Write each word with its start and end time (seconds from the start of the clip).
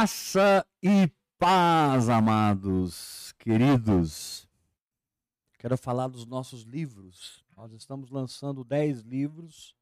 Graça 0.00 0.66
e 0.82 1.12
paz, 1.38 2.08
amados, 2.08 3.34
queridos. 3.38 4.48
Quero 5.58 5.76
falar 5.76 6.08
dos 6.08 6.24
nossos 6.24 6.62
livros. 6.62 7.44
Nós 7.54 7.70
estamos 7.74 8.08
lançando 8.08 8.64
10 8.64 9.02
livros. 9.02 9.76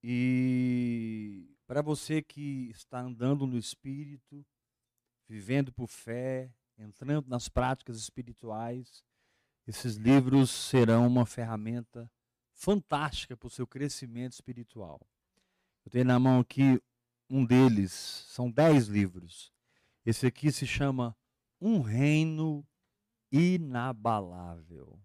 E 0.00 1.56
para 1.66 1.82
você 1.82 2.22
que 2.22 2.70
está 2.70 3.00
andando 3.00 3.48
no 3.48 3.58
espírito, 3.58 4.46
vivendo 5.28 5.72
por 5.72 5.88
fé, 5.88 6.48
entrando 6.78 7.26
nas 7.26 7.48
práticas 7.48 7.96
espirituais, 7.98 9.04
esses 9.66 9.96
livros 9.96 10.50
serão 10.50 11.04
uma 11.08 11.26
ferramenta 11.26 12.08
fantástica 12.52 13.36
para 13.36 13.48
o 13.48 13.50
seu 13.50 13.66
crescimento 13.66 14.34
espiritual. 14.34 15.00
Eu 15.84 15.90
tenho 15.90 16.04
na 16.04 16.20
mão 16.20 16.38
aqui 16.38 16.80
um 17.30 17.44
deles, 17.44 17.92
são 17.92 18.50
dez 18.50 18.88
livros. 18.88 19.52
Esse 20.04 20.26
aqui 20.26 20.50
se 20.50 20.66
chama 20.66 21.16
Um 21.60 21.80
Reino 21.80 22.66
Inabalável. 23.30 25.00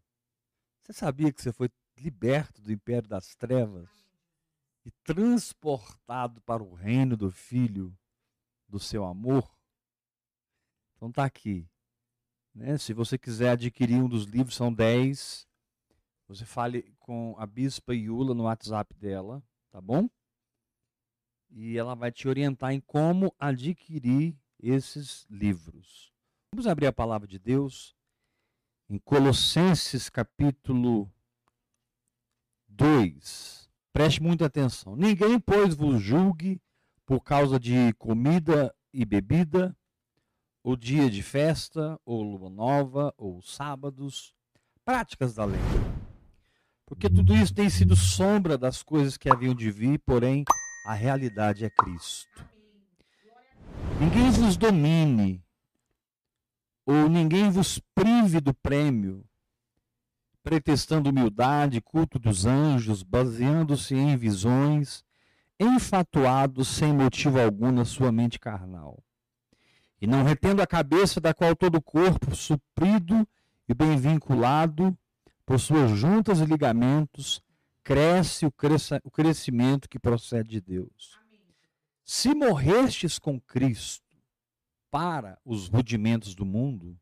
Você 0.82 0.94
sabia 0.94 1.32
que 1.32 1.42
você 1.42 1.54
foi 1.54 1.70
liberto 1.96 2.62
do 2.62 2.72
império 2.72 3.08
das 3.08 3.36
trevas 3.36 3.90
e 4.84 4.92
transportado 5.04 6.42
para 6.42 6.64
o 6.64 6.74
reino 6.74 7.16
do 7.16 7.30
Filho 7.30 7.96
do 8.68 8.80
seu 8.80 9.06
amor? 9.06 9.56
Então 10.96 11.12
tá 11.12 11.26
aqui. 11.26 11.70
Né? 12.54 12.78
Se 12.78 12.94
você 12.94 13.18
quiser 13.18 13.52
adquirir 13.52 14.02
um 14.02 14.10
dos 14.10 14.26
livros, 14.26 14.56
são 14.56 14.74
dez. 14.74 15.48
Você 16.28 16.46
fale 16.46 16.96
com 17.00 17.36
a 17.38 17.46
Bispa 17.46 17.94
Iula 17.94 18.34
no 18.34 18.44
WhatsApp 18.44 18.96
dela, 18.96 19.44
tá 19.70 19.80
bom? 19.80 20.10
E 21.56 21.78
ela 21.78 21.96
vai 21.96 22.12
te 22.12 22.28
orientar 22.28 22.74
em 22.74 22.82
como 22.82 23.34
adquirir 23.40 24.38
esses 24.62 25.26
livros. 25.30 26.12
Vamos 26.54 26.68
abrir 26.68 26.88
a 26.88 26.94
palavra 26.94 27.26
de 27.26 27.40
Deus 27.40 27.96
em 28.90 28.98
Colossenses 28.98 30.10
capítulo 30.10 31.10
2. 32.68 33.70
Preste 33.94 34.22
muita 34.22 34.46
atenção. 34.48 34.98
Ninguém, 34.98 35.40
pois, 35.40 35.74
vos 35.74 36.02
julgue 36.02 36.62
por 37.06 37.22
causa 37.22 37.58
de 37.58 37.94
comida 37.94 38.76
e 38.94 39.06
bebida, 39.06 39.76
ou 40.62 40.76
dia 40.76 41.10
de 41.10 41.24
festa, 41.24 41.98
ou 42.04 42.22
lua 42.22 42.50
nova, 42.50 43.14
ou 43.18 43.42
sábados, 43.42 44.36
práticas 44.84 45.36
da 45.36 45.46
lei. 45.46 45.62
Porque 46.86 47.10
tudo 47.10 47.34
isso 47.34 47.54
tem 47.54 47.70
sido 47.70 47.96
sombra 47.96 48.58
das 48.58 48.84
coisas 48.84 49.16
que 49.16 49.30
haviam 49.30 49.56
de 49.56 49.72
vir, 49.72 50.00
porém 50.00 50.44
a 50.86 50.94
realidade 50.94 51.66
é 51.66 51.70
Cristo. 51.70 52.46
Ninguém 54.00 54.30
vos 54.30 54.56
domine, 54.56 55.44
ou 56.86 57.10
ninguém 57.10 57.50
vos 57.50 57.80
prive 57.96 58.40
do 58.40 58.54
prêmio, 58.54 59.26
pretextando 60.44 61.10
humildade, 61.10 61.82
culto 61.82 62.20
dos 62.20 62.46
anjos, 62.46 63.02
baseando-se 63.02 63.96
em 63.96 64.16
visões, 64.16 65.04
enfatuado 65.60 66.64
sem 66.64 66.94
motivo 66.94 67.42
algum 67.42 67.72
na 67.72 67.84
sua 67.84 68.12
mente 68.12 68.40
carnal. 68.40 69.04
E 70.00 70.06
não 70.06 70.24
retendo 70.24 70.62
a 70.62 70.68
cabeça 70.68 71.20
da 71.20 71.34
qual 71.34 71.56
todo 71.56 71.80
o 71.80 71.82
corpo, 71.82 72.36
suprido 72.36 73.28
e 73.68 73.74
bem 73.74 73.98
vinculado, 73.98 74.96
por 75.48 75.60
suas 75.60 75.98
juntas 75.98 76.40
e 76.40 76.46
ligamentos, 76.46 77.42
cresce 77.86 78.48
o, 78.48 78.54
o 79.04 79.12
crescimento 79.12 79.88
que 79.88 80.00
procede 80.00 80.50
de 80.50 80.60
Deus. 80.60 81.22
Se 82.04 82.34
morrestes 82.34 83.20
com 83.20 83.40
Cristo 83.40 84.04
para 84.90 85.40
os 85.46 85.68
rudimentos 85.68 86.34
do 86.34 86.46
mundo, 86.46 87.00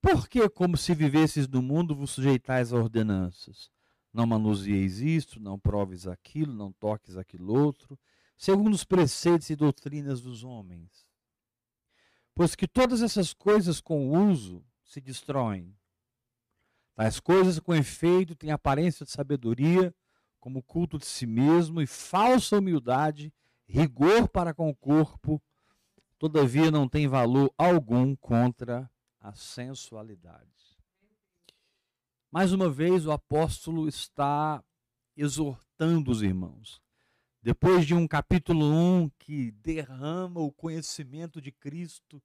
por 0.00 0.28
que, 0.28 0.46
como 0.50 0.76
se 0.76 0.94
vivesses 0.94 1.48
no 1.48 1.62
mundo, 1.62 1.96
vos 1.96 2.10
sujeitais 2.10 2.72
a 2.72 2.76
ordenanças? 2.76 3.70
Não 4.12 4.26
manusieis 4.26 5.00
isto, 5.00 5.40
não 5.40 5.58
proves 5.58 6.06
aquilo, 6.06 6.52
não 6.52 6.70
toques 6.70 7.16
aquilo 7.16 7.58
outro, 7.58 7.98
segundo 8.36 8.74
os 8.74 8.84
preceitos 8.84 9.48
e 9.48 9.56
doutrinas 9.56 10.20
dos 10.20 10.44
homens. 10.44 11.06
Pois 12.34 12.54
que 12.54 12.68
todas 12.68 13.00
essas 13.00 13.32
coisas 13.32 13.80
com 13.80 14.10
uso 14.10 14.62
se 14.84 15.00
destroem, 15.00 15.74
Tais 16.98 17.20
coisas 17.20 17.60
com 17.60 17.72
efeito 17.72 18.34
têm 18.34 18.50
aparência 18.50 19.06
de 19.06 19.12
sabedoria, 19.12 19.94
como 20.40 20.64
culto 20.64 20.98
de 20.98 21.06
si 21.06 21.28
mesmo 21.28 21.80
e 21.80 21.86
falsa 21.86 22.58
humildade, 22.58 23.32
rigor 23.68 24.28
para 24.28 24.52
com 24.52 24.68
o 24.68 24.74
corpo, 24.74 25.40
todavia 26.18 26.72
não 26.72 26.88
tem 26.88 27.06
valor 27.06 27.54
algum 27.56 28.16
contra 28.16 28.90
a 29.20 29.32
sensualidade. 29.32 30.76
Mais 32.32 32.52
uma 32.52 32.68
vez, 32.68 33.06
o 33.06 33.12
apóstolo 33.12 33.86
está 33.86 34.60
exortando 35.16 36.10
os 36.10 36.20
irmãos. 36.20 36.82
Depois 37.40 37.86
de 37.86 37.94
um 37.94 38.08
capítulo 38.08 38.64
1 38.74 39.08
que 39.20 39.52
derrama 39.52 40.40
o 40.40 40.50
conhecimento 40.50 41.40
de 41.40 41.52
Cristo 41.52 42.20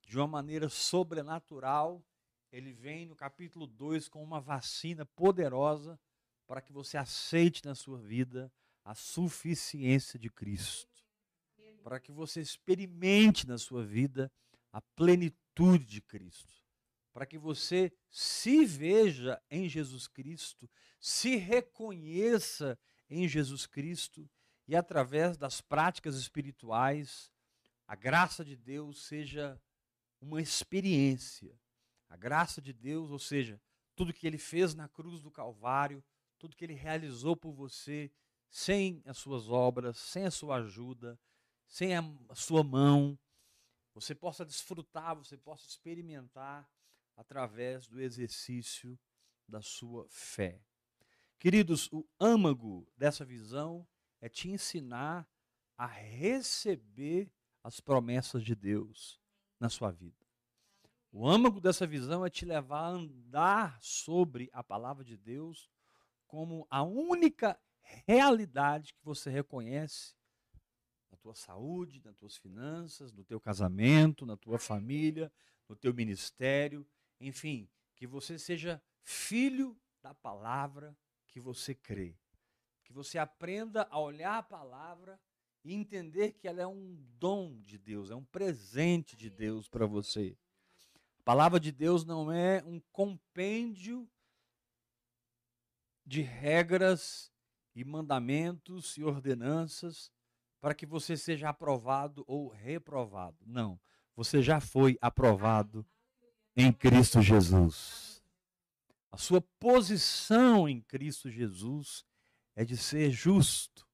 de 0.00 0.16
uma 0.16 0.26
maneira 0.26 0.70
sobrenatural, 0.70 2.02
ele 2.54 2.72
vem 2.72 3.04
no 3.04 3.16
capítulo 3.16 3.66
2 3.66 4.08
com 4.08 4.22
uma 4.22 4.40
vacina 4.40 5.04
poderosa 5.04 5.98
para 6.46 6.62
que 6.62 6.72
você 6.72 6.96
aceite 6.96 7.64
na 7.64 7.74
sua 7.74 7.98
vida 7.98 8.52
a 8.84 8.94
suficiência 8.94 10.16
de 10.20 10.30
Cristo. 10.30 11.02
Para 11.82 11.98
que 11.98 12.12
você 12.12 12.40
experimente 12.40 13.44
na 13.44 13.58
sua 13.58 13.84
vida 13.84 14.30
a 14.72 14.80
plenitude 14.80 15.84
de 15.84 16.00
Cristo. 16.00 16.54
Para 17.12 17.26
que 17.26 17.36
você 17.36 17.92
se 18.08 18.64
veja 18.64 19.42
em 19.50 19.68
Jesus 19.68 20.06
Cristo, 20.06 20.70
se 21.00 21.34
reconheça 21.34 22.78
em 23.10 23.26
Jesus 23.26 23.66
Cristo 23.66 24.30
e 24.68 24.76
através 24.76 25.36
das 25.36 25.60
práticas 25.60 26.14
espirituais, 26.14 27.32
a 27.84 27.96
graça 27.96 28.44
de 28.44 28.54
Deus 28.54 29.06
seja 29.06 29.60
uma 30.20 30.40
experiência 30.40 31.52
a 32.14 32.16
graça 32.16 32.62
de 32.62 32.72
Deus, 32.72 33.10
ou 33.10 33.18
seja, 33.18 33.60
tudo 33.96 34.12
que 34.12 34.24
ele 34.24 34.38
fez 34.38 34.72
na 34.72 34.88
cruz 34.88 35.20
do 35.20 35.32
Calvário, 35.32 36.02
tudo 36.38 36.54
que 36.54 36.64
ele 36.64 36.72
realizou 36.72 37.36
por 37.36 37.52
você, 37.52 38.08
sem 38.48 39.02
as 39.04 39.18
suas 39.18 39.48
obras, 39.48 39.98
sem 39.98 40.24
a 40.24 40.30
sua 40.30 40.58
ajuda, 40.58 41.18
sem 41.66 41.96
a 41.96 42.02
sua 42.36 42.62
mão, 42.62 43.18
você 43.92 44.14
possa 44.14 44.44
desfrutar, 44.44 45.16
você 45.16 45.36
possa 45.36 45.66
experimentar 45.66 46.70
através 47.16 47.88
do 47.88 48.00
exercício 48.00 48.96
da 49.48 49.60
sua 49.60 50.06
fé. 50.08 50.62
Queridos, 51.36 51.92
o 51.92 52.06
âmago 52.20 52.88
dessa 52.96 53.24
visão 53.24 53.84
é 54.20 54.28
te 54.28 54.48
ensinar 54.48 55.28
a 55.76 55.86
receber 55.86 57.28
as 57.60 57.80
promessas 57.80 58.44
de 58.44 58.54
Deus 58.54 59.20
na 59.58 59.68
sua 59.68 59.90
vida. 59.90 60.23
O 61.16 61.28
âmago 61.28 61.60
dessa 61.60 61.86
visão 61.86 62.26
é 62.26 62.28
te 62.28 62.44
levar 62.44 62.86
a 62.86 62.88
andar 62.88 63.78
sobre 63.80 64.50
a 64.52 64.64
palavra 64.64 65.04
de 65.04 65.16
Deus 65.16 65.70
como 66.26 66.66
a 66.68 66.82
única 66.82 67.56
realidade 68.04 68.92
que 68.92 69.04
você 69.04 69.30
reconhece 69.30 70.16
na 71.08 71.16
tua 71.16 71.36
saúde, 71.36 72.02
nas 72.04 72.16
tuas 72.16 72.36
finanças, 72.36 73.12
no 73.12 73.22
teu 73.22 73.38
casamento, 73.38 74.26
na 74.26 74.36
tua 74.36 74.58
família, 74.58 75.32
no 75.68 75.76
teu 75.76 75.94
ministério, 75.94 76.84
enfim, 77.20 77.70
que 77.94 78.08
você 78.08 78.36
seja 78.36 78.82
filho 79.00 79.80
da 80.02 80.12
palavra 80.12 80.98
que 81.28 81.38
você 81.38 81.76
crê. 81.76 82.18
Que 82.82 82.92
você 82.92 83.18
aprenda 83.18 83.86
a 83.88 84.00
olhar 84.00 84.38
a 84.38 84.42
palavra 84.42 85.20
e 85.62 85.74
entender 85.74 86.32
que 86.32 86.48
ela 86.48 86.60
é 86.60 86.66
um 86.66 86.96
dom 87.20 87.60
de 87.60 87.78
Deus, 87.78 88.10
é 88.10 88.16
um 88.16 88.24
presente 88.24 89.14
de 89.14 89.30
Deus 89.30 89.68
para 89.68 89.86
você. 89.86 90.36
A 91.24 91.32
palavra 91.32 91.58
de 91.58 91.72
Deus 91.72 92.04
não 92.04 92.30
é 92.30 92.62
um 92.66 92.78
compêndio 92.92 94.06
de 96.04 96.20
regras 96.20 97.32
e 97.74 97.82
mandamentos 97.82 98.98
e 98.98 99.02
ordenanças 99.02 100.12
para 100.60 100.74
que 100.74 100.84
você 100.84 101.16
seja 101.16 101.48
aprovado 101.48 102.24
ou 102.26 102.48
reprovado. 102.48 103.38
Não, 103.46 103.80
você 104.14 104.42
já 104.42 104.60
foi 104.60 104.98
aprovado 105.00 105.86
em 106.54 106.70
Cristo 106.70 107.22
Jesus. 107.22 108.22
A 109.10 109.16
sua 109.16 109.40
posição 109.58 110.68
em 110.68 110.82
Cristo 110.82 111.30
Jesus 111.30 112.04
é 112.54 112.66
de 112.66 112.76
ser 112.76 113.10
justo, 113.10 113.88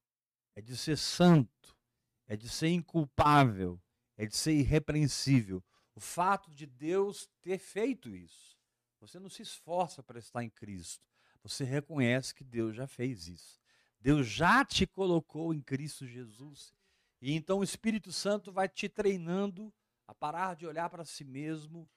é 0.56 0.60
de 0.60 0.76
ser 0.76 0.98
santo, 0.98 1.78
é 2.26 2.36
de 2.36 2.48
ser 2.48 2.70
inculpável, 2.70 3.80
é 4.16 4.26
de 4.26 4.36
ser 4.36 4.52
irrepreensível. 4.52 5.62
O 5.94 6.00
fato 6.00 6.50
de 6.50 6.66
Deus 6.66 7.28
ter 7.42 7.58
feito 7.58 8.14
isso. 8.14 8.56
Você 9.00 9.18
não 9.18 9.28
se 9.28 9.42
esforça 9.42 10.02
para 10.02 10.18
estar 10.18 10.42
em 10.44 10.50
Cristo. 10.50 11.04
Você 11.42 11.64
reconhece 11.64 12.34
que 12.34 12.44
Deus 12.44 12.76
já 12.76 12.86
fez 12.86 13.26
isso. 13.26 13.60
Deus 14.00 14.26
já 14.26 14.64
te 14.64 14.86
colocou 14.86 15.52
em 15.52 15.60
Cristo 15.60 16.06
Jesus 16.06 16.72
E 17.20 17.34
então 17.34 17.58
o 17.58 17.64
Espírito 17.64 18.12
Santo 18.12 18.50
vai 18.50 18.66
te 18.68 18.88
treinando 18.88 19.72
a 20.06 20.14
parar 20.14 20.56
de 20.56 20.66
olhar 20.66 20.88
para 20.88 21.04
si 21.04 21.22
mesmo, 21.22 21.88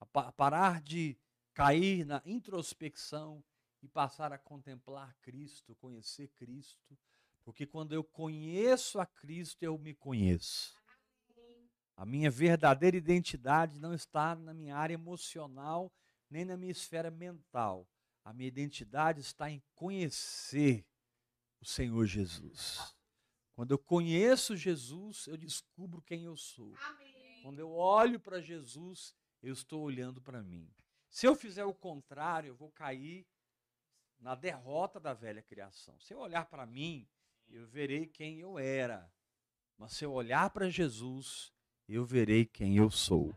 a, 0.00 0.06
pa 0.06 0.28
a 0.28 0.32
parar 0.32 0.80
de 0.80 1.16
cair 1.52 2.06
na 2.06 2.22
introspecção 2.24 3.44
e 3.82 3.88
passar 3.88 4.32
a 4.32 4.38
contemplar 4.38 5.14
Cristo, 5.20 5.74
conhecer 5.76 6.28
Cristo, 6.28 6.98
porque 7.44 7.66
quando 7.66 7.94
eu 7.94 8.02
conheço 8.02 8.98
a 8.98 9.06
Cristo, 9.06 9.62
eu 9.62 9.78
me 9.78 9.94
conheço. 9.94 10.79
A 12.00 12.06
minha 12.06 12.30
verdadeira 12.30 12.96
identidade 12.96 13.78
não 13.78 13.92
está 13.92 14.34
na 14.34 14.54
minha 14.54 14.74
área 14.74 14.94
emocional, 14.94 15.92
nem 16.30 16.46
na 16.46 16.56
minha 16.56 16.72
esfera 16.72 17.10
mental. 17.10 17.86
A 18.24 18.32
minha 18.32 18.48
identidade 18.48 19.20
está 19.20 19.50
em 19.50 19.62
conhecer 19.74 20.86
o 21.60 21.66
Senhor 21.66 22.06
Jesus. 22.06 22.96
Quando 23.54 23.72
eu 23.72 23.78
conheço 23.78 24.56
Jesus, 24.56 25.26
eu 25.26 25.36
descubro 25.36 26.00
quem 26.00 26.24
eu 26.24 26.38
sou. 26.38 26.74
Amém. 26.88 27.42
Quando 27.42 27.58
eu 27.58 27.70
olho 27.70 28.18
para 28.18 28.40
Jesus, 28.40 29.14
eu 29.42 29.52
estou 29.52 29.82
olhando 29.82 30.22
para 30.22 30.42
mim. 30.42 30.72
Se 31.10 31.26
eu 31.26 31.36
fizer 31.36 31.66
o 31.66 31.74
contrário, 31.74 32.48
eu 32.48 32.54
vou 32.54 32.70
cair 32.70 33.26
na 34.18 34.34
derrota 34.34 34.98
da 34.98 35.12
velha 35.12 35.42
criação. 35.42 36.00
Se 36.00 36.14
eu 36.14 36.18
olhar 36.20 36.46
para 36.46 36.64
mim, 36.64 37.06
eu 37.46 37.66
verei 37.66 38.06
quem 38.06 38.40
eu 38.40 38.58
era. 38.58 39.12
Mas 39.76 39.92
se 39.92 40.06
eu 40.06 40.14
olhar 40.14 40.48
para 40.48 40.70
Jesus, 40.70 41.52
eu 41.94 42.04
verei 42.04 42.44
quem 42.44 42.76
eu 42.76 42.90
sou. 42.90 43.36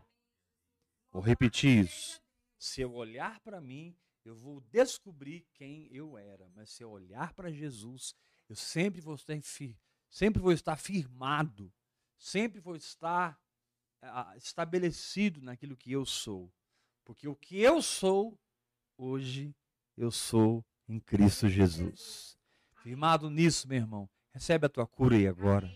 Vou 1.10 1.22
repetir 1.22 1.84
isso. 1.84 2.20
Se 2.58 2.80
eu 2.80 2.92
olhar 2.94 3.40
para 3.40 3.60
mim, 3.60 3.96
eu 4.24 4.34
vou 4.34 4.60
descobrir 4.60 5.46
quem 5.52 5.88
eu 5.92 6.16
era. 6.16 6.48
Mas 6.54 6.70
se 6.70 6.82
eu 6.82 6.90
olhar 6.90 7.32
para 7.34 7.52
Jesus, 7.52 8.14
eu 8.48 8.56
sempre 8.56 9.00
vou 9.00 9.14
estar, 9.14 9.34
sempre 10.10 10.40
vou 10.40 10.52
estar 10.52 10.76
firmado, 10.76 11.72
sempre 12.16 12.60
vou 12.60 12.76
estar 12.76 13.38
estabelecido 14.36 15.40
naquilo 15.40 15.76
que 15.76 15.92
eu 15.92 16.04
sou. 16.04 16.52
Porque 17.04 17.28
o 17.28 17.36
que 17.36 17.60
eu 17.60 17.82
sou, 17.82 18.38
hoje, 18.96 19.54
eu 19.96 20.10
sou 20.10 20.64
em 20.88 20.98
Cristo 20.98 21.48
Jesus. 21.48 22.36
Firmado 22.82 23.30
nisso, 23.30 23.68
meu 23.68 23.78
irmão, 23.78 24.10
recebe 24.30 24.66
a 24.66 24.68
tua 24.68 24.86
cura 24.86 25.16
aí 25.16 25.26
agora. 25.26 25.70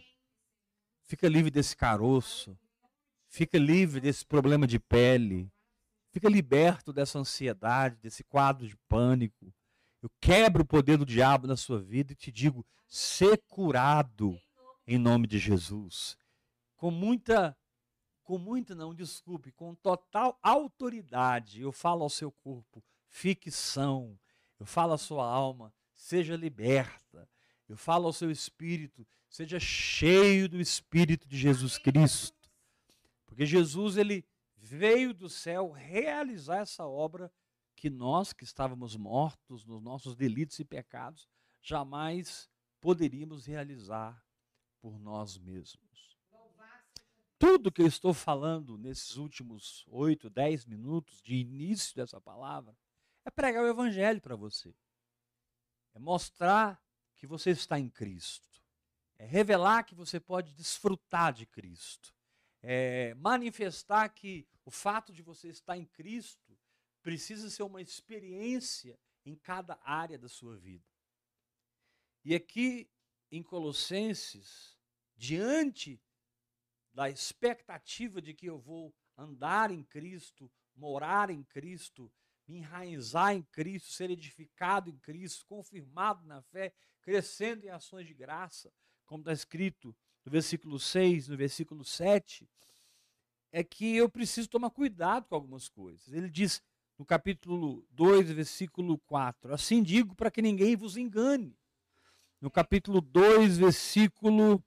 Fica 1.04 1.28
livre 1.28 1.50
desse 1.50 1.76
caroço. 1.76 2.58
Fica 3.28 3.58
livre 3.58 4.00
desse 4.00 4.24
problema 4.24 4.66
de 4.66 4.78
pele. 4.78 5.52
Fica 6.10 6.28
liberto 6.28 6.92
dessa 6.92 7.18
ansiedade, 7.18 7.96
desse 8.00 8.24
quadro 8.24 8.66
de 8.66 8.76
pânico. 8.88 9.52
Eu 10.02 10.10
quebro 10.20 10.62
o 10.62 10.66
poder 10.66 10.96
do 10.96 11.04
diabo 11.04 11.46
na 11.46 11.56
sua 11.56 11.80
vida 11.80 12.12
e 12.12 12.16
te 12.16 12.32
digo: 12.32 12.64
ser 12.86 13.42
curado 13.46 14.40
em 14.86 14.98
nome 14.98 15.26
de 15.26 15.38
Jesus. 15.38 16.16
Com 16.76 16.90
muita, 16.90 17.56
com 18.22 18.38
muita, 18.38 18.74
não, 18.74 18.94
desculpe, 18.94 19.52
com 19.52 19.74
total 19.74 20.38
autoridade, 20.42 21.60
eu 21.60 21.72
falo 21.72 22.02
ao 22.02 22.10
seu 22.10 22.32
corpo: 22.32 22.82
fique 23.08 23.50
são. 23.50 24.18
Eu 24.58 24.64
falo 24.64 24.94
à 24.94 24.98
sua 24.98 25.26
alma: 25.26 25.72
seja 25.94 26.36
liberta. 26.36 27.28
Eu 27.68 27.76
falo 27.76 28.06
ao 28.06 28.12
seu 28.12 28.30
espírito: 28.30 29.06
seja 29.28 29.60
cheio 29.60 30.48
do 30.48 30.60
Espírito 30.60 31.28
de 31.28 31.36
Jesus 31.36 31.76
Cristo. 31.76 32.37
Porque 33.38 33.46
Jesus 33.46 33.96
ele 33.96 34.26
veio 34.56 35.14
do 35.14 35.28
céu 35.28 35.70
realizar 35.70 36.56
essa 36.56 36.84
obra 36.84 37.32
que 37.76 37.88
nós 37.88 38.32
que 38.32 38.42
estávamos 38.42 38.96
mortos 38.96 39.64
nos 39.64 39.80
nossos 39.80 40.16
delitos 40.16 40.58
e 40.58 40.64
pecados 40.64 41.28
jamais 41.62 42.50
poderíamos 42.80 43.46
realizar 43.46 44.20
por 44.80 44.98
nós 44.98 45.38
mesmos. 45.38 46.18
Tudo 47.38 47.70
que 47.70 47.80
eu 47.80 47.86
estou 47.86 48.12
falando 48.12 48.76
nesses 48.76 49.14
últimos 49.14 49.86
oito, 49.86 50.28
dez 50.28 50.64
minutos 50.64 51.22
de 51.22 51.36
início 51.36 51.94
dessa 51.94 52.20
palavra 52.20 52.76
é 53.24 53.30
pregar 53.30 53.62
o 53.62 53.68
Evangelho 53.68 54.20
para 54.20 54.34
você. 54.34 54.74
É 55.94 56.00
mostrar 56.00 56.82
que 57.14 57.24
você 57.24 57.50
está 57.50 57.78
em 57.78 57.88
Cristo. 57.88 58.48
É 59.16 59.24
revelar 59.24 59.84
que 59.84 59.94
você 59.94 60.18
pode 60.18 60.52
desfrutar 60.54 61.32
de 61.32 61.46
Cristo 61.46 62.17
é, 62.62 63.14
manifestar 63.14 64.08
que 64.08 64.46
o 64.64 64.70
fato 64.70 65.12
de 65.12 65.22
você 65.22 65.48
estar 65.48 65.76
em 65.76 65.86
Cristo 65.86 66.58
precisa 67.02 67.48
ser 67.48 67.62
uma 67.62 67.80
experiência 67.80 68.98
em 69.24 69.34
cada 69.36 69.78
área 69.82 70.18
da 70.18 70.28
sua 70.28 70.56
vida. 70.56 70.84
E 72.24 72.34
aqui 72.34 72.90
em 73.30 73.42
Colossenses, 73.42 74.76
diante 75.16 76.00
da 76.92 77.08
expectativa 77.08 78.20
de 78.20 78.34
que 78.34 78.46
eu 78.46 78.58
vou 78.58 78.94
andar 79.16 79.70
em 79.70 79.82
Cristo, 79.82 80.50
morar 80.74 81.30
em 81.30 81.42
Cristo, 81.44 82.12
me 82.46 82.58
enraizar 82.58 83.34
em 83.34 83.42
Cristo, 83.42 83.92
ser 83.92 84.10
edificado 84.10 84.88
em 84.88 84.98
Cristo, 84.98 85.46
confirmado 85.46 86.26
na 86.26 86.42
fé, 86.42 86.72
crescendo 87.02 87.66
em 87.66 87.70
ações 87.70 88.06
de 88.06 88.14
graça, 88.14 88.72
como 89.04 89.22
está 89.22 89.32
escrito 89.32 89.94
no 90.28 90.30
versículo 90.30 90.78
6, 90.78 91.28
no 91.28 91.36
versículo 91.38 91.82
7, 91.82 92.46
é 93.50 93.64
que 93.64 93.96
eu 93.96 94.10
preciso 94.10 94.46
tomar 94.46 94.68
cuidado 94.68 95.24
com 95.26 95.34
algumas 95.34 95.70
coisas. 95.70 96.12
Ele 96.12 96.28
diz 96.28 96.62
no 96.98 97.04
capítulo 97.04 97.82
2, 97.92 98.32
versículo 98.32 98.98
4: 98.98 99.54
Assim 99.54 99.82
digo 99.82 100.14
para 100.14 100.30
que 100.30 100.42
ninguém 100.42 100.76
vos 100.76 100.98
engane. 100.98 101.56
No 102.42 102.50
capítulo 102.50 103.00
2, 103.00 103.56
versículo 103.56 104.62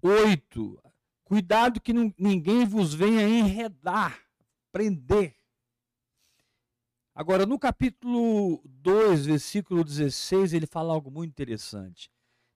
8: 0.00 0.82
Cuidado 1.24 1.78
que 1.78 1.92
ninguém 1.92 2.64
vos 2.64 2.94
venha 2.94 3.28
enredar, 3.28 4.18
prender. 4.72 5.36
Agora, 7.14 7.44
no 7.44 7.58
capítulo 7.58 8.62
2, 8.64 9.26
versículo 9.26 9.84
16, 9.84 10.54
ele 10.54 10.66
fala 10.66 10.94
algo 10.94 11.10
muito 11.10 11.30
interessante. 11.30 12.10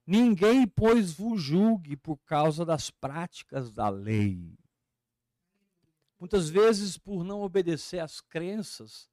Ninguém, 0.09 0.65
pois, 0.65 1.11
vos 1.11 1.41
julgue 1.41 1.97
por 1.97 2.17
causa 2.19 2.63
das 2.63 2.89
práticas 2.89 3.73
da 3.73 3.89
lei. 3.89 4.57
Muitas 6.17 6.49
vezes, 6.49 6.97
por 6.97 7.25
não 7.25 7.41
obedecer 7.41 7.99
às 7.99 8.21
crenças 8.21 9.09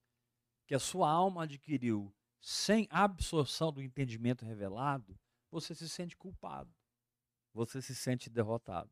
que 0.68 0.74
a 0.74 0.78
sua 0.78 1.10
alma 1.10 1.42
adquiriu 1.42 2.14
sem 2.40 2.86
absorção 2.90 3.72
do 3.72 3.82
entendimento 3.82 4.44
revelado, 4.44 5.18
você 5.50 5.74
se 5.74 5.88
sente 5.88 6.16
culpado. 6.16 6.72
Você 7.52 7.82
se 7.82 7.94
sente 7.94 8.30
derrotado. 8.30 8.90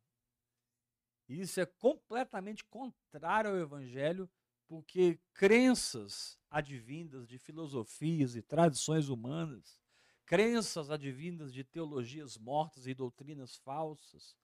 Isso 1.28 1.60
é 1.60 1.66
completamente 1.66 2.64
contrário 2.64 3.50
ao 3.50 3.56
evangelho, 3.56 4.28
porque 4.66 5.20
crenças 5.32 6.36
advindas 6.50 7.28
de 7.28 7.38
filosofias 7.38 8.34
e 8.34 8.42
tradições 8.42 9.08
humanas 9.08 9.81
crenças 10.26 10.90
advindas 10.90 11.52
de 11.52 11.64
teologias 11.64 12.36
mortas 12.36 12.86
e 12.86 12.94
doutrinas 12.94 13.56
falsas, 13.56 14.36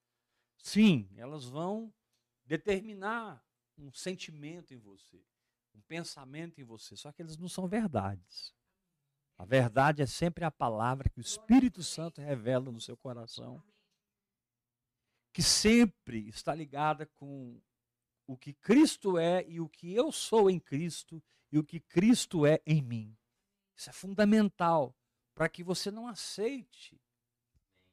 sim, 0.56 1.08
elas 1.16 1.44
vão 1.44 1.92
determinar 2.44 3.44
um 3.76 3.92
sentimento 3.92 4.74
em 4.74 4.78
você, 4.78 5.24
um 5.74 5.80
pensamento 5.82 6.60
em 6.60 6.64
você, 6.64 6.96
só 6.96 7.12
que 7.12 7.22
eles 7.22 7.36
não 7.36 7.48
são 7.48 7.68
verdades. 7.68 8.54
A 9.36 9.44
verdade 9.44 10.02
é 10.02 10.06
sempre 10.06 10.44
a 10.44 10.50
palavra 10.50 11.08
que 11.08 11.20
o 11.20 11.22
Espírito 11.22 11.82
Santo 11.82 12.20
revela 12.20 12.72
no 12.72 12.80
seu 12.80 12.96
coração, 12.96 13.62
que 15.32 15.42
sempre 15.42 16.28
está 16.28 16.52
ligada 16.52 17.06
com 17.06 17.60
o 18.26 18.36
que 18.36 18.52
Cristo 18.52 19.16
é 19.16 19.46
e 19.48 19.60
o 19.60 19.68
que 19.68 19.94
eu 19.94 20.10
sou 20.10 20.50
em 20.50 20.58
Cristo 20.58 21.22
e 21.52 21.58
o 21.58 21.64
que 21.64 21.78
Cristo 21.78 22.44
é 22.44 22.60
em 22.66 22.82
mim. 22.82 23.16
Isso 23.76 23.88
é 23.88 23.92
fundamental 23.92 24.97
para 25.38 25.48
que 25.48 25.62
você 25.62 25.88
não 25.88 26.08
aceite 26.08 27.00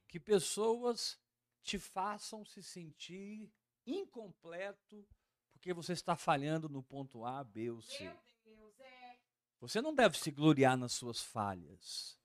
que 0.08 0.18
pessoas 0.18 1.16
te 1.62 1.78
façam 1.78 2.44
se 2.44 2.60
sentir 2.60 3.48
incompleto 3.86 5.06
porque 5.52 5.72
você 5.72 5.92
está 5.92 6.16
falhando 6.16 6.68
no 6.68 6.82
ponto 6.82 7.24
A, 7.24 7.44
B 7.44 7.70
ou 7.70 7.80
C. 7.80 8.02
É. 8.02 9.16
Você 9.60 9.80
não 9.80 9.94
deve 9.94 10.18
se 10.18 10.32
gloriar 10.32 10.76
nas 10.76 10.94
suas 10.94 11.20
falhas, 11.22 12.18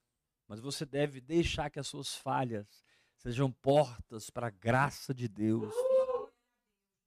mas 0.48 0.60
você 0.60 0.88
deve 0.88 1.22
deixar 1.22 1.70
que 1.70 1.80
as 1.80 1.88
suas 1.88 2.16
falhas 2.16 2.84
sejam 3.16 3.51
portas 3.51 4.32
para 4.32 4.48
a 4.48 4.51
graça 4.51 5.13
de 5.13 5.28
Deus. 5.28 5.72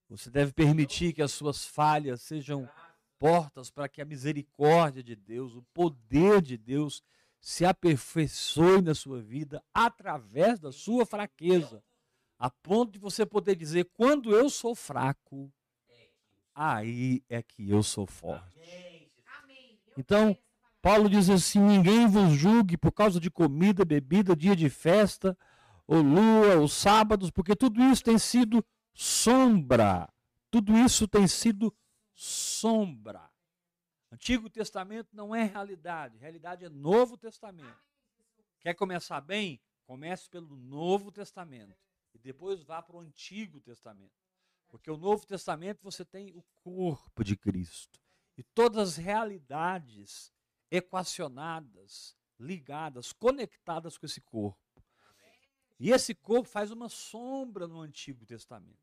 Você 0.08 0.30
deve 0.30 0.52
permitir 0.52 1.12
que 1.12 1.22
as 1.22 1.32
suas 1.32 1.66
falhas 1.66 2.22
sejam 2.22 2.70
portas 3.18 3.72
para 3.72 3.88
que 3.88 4.00
a 4.00 4.04
misericórdia 4.04 5.02
de 5.02 5.16
Deus, 5.16 5.56
o 5.56 5.62
poder 5.74 6.40
de 6.40 6.56
Deus 6.56 7.02
se 7.44 7.66
aperfeiçoe 7.66 8.80
na 8.80 8.94
sua 8.94 9.20
vida 9.20 9.62
através 9.74 10.58
da 10.58 10.72
sua 10.72 11.04
fraqueza, 11.04 11.84
a 12.38 12.48
ponto 12.48 12.92
de 12.92 12.98
você 12.98 13.26
poder 13.26 13.54
dizer: 13.54 13.84
quando 13.92 14.34
eu 14.34 14.48
sou 14.48 14.74
fraco, 14.74 15.52
aí 16.54 17.22
é 17.28 17.42
que 17.42 17.68
eu 17.68 17.82
sou 17.82 18.06
forte. 18.06 18.58
Então, 19.94 20.34
Paulo 20.80 21.06
diz 21.06 21.28
assim: 21.28 21.60
ninguém 21.60 22.06
vos 22.06 22.32
julgue 22.32 22.78
por 22.78 22.92
causa 22.92 23.20
de 23.20 23.30
comida, 23.30 23.84
bebida, 23.84 24.34
dia 24.34 24.56
de 24.56 24.70
festa 24.70 25.36
ou 25.86 26.00
lua, 26.00 26.56
ou 26.56 26.66
sábados, 26.66 27.30
porque 27.30 27.54
tudo 27.54 27.78
isso 27.82 28.02
tem 28.02 28.16
sido 28.16 28.64
sombra. 28.94 30.08
Tudo 30.50 30.74
isso 30.78 31.06
tem 31.06 31.28
sido 31.28 31.76
sombra. 32.14 33.33
Antigo 34.14 34.48
Testamento 34.48 35.08
não 35.12 35.34
é 35.34 35.42
realidade, 35.42 36.16
realidade 36.18 36.64
é 36.64 36.68
Novo 36.68 37.16
Testamento. 37.16 37.82
Quer 38.60 38.72
começar 38.72 39.20
bem? 39.20 39.60
Comece 39.84 40.30
pelo 40.30 40.56
Novo 40.56 41.10
Testamento 41.10 41.76
e 42.14 42.18
depois 42.20 42.62
vá 42.62 42.80
para 42.80 42.94
o 42.94 43.00
Antigo 43.00 43.60
Testamento. 43.60 44.14
Porque 44.68 44.88
o 44.88 44.96
Novo 44.96 45.26
Testamento 45.26 45.82
você 45.82 46.04
tem 46.04 46.32
o 46.32 46.44
corpo 46.62 47.24
de 47.24 47.36
Cristo 47.36 48.00
e 48.38 48.44
todas 48.44 48.90
as 48.90 48.96
realidades 48.96 50.32
equacionadas, 50.70 52.16
ligadas, 52.38 53.12
conectadas 53.12 53.98
com 53.98 54.06
esse 54.06 54.20
corpo. 54.20 54.80
E 55.78 55.90
esse 55.90 56.14
corpo 56.14 56.48
faz 56.48 56.70
uma 56.70 56.88
sombra 56.88 57.66
no 57.66 57.80
Antigo 57.80 58.24
Testamento. 58.24 58.78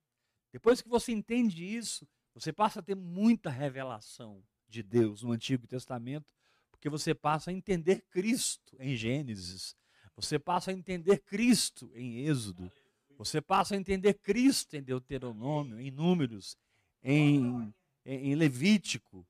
Depois 0.51 0.81
que 0.81 0.89
você 0.89 1.13
entende 1.13 1.65
isso, 1.65 2.05
você 2.33 2.51
passa 2.51 2.81
a 2.81 2.83
ter 2.83 2.95
muita 2.95 3.49
revelação 3.49 4.43
de 4.71 4.81
Deus 4.81 5.21
no 5.21 5.31
Antigo 5.31 5.67
Testamento, 5.67 6.33
porque 6.71 6.89
você 6.89 7.13
passa 7.13 7.51
a 7.51 7.53
entender 7.53 8.01
Cristo 8.09 8.75
em 8.79 8.95
Gênesis, 8.95 9.75
você 10.15 10.39
passa 10.39 10.71
a 10.71 10.73
entender 10.73 11.19
Cristo 11.19 11.91
em 11.93 12.25
Êxodo, 12.25 12.71
você 13.17 13.39
passa 13.39 13.75
a 13.75 13.77
entender 13.77 14.15
Cristo 14.15 14.75
em 14.75 14.81
Deuteronômio, 14.81 15.79
em 15.79 15.91
Números, 15.91 16.57
em, 17.03 17.71
em 18.05 18.33
Levítico, 18.33 19.27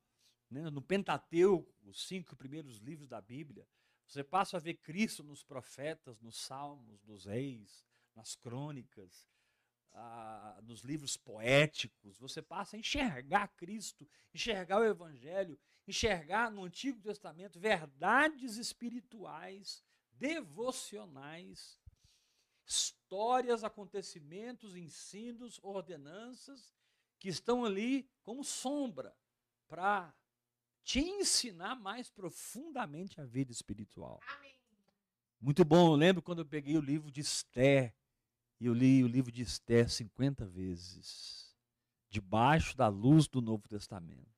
né, 0.50 0.70
no 0.70 0.82
Pentateuco, 0.82 1.70
os 1.84 2.08
cinco 2.08 2.36
primeiros 2.36 2.78
livros 2.78 3.08
da 3.08 3.20
Bíblia. 3.20 3.68
Você 4.06 4.24
passa 4.24 4.58
a 4.58 4.60
ver 4.60 4.76
Cristo 4.76 5.24
nos 5.24 5.44
profetas, 5.44 6.22
nos 6.22 6.38
salmos, 6.38 7.04
nos 7.04 7.26
reis, 7.26 7.86
nas 8.16 8.36
crônicas, 8.36 9.28
nos 10.64 10.82
livros 10.82 11.18
poéticos. 11.18 12.18
Você 12.18 12.42
passa 12.42 12.76
a 12.76 12.80
enxergar 12.80 13.48
Cristo, 13.50 14.08
enxergar 14.34 14.80
o 14.80 14.86
Evangelho, 14.86 15.60
enxergar 15.88 16.52
no 16.52 16.64
Antigo 16.64 17.02
Testamento 17.02 17.60
verdades 17.60 18.58
espirituais, 18.58 19.84
devocionais, 20.14 21.80
histórias, 22.66 23.64
acontecimentos, 23.64 24.76
ensinos, 24.76 25.60
ordenanças 25.62 26.74
que 27.20 27.28
estão 27.28 27.66
ali 27.66 28.10
como 28.24 28.44
sombra 28.44 29.16
para 29.68 30.14
te 30.84 31.00
ensinar 31.00 31.76
mais 31.76 32.10
profundamente 32.10 33.20
a 33.20 33.26
vida 33.26 33.52
espiritual. 33.52 34.20
Amém. 34.38 34.52
Muito 35.40 35.66
bom, 35.66 35.94
eu 35.94 35.96
lembro 35.96 36.22
quando 36.22 36.40
eu 36.40 36.46
peguei 36.46 36.78
o 36.78 36.82
livro 36.82 37.12
de 37.12 37.22
Esther, 37.22 37.96
e 38.62 38.68
eu 38.68 38.76
li 38.76 39.04
o 39.04 39.08
livro 39.08 39.32
de 39.32 39.42
Esther 39.42 39.90
50 39.90 40.46
vezes, 40.46 41.52
debaixo 42.08 42.78
da 42.78 42.88
luz 42.88 43.28
do 43.28 43.42
Novo 43.42 43.68
Testamento. 43.68 44.30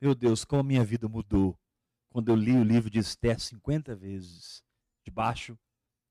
Meu 0.00 0.12
Deus, 0.12 0.44
como 0.44 0.60
a 0.60 0.64
minha 0.64 0.84
vida 0.84 1.08
mudou 1.08 1.56
quando 2.10 2.30
eu 2.30 2.34
li 2.34 2.50
o 2.50 2.64
livro 2.64 2.90
de 2.90 2.98
Esther 2.98 3.38
50 3.38 3.94
vezes, 3.94 4.64
debaixo 5.04 5.56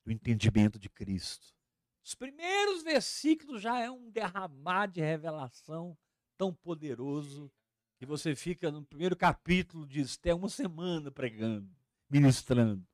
do 0.06 0.12
entendimento 0.14 0.80
de 0.80 0.90
Cristo. 0.90 1.54
Os 2.02 2.16
primeiros 2.16 2.82
versículos 2.82 3.62
já 3.62 3.78
é 3.78 3.92
um 3.92 4.10
derramar 4.10 4.88
de 4.88 5.02
revelação 5.02 5.98
tão 6.38 6.54
poderoso 6.54 7.52
e 8.00 8.06
você 8.06 8.38
fica 8.38 8.72
no 8.72 8.86
primeiro 8.86 9.18
capítulo 9.18 9.86
de 9.86 10.00
Esté 10.00 10.34
uma 10.34 10.48
semana 10.48 11.12
pregando, 11.12 11.70
ministrando. 12.10 12.88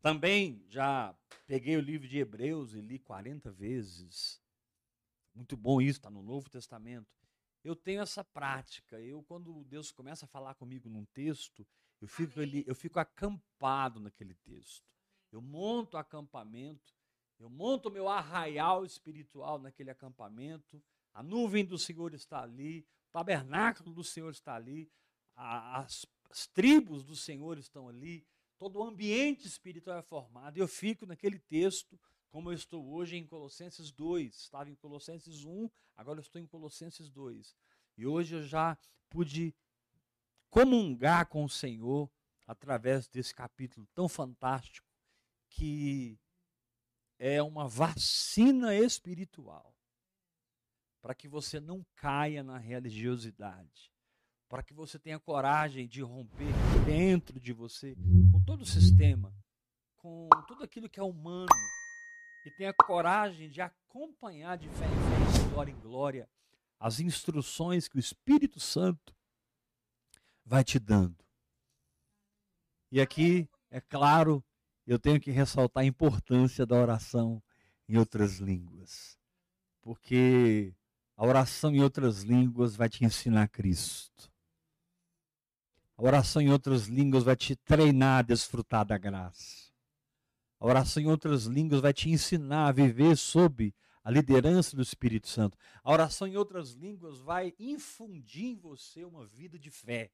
Também 0.00 0.64
já 0.68 1.14
peguei 1.46 1.76
o 1.76 1.80
livro 1.80 2.06
de 2.06 2.18
Hebreus 2.18 2.74
e 2.74 2.80
li 2.80 2.98
40 2.98 3.50
vezes. 3.50 4.40
Muito 5.34 5.56
bom 5.56 5.80
isso, 5.80 5.98
está 5.98 6.10
no 6.10 6.22
Novo 6.22 6.48
Testamento. 6.48 7.18
Eu 7.64 7.74
tenho 7.74 8.00
essa 8.00 8.22
prática. 8.22 9.00
Eu, 9.00 9.22
quando 9.22 9.64
Deus 9.64 9.90
começa 9.90 10.24
a 10.24 10.28
falar 10.28 10.54
comigo 10.54 10.88
num 10.88 11.04
texto, 11.06 11.66
eu 12.00 12.06
fico, 12.06 12.40
ali, 12.40 12.64
eu 12.66 12.74
fico 12.74 13.00
acampado 13.00 13.98
naquele 14.00 14.34
texto. 14.34 14.86
Eu 15.32 15.42
monto 15.42 15.96
acampamento, 15.96 16.94
eu 17.38 17.50
monto 17.50 17.88
o 17.88 17.92
meu 17.92 18.08
arraial 18.08 18.84
espiritual 18.84 19.58
naquele 19.58 19.90
acampamento. 19.90 20.82
A 21.12 21.22
nuvem 21.22 21.64
do 21.64 21.76
Senhor 21.76 22.14
está 22.14 22.42
ali, 22.42 22.86
o 23.08 23.10
tabernáculo 23.10 23.92
do 23.92 24.04
Senhor 24.04 24.30
está 24.30 24.54
ali, 24.54 24.90
as, 25.34 26.06
as 26.30 26.46
tribos 26.46 27.04
do 27.04 27.16
Senhor 27.16 27.58
estão 27.58 27.88
ali, 27.88 28.26
todo 28.58 28.80
o 28.80 28.82
ambiente 28.82 29.46
espiritual 29.46 29.98
é 29.98 30.02
formado. 30.02 30.58
Eu 30.58 30.68
fico 30.68 31.06
naquele 31.06 31.38
texto, 31.38 31.98
como 32.28 32.50
eu 32.50 32.54
estou 32.54 32.92
hoje 32.92 33.16
em 33.16 33.26
Colossenses 33.26 33.92
2. 33.92 34.34
Estava 34.34 34.68
em 34.68 34.74
Colossenses 34.74 35.44
1, 35.44 35.70
agora 35.96 36.18
eu 36.18 36.22
estou 36.22 36.40
em 36.40 36.46
Colossenses 36.46 37.08
2. 37.08 37.56
E 37.96 38.06
hoje 38.06 38.34
eu 38.34 38.42
já 38.42 38.76
pude 39.08 39.54
comungar 40.50 41.26
com 41.26 41.44
o 41.44 41.48
Senhor 41.48 42.10
através 42.46 43.06
desse 43.08 43.34
capítulo 43.34 43.86
tão 43.94 44.08
fantástico 44.08 44.88
que 45.48 46.18
é 47.18 47.42
uma 47.42 47.68
vacina 47.68 48.74
espiritual 48.74 49.74
para 51.00 51.14
que 51.14 51.28
você 51.28 51.60
não 51.60 51.84
caia 51.94 52.42
na 52.42 52.58
religiosidade, 52.58 53.92
para 54.48 54.62
que 54.62 54.72
você 54.72 54.98
tenha 54.98 55.18
coragem 55.20 55.86
de 55.86 56.02
romper 56.02 56.52
dentro 56.86 57.38
de 57.38 57.52
você 57.52 57.94
com 58.32 58.40
todo 58.42 58.62
o 58.62 58.66
sistema, 58.66 59.34
com 59.98 60.28
tudo 60.46 60.64
aquilo 60.64 60.88
que 60.88 60.98
é 60.98 61.02
humano, 61.02 61.46
e 62.46 62.50
tenha 62.52 62.72
coragem 62.72 63.50
de 63.50 63.60
acompanhar 63.60 64.56
de 64.56 64.68
fé 64.70 64.86
em 64.86 65.32
fé, 65.32 65.38
de 65.38 65.50
glória 65.50 65.72
em 65.72 65.80
glória, 65.80 66.28
as 66.80 66.98
instruções 66.98 67.88
que 67.88 67.96
o 67.96 68.00
Espírito 68.00 68.58
Santo 68.58 69.14
vai 70.44 70.64
te 70.64 70.78
dando. 70.78 71.22
E 72.90 73.00
aqui, 73.00 73.46
é 73.70 73.80
claro, 73.80 74.42
eu 74.86 74.98
tenho 74.98 75.20
que 75.20 75.30
ressaltar 75.30 75.82
a 75.82 75.86
importância 75.86 76.64
da 76.64 76.76
oração 76.76 77.42
em 77.86 77.98
outras 77.98 78.38
línguas. 78.38 79.18
Porque 79.82 80.74
a 81.14 81.26
oração 81.26 81.74
em 81.74 81.82
outras 81.82 82.22
línguas 82.22 82.76
vai 82.76 82.88
te 82.88 83.04
ensinar 83.04 83.48
Cristo. 83.48 84.30
A 85.98 86.02
oração 86.04 86.40
em 86.40 86.48
outras 86.48 86.86
línguas 86.86 87.24
vai 87.24 87.34
te 87.34 87.56
treinar 87.56 88.20
a 88.20 88.22
desfrutar 88.22 88.86
da 88.86 88.96
graça. 88.96 89.72
A 90.60 90.66
oração 90.66 91.02
em 91.02 91.06
outras 91.06 91.46
línguas 91.46 91.80
vai 91.80 91.92
te 91.92 92.08
ensinar 92.08 92.68
a 92.68 92.72
viver 92.72 93.16
sob 93.16 93.74
a 94.04 94.10
liderança 94.12 94.76
do 94.76 94.82
Espírito 94.82 95.26
Santo. 95.26 95.58
A 95.82 95.92
oração 95.92 96.28
em 96.28 96.36
outras 96.36 96.70
línguas 96.70 97.18
vai 97.18 97.52
infundir 97.58 98.44
em 98.44 98.56
você 98.56 99.04
uma 99.04 99.26
vida 99.26 99.58
de 99.58 99.72
fé. 99.72 100.12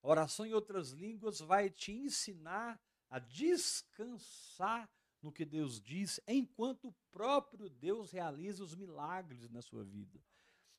A 0.00 0.08
oração 0.08 0.46
em 0.46 0.54
outras 0.54 0.92
línguas 0.92 1.40
vai 1.40 1.68
te 1.68 1.90
ensinar 1.90 2.80
a 3.10 3.18
descansar 3.18 4.88
no 5.20 5.32
que 5.32 5.44
Deus 5.44 5.80
diz, 5.80 6.20
enquanto 6.28 6.88
o 6.88 6.94
próprio 7.10 7.68
Deus 7.68 8.12
realiza 8.12 8.62
os 8.62 8.76
milagres 8.76 9.50
na 9.50 9.60
sua 9.60 9.82
vida. 9.82 10.20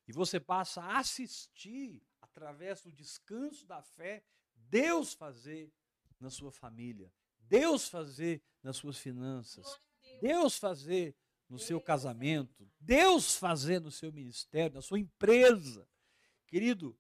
E 0.08 0.14
você 0.14 0.40
passa 0.40 0.82
a 0.82 1.00
assistir, 1.00 2.02
através 2.36 2.82
do 2.82 2.92
descanso 2.92 3.66
da 3.66 3.82
fé, 3.82 4.22
Deus 4.70 5.14
fazer 5.14 5.72
na 6.20 6.30
sua 6.30 6.52
família, 6.52 7.10
Deus 7.40 7.88
fazer 7.88 8.42
nas 8.62 8.76
suas 8.76 8.98
finanças, 8.98 9.80
Deus 10.22 10.58
fazer 10.58 11.16
no 11.48 11.58
seu 11.58 11.80
casamento, 11.80 12.70
Deus 12.80 13.38
fazer 13.38 13.80
no 13.80 13.92
seu 13.92 14.12
ministério, 14.12 14.76
na 14.76 14.82
sua 14.82 15.00
empresa. 15.00 15.88
Querido, 16.48 16.98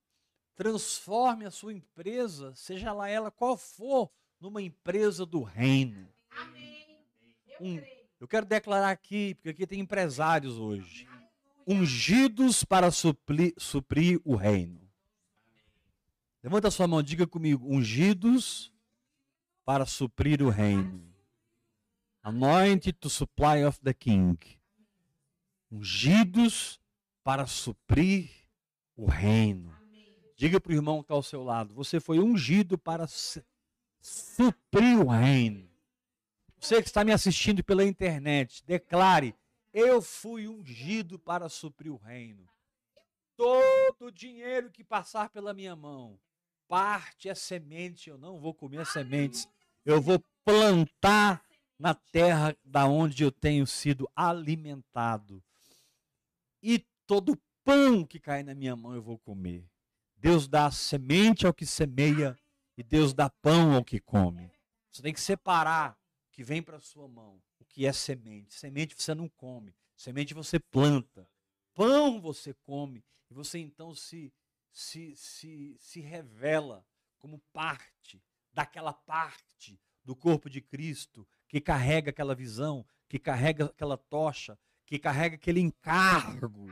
transforme 0.55 1.45
a 1.45 1.51
sua 1.51 1.73
empresa, 1.73 2.55
seja 2.55 2.93
lá 2.93 3.09
ela 3.09 3.29
qual 3.29 3.57
for, 3.57 4.09
numa 4.39 4.61
empresa 4.61 5.25
do 5.25 5.43
reino. 5.43 6.07
Amém 6.29 6.75
um, 7.59 7.81
eu 8.19 8.27
quero 8.27 8.45
declarar 8.45 8.91
aqui, 8.91 9.35
porque 9.35 9.49
aqui 9.49 9.67
tem 9.67 9.79
empresários 9.79 10.57
hoje, 10.57 11.07
ungidos 11.67 12.63
para 12.63 12.91
suplir, 12.91 13.53
suprir 13.57 14.21
o 14.23 14.35
reino. 14.35 14.84
Levanta 16.45 16.69
sua 16.69 16.87
mão, 16.87 17.01
diga 17.01 17.25
comigo, 17.25 17.67
ungidos 17.67 18.71
para 19.65 19.83
suprir 19.83 20.43
o 20.43 20.49
reino. 20.49 21.11
Anointed 22.21 22.99
to 22.99 23.09
supply 23.09 23.65
of 23.65 23.81
the 23.81 23.91
king. 23.91 24.37
Ungidos 25.71 26.79
para 27.23 27.47
suprir 27.47 28.29
o 28.95 29.07
reino. 29.07 29.75
Diga 30.37 30.61
para 30.61 30.71
o 30.71 30.75
irmão 30.75 30.97
que 30.99 31.05
está 31.05 31.15
ao 31.15 31.23
seu 31.23 31.43
lado: 31.43 31.73
você 31.73 31.99
foi 31.99 32.19
ungido 32.19 32.77
para 32.77 33.07
suprir 33.99 34.99
o 35.03 35.09
reino. 35.09 35.67
Você 36.59 36.79
que 36.79 36.87
está 36.87 37.03
me 37.03 37.11
assistindo 37.11 37.63
pela 37.63 37.83
internet, 37.83 38.63
declare: 38.67 39.33
Eu 39.73 39.99
fui 39.99 40.47
ungido 40.47 41.17
para 41.17 41.49
suprir 41.49 41.91
o 41.91 41.97
reino. 41.97 42.47
Todo 43.35 44.05
o 44.05 44.11
dinheiro 44.11 44.69
que 44.69 44.83
passar 44.83 45.29
pela 45.29 45.51
minha 45.51 45.75
mão, 45.75 46.19
parte 46.67 47.29
é 47.29 47.35
semente, 47.35 48.09
eu 48.09 48.17
não 48.17 48.39
vou 48.39 48.53
comer 48.53 48.85
sementes. 48.85 49.47
Eu 49.83 50.01
vou 50.01 50.23
plantar 50.43 51.43
na 51.77 51.93
terra 51.93 52.55
da 52.63 52.87
onde 52.87 53.23
eu 53.23 53.31
tenho 53.31 53.67
sido 53.67 54.09
alimentado. 54.15 55.43
E 56.61 56.85
todo 57.05 57.39
pão 57.63 58.05
que 58.05 58.19
cai 58.19 58.43
na 58.43 58.55
minha 58.55 58.75
mão 58.75 58.93
eu 58.93 59.01
vou 59.01 59.17
comer. 59.17 59.67
Deus 60.15 60.47
dá 60.47 60.71
semente 60.71 61.45
ao 61.45 61.53
que 61.53 61.65
semeia 61.65 62.37
e 62.77 62.83
Deus 62.83 63.13
dá 63.13 63.29
pão 63.29 63.73
ao 63.73 63.83
que 63.83 63.99
come. 63.99 64.51
Você 64.91 65.01
tem 65.01 65.13
que 65.13 65.21
separar 65.21 65.91
o 65.91 66.31
que 66.31 66.43
vem 66.43 66.61
para 66.61 66.77
a 66.77 66.81
sua 66.81 67.07
mão, 67.07 67.41
o 67.59 67.65
que 67.65 67.85
é 67.85 67.93
semente. 67.93 68.53
Semente 68.53 68.95
você 68.97 69.13
não 69.13 69.27
come, 69.29 69.75
semente 69.95 70.33
você 70.33 70.59
planta. 70.59 71.27
Pão 71.73 72.21
você 72.21 72.53
come 72.63 73.03
e 73.29 73.33
você 73.33 73.59
então 73.59 73.93
se 73.93 74.33
se, 74.75 75.15
se, 75.15 75.77
se 75.79 76.01
revela 76.01 76.85
como 77.17 77.39
parte 77.53 78.21
daquela 78.51 78.91
parte 78.91 79.79
do 80.03 80.13
corpo 80.13 80.49
de 80.49 80.59
Cristo 80.59 81.25
que 81.47 81.61
carrega 81.61 82.09
aquela 82.09 82.35
visão, 82.35 82.85
que 83.07 83.17
carrega 83.17 83.65
aquela 83.65 83.97
tocha, 83.97 84.59
que 84.85 84.99
carrega 84.99 85.35
aquele 85.35 85.61
encargo, 85.61 86.67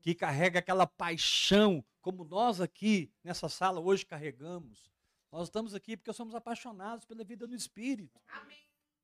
que 0.00 0.16
carrega 0.16 0.58
aquela 0.58 0.84
paixão, 0.84 1.84
como 2.00 2.24
nós 2.24 2.60
aqui 2.60 3.08
nessa 3.22 3.48
sala 3.48 3.78
hoje 3.78 4.04
carregamos. 4.04 4.90
Nós 5.30 5.46
estamos 5.46 5.76
aqui 5.76 5.96
porque 5.96 6.12
somos 6.12 6.34
apaixonados 6.34 7.04
pela 7.04 7.22
vida 7.22 7.46
no 7.46 7.54
Espírito. 7.54 8.20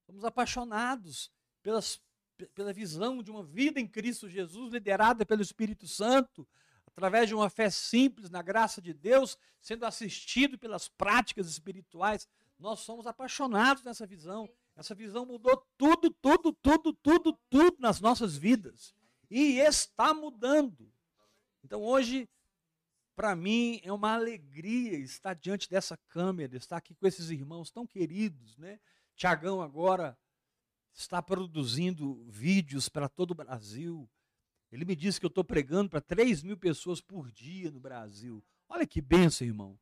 Somos 0.04 0.24
apaixonados 0.24 1.30
pelas, 1.62 2.02
pela 2.52 2.72
visão 2.72 3.22
de 3.22 3.30
uma 3.30 3.44
vida 3.44 3.78
em 3.78 3.86
Cristo 3.86 4.28
Jesus, 4.28 4.72
liderada 4.72 5.24
pelo 5.24 5.40
Espírito 5.40 5.86
Santo, 5.86 6.46
através 6.98 7.28
de 7.28 7.34
uma 7.34 7.48
fé 7.48 7.70
simples 7.70 8.28
na 8.28 8.42
graça 8.42 8.82
de 8.82 8.92
Deus, 8.92 9.38
sendo 9.60 9.86
assistido 9.86 10.58
pelas 10.58 10.88
práticas 10.88 11.46
espirituais, 11.46 12.26
nós 12.58 12.80
somos 12.80 13.06
apaixonados 13.06 13.84
nessa 13.84 14.04
visão. 14.04 14.50
Essa 14.74 14.96
visão 14.96 15.24
mudou 15.24 15.64
tudo, 15.76 16.10
tudo, 16.10 16.52
tudo, 16.60 16.92
tudo, 16.94 17.38
tudo 17.48 17.76
nas 17.78 18.00
nossas 18.00 18.36
vidas. 18.36 18.92
E 19.30 19.60
está 19.60 20.12
mudando. 20.12 20.92
Então 21.62 21.80
hoje, 21.84 22.28
para 23.14 23.36
mim, 23.36 23.80
é 23.84 23.92
uma 23.92 24.14
alegria 24.14 24.98
estar 24.98 25.34
diante 25.34 25.70
dessa 25.70 25.96
câmera, 26.08 26.56
estar 26.56 26.78
aqui 26.78 26.96
com 26.96 27.06
esses 27.06 27.30
irmãos 27.30 27.70
tão 27.70 27.86
queridos, 27.86 28.58
né? 28.58 28.80
Tiagão 29.14 29.62
agora 29.62 30.18
está 30.92 31.22
produzindo 31.22 32.24
vídeos 32.28 32.88
para 32.88 33.08
todo 33.08 33.30
o 33.30 33.36
Brasil. 33.36 34.10
Ele 34.70 34.84
me 34.84 34.94
disse 34.94 35.18
que 35.18 35.26
eu 35.26 35.28
estou 35.28 35.44
pregando 35.44 35.88
para 35.88 36.00
3 36.00 36.42
mil 36.42 36.56
pessoas 36.56 37.00
por 37.00 37.30
dia 37.30 37.70
no 37.70 37.80
Brasil. 37.80 38.44
Olha 38.68 38.86
que 38.86 39.00
benção, 39.00 39.46
irmão. 39.46 39.78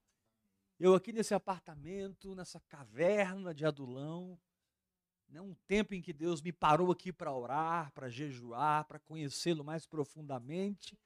Eu 0.79 0.95
aqui 0.95 1.13
nesse 1.13 1.35
apartamento, 1.35 2.35
nessa 2.35 2.61
caverna 2.61 3.55
de 3.55 3.65
adulão, 3.65 4.39
né, 5.29 5.41
um 5.41 5.55
tempo 5.67 5.95
em 5.95 6.03
que 6.03 6.13
Deus 6.13 6.41
me 6.41 6.53
parou 6.53 6.93
aqui 6.93 7.13
para 7.13 7.33
orar, 7.33 7.91
para 7.93 8.09
jejuar, 8.09 8.85
para 8.85 8.99
conhecê-lo 8.99 9.65
mais 9.65 9.87
profundamente. 9.87 10.99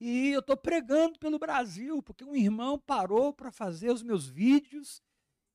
E 0.00 0.30
eu 0.30 0.40
estou 0.40 0.56
pregando 0.56 1.18
pelo 1.18 1.38
Brasil, 1.38 2.02
porque 2.02 2.24
um 2.24 2.34
irmão 2.34 2.78
parou 2.78 3.32
para 3.32 3.50
fazer 3.50 3.90
os 3.90 4.02
meus 4.02 4.26
vídeos, 4.26 5.02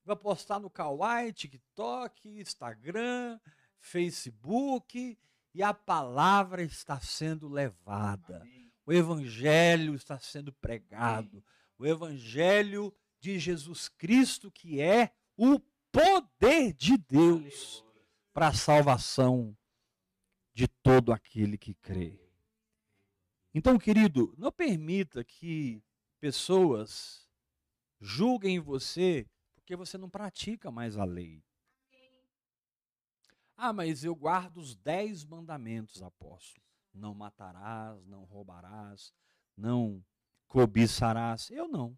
vai 0.04 0.16
postar 0.16 0.60
no 0.60 0.70
Kawaii, 0.70 1.34
TikTok, 1.34 2.40
Instagram, 2.40 3.40
Facebook, 3.80 5.18
e 5.54 5.64
a 5.64 5.74
palavra 5.74 6.62
está 6.62 7.00
sendo 7.00 7.48
levada. 7.48 8.48
O 8.86 8.94
evangelho 8.94 9.96
está 9.96 10.20
sendo 10.20 10.54
pregado. 10.54 11.44
O 11.78 11.86
evangelho 11.86 12.94
de 13.20 13.40
Jesus 13.40 13.88
Cristo, 13.90 14.52
que 14.52 14.82
é 14.82 15.12
o 15.38 15.60
poder 15.92 16.74
de 16.74 16.98
Deus 16.98 17.84
para 18.34 18.50
a 18.50 18.54
salvação 18.54 19.56
de 20.54 20.68
todo 20.68 21.12
aquele 21.12 21.58
que 21.58 21.74
crê. 21.74 22.20
Então, 23.54 23.78
querido, 23.80 24.34
não 24.38 24.52
permita 24.52 25.24
que 25.24 25.84
pessoas 26.20 27.28
julguem 28.00 28.60
você 28.60 29.28
porque 29.56 29.76
você 29.76 29.98
não 29.98 30.10
pratica 30.10 30.72
mais 30.72 30.98
a 30.98 31.04
lei. 31.04 31.44
Ah, 33.62 33.74
mas 33.74 34.06
eu 34.06 34.16
guardo 34.16 34.56
os 34.58 34.74
dez 34.74 35.26
mandamentos, 35.26 36.02
apóstolo. 36.02 36.66
Não 36.94 37.14
matarás, 37.14 38.06
não 38.06 38.24
roubarás, 38.24 39.14
não 39.56 40.02
cobiçarás. 40.48 41.52
Eu 41.52 41.68
não. 41.68 41.98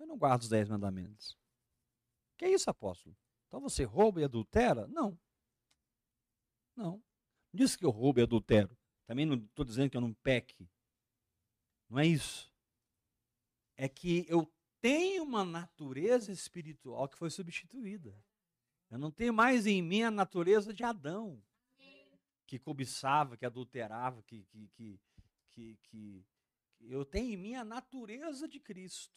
Eu 0.00 0.06
não 0.08 0.18
guardo 0.18 0.42
os 0.42 0.48
dez 0.48 0.68
mandamentos. 0.68 1.38
Que 2.36 2.46
é 2.46 2.50
isso, 2.50 2.68
apóstolo? 2.68 3.16
Então 3.46 3.60
você 3.60 3.84
rouba 3.84 4.20
e 4.20 4.24
adultera? 4.24 4.88
Não. 4.88 5.16
Não. 6.74 6.94
Não 6.94 7.02
disse 7.54 7.78
que 7.78 7.86
eu 7.86 7.90
roubo 7.90 8.18
e 8.18 8.24
adultero. 8.24 8.76
Também 9.06 9.24
não 9.24 9.36
estou 9.36 9.64
dizendo 9.64 9.88
que 9.88 9.96
eu 9.96 10.00
não 10.00 10.12
peque. 10.12 10.68
Não 11.88 12.00
é 12.00 12.06
isso. 12.06 12.52
É 13.76 13.88
que 13.88 14.26
eu 14.28 14.52
tenho 14.80 15.22
uma 15.22 15.44
natureza 15.44 16.32
espiritual 16.32 17.08
que 17.08 17.16
foi 17.16 17.30
substituída. 17.30 18.12
Eu 18.90 18.98
não 18.98 19.10
tenho 19.10 19.32
mais 19.32 19.66
em 19.66 19.82
mim 19.82 20.02
a 20.02 20.10
natureza 20.10 20.72
de 20.72 20.84
Adão, 20.84 21.42
que 22.46 22.58
cobiçava, 22.58 23.36
que 23.36 23.44
adulterava, 23.44 24.22
que, 24.22 24.44
que, 24.44 25.00
que, 25.50 25.76
que, 25.82 26.24
eu 26.80 27.04
tenho 27.04 27.32
em 27.32 27.36
mim 27.36 27.54
a 27.54 27.64
natureza 27.64 28.46
de 28.46 28.60
Cristo. 28.60 29.12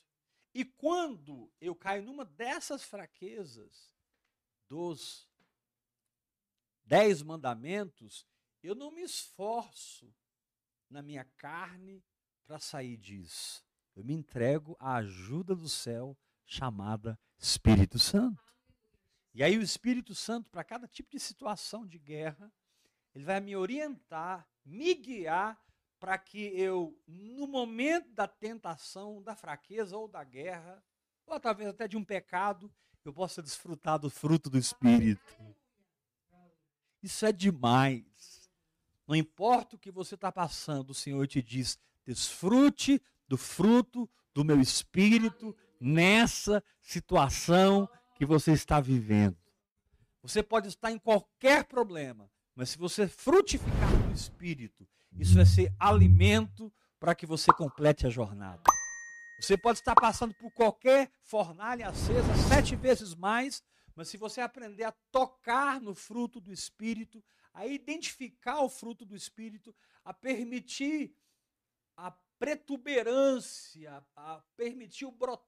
E 0.54 0.66
quando 0.66 1.52
eu 1.62 1.76
caio 1.76 2.04
numa 2.04 2.26
dessas 2.26 2.84
fraquezas 2.84 3.96
dos 4.68 5.30
dez 6.84 7.22
mandamentos, 7.22 8.26
eu 8.64 8.74
não 8.74 8.92
me 8.92 9.04
esforço 9.04 10.12
na 10.90 11.04
minha 11.04 11.24
carne 11.38 12.04
para 12.46 12.60
sair 12.60 12.98
disso. 12.98 13.64
Eu 13.96 14.04
me 14.04 14.14
entrego 14.14 14.76
à 14.80 14.96
ajuda 14.96 15.56
do 15.56 15.70
céu 15.70 16.18
chamada 16.46 17.20
Espírito 17.38 18.00
Santo. 18.00 18.49
E 19.34 19.44
aí 19.44 19.58
o 19.58 19.62
Espírito 19.62 20.16
Santo, 20.16 20.50
para 20.50 20.64
cada 20.64 20.88
tipo 20.88 21.12
de 21.12 21.20
situação 21.20 21.86
de 21.86 22.00
guerra, 22.00 22.52
ele 23.14 23.26
vai 23.26 23.40
me 23.40 23.56
orientar, 23.56 24.48
me 24.66 24.94
guiar 24.94 25.60
para 26.00 26.18
que 26.18 26.40
eu, 26.60 26.98
no 27.08 27.46
momento 27.46 28.10
da 28.14 28.28
tentação, 28.28 29.22
da 29.22 29.36
fraqueza 29.36 29.98
ou 29.98 30.08
da 30.08 30.24
guerra, 30.24 30.84
ou 31.26 31.40
talvez 31.40 31.70
até 31.70 31.88
de 31.88 31.98
um 31.98 32.04
pecado, 32.04 32.74
eu 33.04 33.14
possa 33.14 33.42
desfrutar 33.42 34.00
do 34.00 34.10
fruto 34.10 34.50
do 34.50 34.58
Espírito. 34.58 35.22
Isso 37.02 37.26
é 37.26 37.32
demais. 37.32 38.50
Não 39.08 39.16
importa 39.16 39.76
o 39.76 39.80
que 39.80 39.92
você 39.92 40.16
está 40.16 40.32
passando, 40.32 40.92
o 40.92 40.96
Senhor 40.96 41.26
te 41.28 41.42
diz: 41.42 41.80
desfrute 42.06 43.02
do 43.28 43.38
fruto 43.38 44.10
do 44.34 44.44
meu 44.46 44.60
Espírito 44.60 45.56
nessa 45.80 46.64
situação 46.82 47.90
que 48.20 48.26
você 48.26 48.52
está 48.52 48.82
vivendo. 48.82 49.38
Você 50.22 50.44
pode 50.44 50.68
estar 50.68 50.92
em 50.92 51.00
qualquer 51.00 51.64
problema, 51.64 52.30
mas 52.54 52.72
se 52.72 52.78
você 52.78 53.08
frutificar 53.08 53.90
no 54.06 54.12
Espírito, 54.12 54.86
isso 55.18 55.36
vai 55.36 55.46
ser 55.46 55.74
alimento 55.80 56.70
para 57.00 57.16
que 57.16 57.26
você 57.26 57.50
complete 57.54 58.06
a 58.06 58.10
jornada. 58.10 58.62
Você 59.40 59.58
pode 59.58 59.80
estar 59.80 59.96
passando 59.96 60.36
por 60.36 60.52
qualquer 60.52 61.10
fornalha 61.22 61.88
acesa 61.88 62.36
sete 62.50 62.76
vezes 62.76 63.16
mais, 63.16 63.64
mas 63.96 64.10
se 64.10 64.18
você 64.18 64.42
aprender 64.42 64.84
a 64.84 64.92
tocar 65.14 65.80
no 65.80 65.96
fruto 65.96 66.42
do 66.42 66.52
Espírito, 66.52 67.24
a 67.54 67.66
identificar 67.66 68.60
o 68.60 68.70
fruto 68.70 69.06
do 69.06 69.16
Espírito, 69.16 69.74
a 70.04 70.14
permitir 70.14 71.16
a 71.96 72.12
pretuberância, 72.38 74.04
a 74.14 74.42
permitir 74.58 75.06
o 75.06 75.12
brotar, 75.12 75.48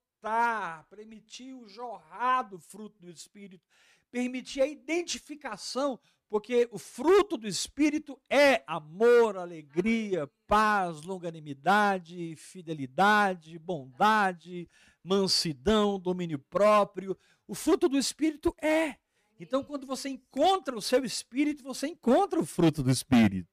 permitir 0.90 1.54
o 1.54 1.68
jorrar 1.68 2.44
do 2.44 2.60
fruto 2.60 3.00
do 3.00 3.10
Espírito, 3.10 3.64
permitir 4.12 4.62
a 4.62 4.68
identificação, 4.68 6.00
porque 6.30 6.70
o 6.72 6.78
fruto 6.78 7.36
do 7.36 7.48
Espírito 7.48 8.20
é 8.30 8.64
amor, 8.66 9.38
alegria, 9.38 10.30
paz, 10.48 11.02
longanimidade, 11.02 12.36
fidelidade, 12.38 13.60
bondade, 13.60 14.70
mansidão, 15.04 16.00
domínio 16.00 16.40
próprio. 16.40 17.18
O 17.48 17.54
fruto 17.54 17.90
do 17.90 17.98
Espírito 17.98 18.56
é. 18.62 18.96
Então, 19.38 19.64
quando 19.64 19.86
você 19.86 20.08
encontra 20.08 20.78
o 20.78 20.82
seu 20.82 21.04
Espírito, 21.04 21.64
você 21.64 21.88
encontra 21.88 22.40
o 22.40 22.46
fruto 22.46 22.82
do 22.82 22.92
Espírito. 22.92 23.51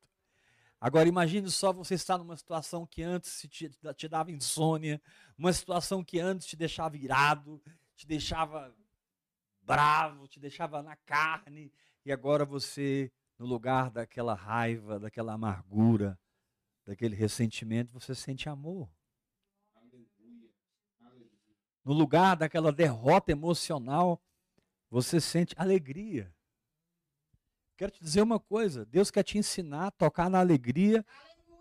Agora 0.81 1.09
imagine 1.09 1.51
só 1.51 1.73
você 1.73 1.95
estar 1.95 2.19
numa 2.19 2.37
situação 2.37 2.87
que 2.87 3.03
antes 3.03 3.43
te, 3.51 3.69
te 3.97 4.09
dava 4.09 4.31
insônia, 4.31 5.03
uma 5.37 5.53
situação 5.53 6.05
que 6.05 6.21
antes 6.21 6.47
te 6.47 6.57
deixava 6.57 6.97
irado, 6.97 7.61
te 7.97 8.07
deixava 8.07 8.73
bravo, 9.61 10.29
te 10.29 10.39
deixava 10.39 10.83
na 10.83 10.97
carne, 10.97 11.73
e 12.05 12.13
agora 12.13 12.45
você, 12.45 13.13
no 13.37 13.45
lugar 13.45 13.91
daquela 13.91 14.35
raiva, 14.35 15.01
daquela 15.01 15.33
amargura, 15.33 16.19
daquele 16.87 17.15
ressentimento, 17.15 17.93
você 17.93 18.15
sente 18.15 18.49
amor. 18.49 18.89
No 21.85 21.93
lugar 21.93 22.37
daquela 22.37 22.71
derrota 22.71 23.33
emocional, 23.33 24.23
você 24.89 25.21
sente 25.21 25.55
alegria. 25.59 26.33
Quero 27.79 27.93
te 27.93 28.03
dizer 28.03 28.23
uma 28.23 28.41
coisa: 28.41 28.85
Deus 28.85 29.09
quer 29.09 29.23
te 29.23 29.39
ensinar 29.39 29.87
a 29.87 29.91
tocar 29.93 30.29
na 30.29 30.41
alegria 30.41 31.07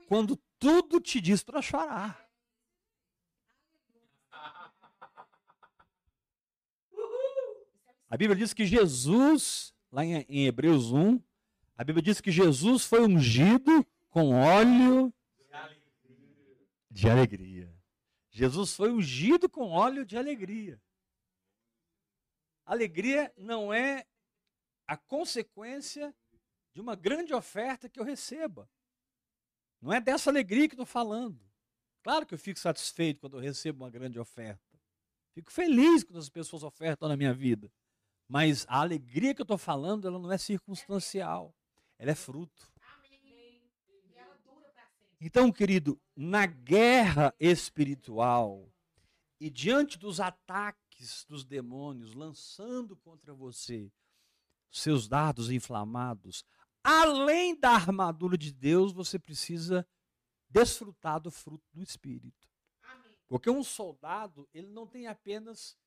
quando 0.07 0.35
tudo 0.57 0.99
te 0.99 1.21
diz 1.21 1.43
para 1.43 1.61
chorar. 1.61 2.27
A 8.09 8.17
Bíblia 8.17 8.35
diz 8.35 8.51
que 8.51 8.65
Jesus, 8.65 9.75
lá 9.91 10.03
em, 10.03 10.25
em 10.27 10.47
Hebreus 10.47 10.91
1, 10.91 11.21
a 11.77 11.83
Bíblia 11.83 12.01
diz 12.01 12.19
que 12.19 12.31
Jesus 12.31 12.85
foi 12.85 13.01
ungido 13.01 13.85
com 14.09 14.33
óleo 14.33 15.13
de 16.89 17.07
alegria. 17.07 17.71
Jesus 18.31 18.73
foi 18.73 18.89
ungido 18.91 19.47
com 19.47 19.69
óleo 19.69 20.03
de 20.03 20.17
alegria. 20.17 20.81
Alegria 22.65 23.31
não 23.37 23.71
é 23.71 24.03
a 24.87 24.95
consequência 24.95 26.15
de 26.73 26.81
uma 26.81 26.95
grande 26.95 27.33
oferta 27.33 27.89
que 27.89 27.99
eu 27.99 28.03
receba. 28.03 28.69
Não 29.81 29.91
é 29.91 29.99
dessa 29.99 30.29
alegria 30.29 30.67
que 30.67 30.73
estou 30.73 30.85
falando. 30.85 31.39
Claro 32.01 32.25
que 32.25 32.33
eu 32.33 32.39
fico 32.39 32.59
satisfeito 32.59 33.19
quando 33.19 33.37
eu 33.37 33.41
recebo 33.41 33.83
uma 33.83 33.89
grande 33.89 34.17
oferta. 34.19 34.79
Fico 35.33 35.51
feliz 35.51 36.03
quando 36.03 36.19
as 36.19 36.29
pessoas 36.29 36.63
ofertam 36.63 37.09
na 37.09 37.17
minha 37.17 37.33
vida. 37.33 37.71
Mas 38.27 38.65
a 38.67 38.79
alegria 38.79 39.35
que 39.35 39.41
eu 39.41 39.43
estou 39.43 39.57
falando, 39.57 40.07
ela 40.07 40.17
não 40.17 40.31
é 40.31 40.37
circunstancial. 40.37 41.53
Ela 41.99 42.11
é 42.11 42.15
fruto. 42.15 42.71
Então, 45.19 45.51
querido, 45.51 45.99
na 46.15 46.45
guerra 46.45 47.33
espiritual 47.39 48.71
e 49.39 49.49
diante 49.49 49.97
dos 49.97 50.19
ataques 50.19 51.25
dos 51.27 51.43
demônios 51.43 52.13
lançando 52.13 52.95
contra 52.95 53.33
você 53.33 53.91
seus 54.71 55.07
dardos 55.07 55.49
inflamados, 55.49 56.43
além 56.83 57.59
da 57.59 57.71
armadura 57.71 58.37
de 58.37 58.53
Deus, 58.53 58.93
você 58.93 59.17
precisa 59.19 59.87
desfrutar 60.49 61.19
do 61.19 61.31
fruto 61.31 61.65
do 61.73 61.81
Espírito. 61.81 62.47
Porque 63.27 63.49
um 63.49 63.63
soldado, 63.63 64.47
ele 64.53 64.67
não 64.67 64.87
tem 64.87 65.07
apenas 65.07 65.77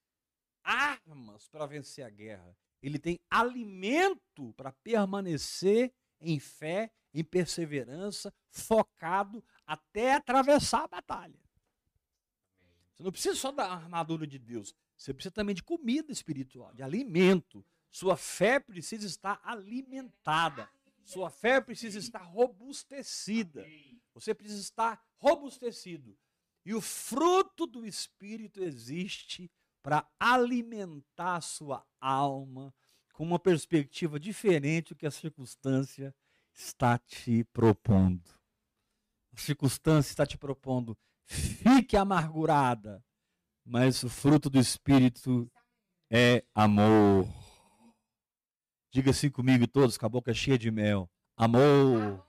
armas 0.62 1.49
para 1.49 1.66
vencer 1.66 2.05
a 2.05 2.11
guerra, 2.11 2.57
ele 2.83 2.99
tem 2.99 3.19
alimento 3.31 4.53
para 4.55 4.73
permanecer 4.73 5.93
em 6.21 6.38
fé, 6.38 6.93
em 7.14 7.25
perseverança, 7.25 8.33
focado 8.51 9.43
até 9.66 10.14
atravessar 10.14 10.85
a 10.85 10.88
batalha. 10.88 11.40
Você 12.95 13.03
não 13.03 13.12
precisa 13.12 13.35
só 13.35 13.51
da 13.51 13.73
armadura 13.73 14.27
de 14.27 14.38
Deus, 14.38 14.75
você 14.97 15.14
precisa 15.14 15.33
também 15.33 15.55
de 15.55 15.62
comida 15.62 16.12
espiritual, 16.12 16.75
de 16.75 16.83
alimento. 16.83 17.64
Sua 17.90 18.16
fé 18.16 18.61
precisa 18.61 19.07
estar 19.07 19.40
alimentada. 19.42 20.68
Sua 21.05 21.29
fé 21.29 21.61
precisa 21.61 21.98
estar 21.98 22.22
robustecida. 22.22 23.66
Você 24.14 24.35
precisa 24.35 24.61
estar 24.61 25.03
robustecido. 25.16 26.16
E 26.64 26.74
o 26.74 26.81
fruto 26.81 27.66
do 27.66 27.87
Espírito 27.87 28.62
existe 28.62 29.50
para 29.83 30.07
alimentar 30.18 31.37
a 31.37 31.40
sua 31.40 31.85
alma 32.00 32.72
com 33.12 33.24
uma 33.24 33.38
perspectiva 33.38 34.20
diferente 34.20 34.90
do 34.90 34.96
que 34.96 35.07
a 35.07 35.11
circunstância 35.11 36.14
está 36.55 36.98
te 36.98 37.44
propondo. 37.44 38.22
A 39.33 39.38
circunstância 39.38 40.11
está 40.11 40.26
te 40.26 40.37
propondo, 40.37 40.96
fique 41.26 41.96
amargurada, 41.96 43.03
mas 43.64 44.03
o 44.03 44.09
fruto 44.09 44.50
do 44.50 44.59
Espírito 44.59 45.50
é 46.11 46.44
amor. 46.55 47.26
Diga 48.90 49.11
assim 49.12 49.31
comigo 49.31 49.66
todos, 49.68 49.96
com 49.96 50.07
a 50.07 50.09
boca 50.09 50.35
cheia 50.35 50.59
de 50.59 50.70
mel. 50.70 51.09
Amor. 51.37 52.26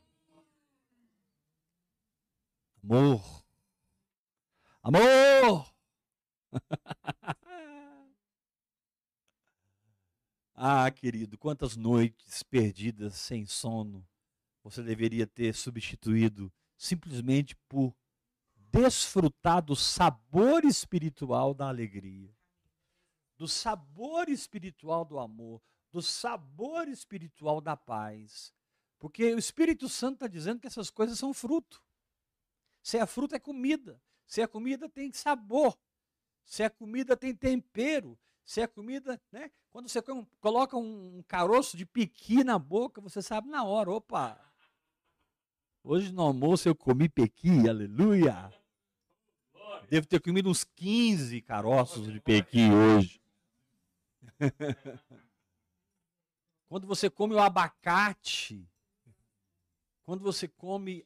Amor. 2.84 3.44
Amor. 4.84 5.74
ah, 10.54 10.92
querido, 10.92 11.38
quantas 11.38 11.76
noites 11.76 12.44
perdidas 12.44 13.16
sem 13.16 13.46
sono 13.46 14.08
você 14.64 14.84
deveria 14.84 15.26
ter 15.26 15.54
substituído 15.56 16.52
simplesmente 16.78 17.56
por 17.68 17.96
desfrutar 18.56 19.62
do 19.62 19.76
sabor 19.76 20.64
espiritual 20.64 21.54
da 21.54 21.68
alegria, 21.68 22.34
do 23.38 23.48
sabor 23.48 24.30
espiritual 24.30 25.04
do 25.04 25.20
amor, 25.20 25.62
do 25.92 26.02
sabor 26.02 26.88
espiritual 26.88 27.60
da 27.60 27.76
paz. 27.76 28.54
Porque 29.00 29.34
o 29.34 29.40
Espírito 29.40 29.90
Santo 29.90 30.14
está 30.16 30.28
dizendo 30.28 30.60
que 30.60 30.68
essas 30.68 30.90
coisas 30.90 31.18
são 31.18 31.34
fruto. 31.34 31.84
Se 32.82 32.98
é 32.98 33.06
fruto, 33.06 33.36
é 33.36 33.40
comida. 33.40 34.02
Se 34.26 34.42
é 34.42 34.48
comida, 34.48 34.88
tem 34.88 35.12
sabor. 35.12 35.78
Se 36.44 36.64
é 36.64 36.70
comida, 36.70 37.18
tem 37.18 37.36
tempero. 37.36 38.18
Se 38.46 38.62
é 38.62 38.68
comida, 38.68 39.22
né? 39.32 39.52
Quando 39.72 39.88
você 39.88 40.02
coloca 40.40 40.78
um 40.78 41.24
caroço 41.28 41.78
de 41.78 41.86
piqui 41.86 42.44
na 42.44 42.60
boca, 42.60 43.00
você 43.00 43.22
sabe 43.22 43.50
na 43.50 43.64
hora, 43.64 43.92
opa, 43.92 44.40
Hoje 45.84 46.12
no 46.12 46.22
almoço 46.22 46.70
eu 46.70 46.76
comi 46.76 47.10
pequi, 47.10 47.68
aleluia. 47.68 48.54
Devo 49.90 50.06
ter 50.06 50.22
comido 50.22 50.48
uns 50.48 50.64
15 50.64 51.42
caroços 51.42 52.12
de 52.12 52.20
pequi 52.20 52.70
hoje. 52.72 53.20
quando 56.72 56.88
você 56.88 57.10
come 57.10 57.34
o 57.34 57.40
abacate, 57.40 58.66
quando 60.04 60.22
você 60.22 60.48
come 60.48 61.06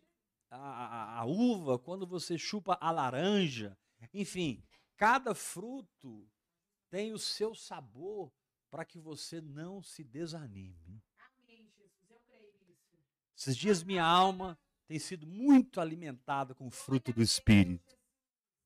a, 0.51 0.57
a, 0.57 1.19
a 1.21 1.25
uva, 1.25 1.79
quando 1.79 2.05
você 2.05 2.37
chupa 2.37 2.77
a 2.79 2.91
laranja, 2.91 3.75
enfim, 4.13 4.63
cada 4.95 5.33
fruto 5.33 6.29
tem 6.87 7.13
o 7.13 7.17
seu 7.17 7.55
sabor 7.55 8.31
para 8.69 8.85
que 8.85 8.99
você 8.99 9.41
não 9.41 9.81
se 9.81 10.03
desanime. 10.03 11.01
Amém, 11.41 11.67
Jesus, 11.75 12.11
eu 12.11 12.19
creio 12.27 12.53
nisso. 12.67 12.99
Esses 13.35 13.57
dias 13.57 13.83
minha 13.83 14.05
alma 14.05 14.59
tem 14.85 14.99
sido 14.99 15.25
muito 15.25 15.81
alimentada 15.81 16.53
com 16.53 16.67
o 16.67 16.71
fruto 16.71 17.11
do 17.11 17.23
Espírito. 17.23 17.97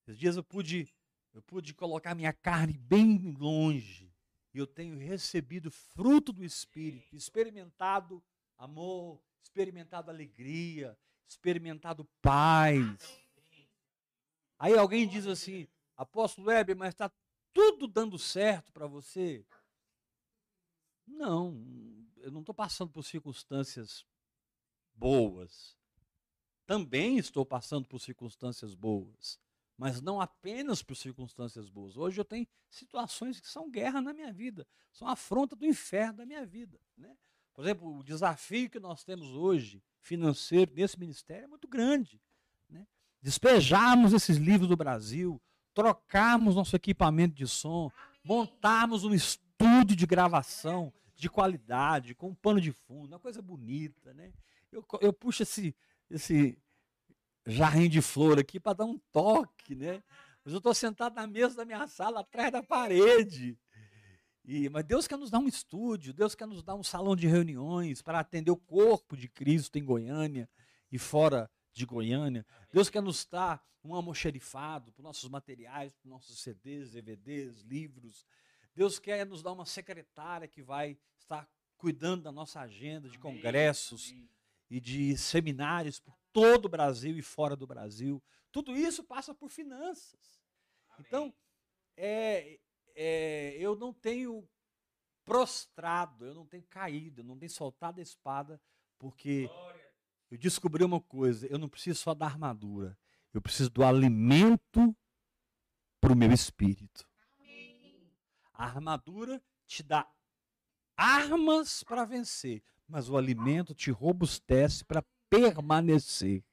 Esses 0.01 0.19
dias 0.19 0.35
eu 0.35 0.43
pude, 0.43 0.93
eu 1.33 1.41
pude 1.43 1.73
colocar 1.73 2.13
minha 2.13 2.33
carne 2.33 2.73
bem 2.73 3.33
longe 3.39 4.08
e 4.53 4.57
eu 4.57 4.67
tenho 4.67 4.97
recebido 4.97 5.69
fruto 5.71 6.33
do 6.33 6.43
Espírito, 6.43 7.15
experimentado 7.15 8.23
amor, 8.57 9.21
experimentado 9.41 10.09
alegria, 10.09 10.97
experimentado 11.27 12.05
paz. 12.21 13.23
Aí 14.57 14.77
alguém 14.77 15.07
diz 15.07 15.27
assim, 15.27 15.67
apóstolo 15.95 16.47
Weber, 16.47 16.75
mas 16.75 16.89
está 16.89 17.11
tudo 17.53 17.87
dando 17.87 18.17
certo 18.17 18.71
para 18.71 18.87
você? 18.87 19.45
Não, 21.07 21.63
eu 22.17 22.31
não 22.31 22.41
estou 22.41 22.53
passando 22.53 22.91
por 22.91 23.03
circunstâncias 23.03 24.05
boas 24.93 25.79
também 26.69 27.17
estou 27.17 27.43
passando 27.43 27.87
por 27.87 27.99
circunstâncias 27.99 28.75
boas, 28.75 29.39
mas 29.79 30.01
não 30.01 30.19
apenas 30.19 30.83
por 30.83 30.93
circunstâncias 30.93 31.69
boas. 31.69 31.95
Hoje 31.95 32.19
eu 32.19 32.25
tenho 32.25 32.45
situações 32.69 33.39
que 33.39 33.47
são 33.47 33.71
guerra 33.71 34.01
na 34.01 34.13
minha 34.13 34.31
vida, 34.33 34.67
são 34.91 35.07
afronta 35.07 35.55
do 35.55 35.65
inferno 35.65 36.17
da 36.17 36.25
minha 36.25 36.45
vida. 36.45 36.77
Né? 36.97 37.15
Por 37.53 37.63
exemplo, 37.63 37.97
o 37.97 38.03
desafio 38.03 38.69
que 38.69 38.77
nós 38.77 39.05
temos 39.05 39.29
hoje, 39.29 39.81
financeiro, 40.01 40.73
nesse 40.75 40.99
ministério, 40.99 41.45
é 41.45 41.47
muito 41.47 41.65
grande. 41.65 42.21
Né? 42.69 42.85
Despejarmos 43.21 44.11
esses 44.11 44.35
livros 44.35 44.67
do 44.67 44.75
Brasil, 44.75 45.41
trocarmos 45.73 46.57
nosso 46.57 46.75
equipamento 46.75 47.33
de 47.33 47.47
som, 47.47 47.89
montarmos 48.21 49.05
um 49.05 49.13
estúdio 49.13 49.95
de 49.95 50.05
gravação 50.05 50.91
de 51.15 51.29
qualidade, 51.29 52.13
com 52.13 52.27
um 52.27 52.35
pano 52.35 52.59
de 52.59 52.73
fundo, 52.73 53.13
uma 53.13 53.19
coisa 53.19 53.41
bonita. 53.41 54.13
Né? 54.13 54.33
Eu, 54.73 54.85
eu 54.99 55.13
puxo 55.13 55.43
esse, 55.43 55.73
esse 56.09 56.57
jarrinho 57.49 57.89
de 57.89 58.01
flor 58.01 58.39
aqui 58.39 58.59
para 58.59 58.73
dar 58.73 58.85
um 58.85 58.97
toque, 59.11 59.75
né? 59.75 60.03
Mas 60.43 60.53
eu 60.53 60.57
estou 60.57 60.73
sentado 60.73 61.15
na 61.15 61.27
mesa 61.27 61.55
da 61.55 61.65
minha 61.65 61.87
sala, 61.87 62.21
atrás 62.21 62.51
da 62.51 62.63
parede. 62.63 63.57
E, 64.45 64.69
mas 64.69 64.83
Deus 64.83 65.07
quer 65.07 65.17
nos 65.17 65.29
dar 65.29 65.39
um 65.39 65.47
estúdio, 65.47 66.13
Deus 66.13 66.33
quer 66.33 66.47
nos 66.47 66.63
dar 66.63 66.75
um 66.75 66.83
salão 66.83 67.15
de 67.15 67.27
reuniões 67.27 68.01
para 68.01 68.19
atender 68.19 68.51
o 68.51 68.57
corpo 68.57 69.15
de 69.15 69.27
Cristo 69.27 69.77
em 69.77 69.83
Goiânia 69.83 70.49
e 70.91 70.97
fora 70.97 71.49
de 71.71 71.85
Goiânia. 71.85 72.45
Deus 72.71 72.89
quer 72.89 73.01
nos 73.01 73.25
dar 73.25 73.63
um 73.83 73.93
almoxerifado 73.93 74.91
para 74.91 75.03
nossos 75.03 75.29
materiais, 75.29 75.93
para 75.95 76.09
nossos 76.09 76.41
CDs, 76.41 76.91
DVDs, 76.91 77.61
livros. 77.61 78.25
Deus 78.73 78.97
quer 78.97 79.25
nos 79.25 79.43
dar 79.43 79.51
uma 79.51 79.65
secretária 79.65 80.47
que 80.47 80.63
vai 80.63 80.97
estar 81.17 81.47
cuidando 81.77 82.23
da 82.23 82.31
nossa 82.31 82.59
agenda 82.59 83.07
de 83.07 83.19
congressos. 83.19 84.09
Amém 84.11 84.38
e 84.69 84.79
de 84.79 85.17
seminários 85.17 85.99
por 85.99 86.17
todo 86.31 86.65
o 86.65 86.69
Brasil 86.69 87.17
e 87.17 87.21
fora 87.21 87.55
do 87.55 87.65
Brasil. 87.65 88.21
Tudo 88.51 88.75
isso 88.75 89.03
passa 89.03 89.33
por 89.33 89.49
finanças. 89.49 90.39
Amém. 90.89 91.05
Então, 91.07 91.33
é, 91.97 92.59
é, 92.95 93.57
eu 93.59 93.75
não 93.75 93.93
tenho 93.93 94.47
prostrado, 95.25 96.25
eu 96.25 96.33
não 96.33 96.45
tenho 96.45 96.63
caído, 96.63 97.21
eu 97.21 97.25
não 97.25 97.37
tenho 97.37 97.51
soltado 97.51 97.99
a 97.99 98.03
espada, 98.03 98.61
porque 98.97 99.49
eu 100.29 100.37
descobri 100.37 100.83
uma 100.83 101.01
coisa: 101.01 101.47
eu 101.47 101.57
não 101.57 101.69
preciso 101.69 101.99
só 101.99 102.13
da 102.13 102.25
armadura, 102.25 102.97
eu 103.33 103.41
preciso 103.41 103.69
do 103.69 103.83
alimento 103.83 104.95
para 105.99 106.13
o 106.13 106.15
meu 106.15 106.31
espírito. 106.31 107.07
A 108.53 108.65
armadura 108.65 109.41
te 109.65 109.83
dá 109.83 110.11
armas 110.97 111.83
para 111.83 112.03
vencer, 112.03 112.61
mas 112.89 113.07
o 113.07 113.15
alimento 113.15 113.75
te 113.75 113.91
robustece 113.91 114.83
para 114.83 115.05
permanecer. 115.29 116.43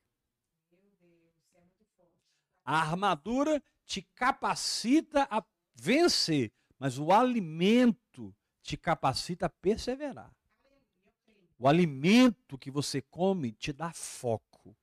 A 2.62 2.78
armadura 2.80 3.62
te 3.86 4.02
capacita 4.02 5.26
a 5.30 5.42
vencer, 5.74 6.52
mas 6.78 6.98
o 6.98 7.10
alimento 7.10 8.34
te 8.62 8.76
capacita 8.76 9.46
a 9.46 9.50
perseverar. 9.50 10.34
O 11.58 11.66
alimento 11.66 12.58
que 12.58 12.70
você 12.70 13.00
come 13.00 13.52
te 13.52 13.72
dá 13.72 13.92
foco. 13.92 14.76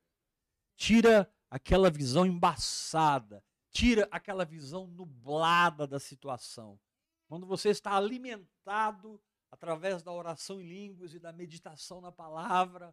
Tira 0.76 1.32
aquela 1.52 1.92
visão 1.92 2.26
embaçada, 2.26 3.44
tira 3.70 4.08
aquela 4.10 4.44
visão 4.44 4.88
nublada 4.88 5.86
da 5.86 6.00
situação. 6.00 6.80
Quando 7.28 7.46
você 7.46 7.70
está 7.70 7.96
alimentado 7.96 9.22
através 9.54 10.02
da 10.02 10.12
oração 10.12 10.60
em 10.60 10.68
línguas 10.68 11.14
e 11.14 11.20
da 11.20 11.32
meditação 11.32 12.02
na 12.02 12.12
palavra, 12.12 12.92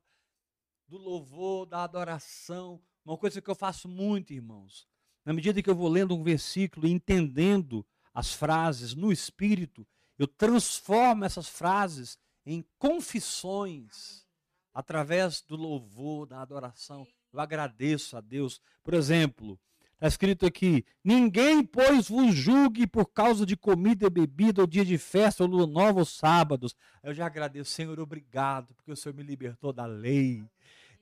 do 0.86 0.98
louvor, 0.98 1.64
da 1.64 1.82
adoração, 1.82 2.78
uma 3.02 3.16
coisa 3.16 3.40
que 3.40 3.48
eu 3.48 3.54
faço 3.54 3.88
muito, 3.88 4.34
irmãos. 4.34 4.86
Na 5.24 5.32
medida 5.32 5.62
que 5.62 5.70
eu 5.70 5.74
vou 5.74 5.88
lendo 5.88 6.14
um 6.14 6.22
versículo 6.22 6.86
e 6.86 6.90
entendendo 6.90 7.84
as 8.12 8.34
frases 8.34 8.92
no 8.94 9.10
espírito, 9.10 9.86
eu 10.18 10.28
transformo 10.28 11.24
essas 11.24 11.48
frases 11.48 12.18
em 12.44 12.62
confissões 12.78 14.26
através 14.74 15.40
do 15.40 15.56
louvor, 15.56 16.26
da 16.26 16.42
adoração. 16.42 17.08
Eu 17.32 17.40
agradeço 17.40 18.18
a 18.18 18.20
Deus. 18.20 18.60
Por 18.82 18.92
exemplo, 18.92 19.58
está 20.00 20.08
escrito 20.08 20.46
aqui: 20.46 20.84
Ninguém, 21.04 21.62
pois, 21.62 22.08
vos 22.08 22.34
julgue 22.34 22.86
por 22.86 23.06
causa 23.06 23.44
de 23.44 23.54
comida 23.54 24.06
e 24.06 24.10
bebida, 24.10 24.62
ou 24.62 24.66
dia 24.66 24.84
de 24.84 24.96
festa, 24.96 25.44
ou 25.44 25.50
ou 25.50 26.04
sábados. 26.06 26.74
Eu 27.02 27.12
já 27.12 27.26
agradeço, 27.26 27.70
Senhor, 27.70 28.00
obrigado, 28.00 28.74
porque 28.74 28.90
o 28.90 28.96
Senhor 28.96 29.14
me 29.14 29.22
libertou 29.22 29.72
da 29.72 29.84
lei. 29.84 30.42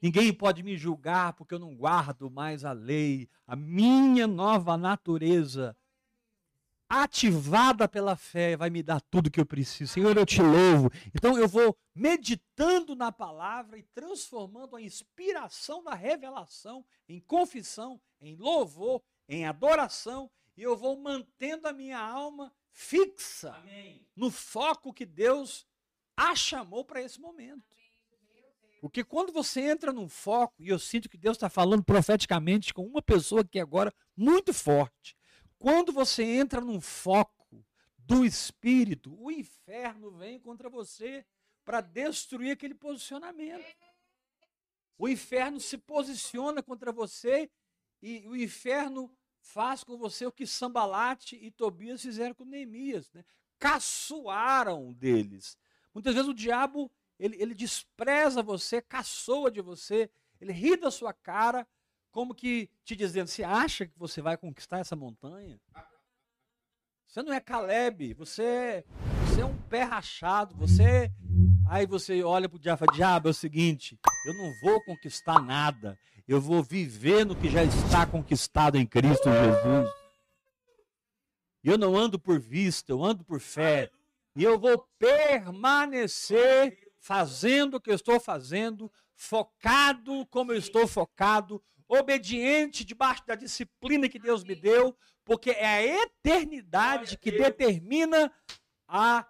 Ninguém 0.03 0.33
pode 0.33 0.63
me 0.63 0.77
julgar 0.77 1.33
porque 1.33 1.55
eu 1.55 1.59
não 1.59 1.75
guardo 1.75 2.31
mais 2.31 2.65
a 2.65 2.73
lei. 2.73 3.29
A 3.47 3.57
minha 3.57 4.27
nova 4.27 4.77
natureza 4.77 5.77
ativada 6.89 7.87
pela 7.87 8.17
fé, 8.17 8.57
vai 8.57 8.71
me 8.71 8.83
dar 8.83 9.01
tudo 9.01 9.31
que 9.31 9.39
eu 9.39 9.45
preciso. 9.45 9.93
Senhor, 9.93 10.17
eu 10.17 10.25
te 10.25 10.41
louvo. 10.41 10.91
Então 11.15 11.37
eu 11.37 11.47
vou 11.47 11.77
meditando 11.95 12.97
na 12.97 13.13
palavra 13.13 13.79
e 13.79 13.83
transformando 13.83 14.75
a 14.75 14.81
inspiração 14.81 15.83
da 15.85 15.95
revelação 15.95 16.85
em 17.09 17.21
confissão, 17.21 18.01
em 18.21 18.37
louvor, 18.37 19.03
em 19.29 19.47
adoração, 19.47 20.31
e 20.57 20.63
eu 20.63 20.77
vou 20.77 20.97
mantendo 20.97 21.69
a 21.69 21.73
minha 21.73 21.99
alma 21.99 22.53
fixa 22.71 23.55
Amém. 23.55 24.07
no 24.15 24.31
foco 24.31 24.93
que 24.93 25.07
Deus 25.07 25.67
a 26.17 26.35
chamou 26.35 26.85
para 26.85 27.03
esse 27.03 27.21
momento. 27.21 27.77
Porque 28.81 29.03
quando 29.03 29.33
você 29.33 29.61
entra 29.61 29.93
num 29.93 30.09
foco, 30.09 30.63
e 30.63 30.69
eu 30.69 30.79
sinto 30.79 31.09
que 31.09 31.19
Deus 31.19 31.37
está 31.37 31.49
falando 31.49 31.83
profeticamente 31.83 32.73
com 32.73 32.85
uma 32.85 33.03
pessoa 33.03 33.45
que 33.45 33.59
é 33.59 33.63
agora 33.63 33.93
muito 34.17 34.55
forte, 34.55 35.17
quando 35.59 35.93
você 35.93 36.23
entra 36.23 36.61
num 36.61 36.81
foco 36.81 37.65
do 37.99 38.25
espírito, 38.25 39.17
o 39.21 39.31
inferno 39.31 40.11
vem 40.13 40.39
contra 40.39 40.71
você 40.71 41.27
para 41.65 41.81
destruir 41.81 42.53
aquele 42.53 42.75
posicionamento. 42.75 43.77
O 44.97 45.09
inferno 45.09 45.61
se 45.61 45.77
posiciona 45.77 46.63
contra 46.63 46.93
você 46.93 47.51
e 48.03 48.27
o 48.29 48.37
inferno 48.37 49.13
faz 49.41 49.83
com 49.83 49.97
você 49.97 50.27
o 50.27 50.33
que 50.33 50.47
Sambalate 50.47 51.37
e 51.37 51.51
Tobias 51.51 52.03
fizeram 52.03 52.35
com 52.35 52.45
Neemias. 52.45 53.11
Né? 53.13 53.25
Caçoaram 53.59 54.93
deles. 54.93 55.59
Muitas 55.93 56.15
vezes 56.15 56.29
o 56.29 56.35
diabo 56.35 56.91
ele, 57.19 57.37
ele 57.41 57.55
despreza 57.55 58.43
você, 58.43 58.81
caçoa 58.81 59.51
de 59.51 59.61
você, 59.61 60.11
ele 60.41 60.53
ri 60.53 60.77
da 60.77 60.91
sua 60.91 61.13
cara 61.13 61.67
como 62.11 62.35
que 62.35 62.71
te 62.85 62.97
dizendo, 62.97 63.29
você 63.29 63.45
acha 63.45 63.87
que 63.87 63.99
você 63.99 64.21
vai 64.21 64.37
conquistar 64.37 64.79
essa 64.79 64.97
montanha? 64.97 65.61
Você 67.07 67.23
não 67.23 67.33
é 67.33 67.41
Caleb, 67.41 68.15
você, 68.15 68.85
você 69.27 69.41
é 69.41 69.45
um 69.45 69.57
pé 69.63 69.83
rachado, 69.83 70.55
você. 70.55 71.13
Aí 71.71 71.85
você 71.85 72.23
olha 72.23 72.49
para 72.49 72.57
o 72.57 72.59
diabo 72.59 72.87
e 72.87 72.97
diabo, 72.97 73.29
é 73.29 73.31
o 73.31 73.35
seguinte, 73.35 74.01
eu 74.25 74.33
não 74.33 74.55
vou 74.63 74.83
conquistar 74.85 75.39
nada, 75.43 75.99
eu 76.27 76.41
vou 76.41 76.63
viver 76.63 77.27
no 77.27 77.37
que 77.37 77.51
já 77.51 77.63
está 77.63 78.07
conquistado 78.07 78.79
em 78.79 78.87
Cristo 78.87 79.29
Jesus. 79.31 79.91
Eu 81.63 81.77
não 81.77 81.95
ando 81.95 82.19
por 82.19 82.41
vista, 82.41 82.91
eu 82.91 83.05
ando 83.05 83.23
por 83.23 83.39
fé. 83.39 83.91
E 84.35 84.43
eu 84.43 84.59
vou 84.59 84.89
permanecer 84.99 86.91
fazendo 86.99 87.75
o 87.75 87.81
que 87.81 87.91
eu 87.91 87.97
estou 87.97 88.19
fazendo, 88.19 88.91
focado 89.15 90.25
como 90.31 90.53
eu 90.53 90.59
estou 90.59 90.87
focado, 90.87 91.63
obediente 91.87 92.83
debaixo 92.83 93.27
da 93.27 93.35
disciplina 93.35 94.09
que 94.09 94.19
Deus 94.19 94.43
me 94.43 94.55
deu, 94.55 94.97
porque 95.23 95.51
é 95.51 95.67
a 95.67 96.03
eternidade 96.05 97.19
que 97.19 97.31
determina 97.31 98.33
a 98.87 99.27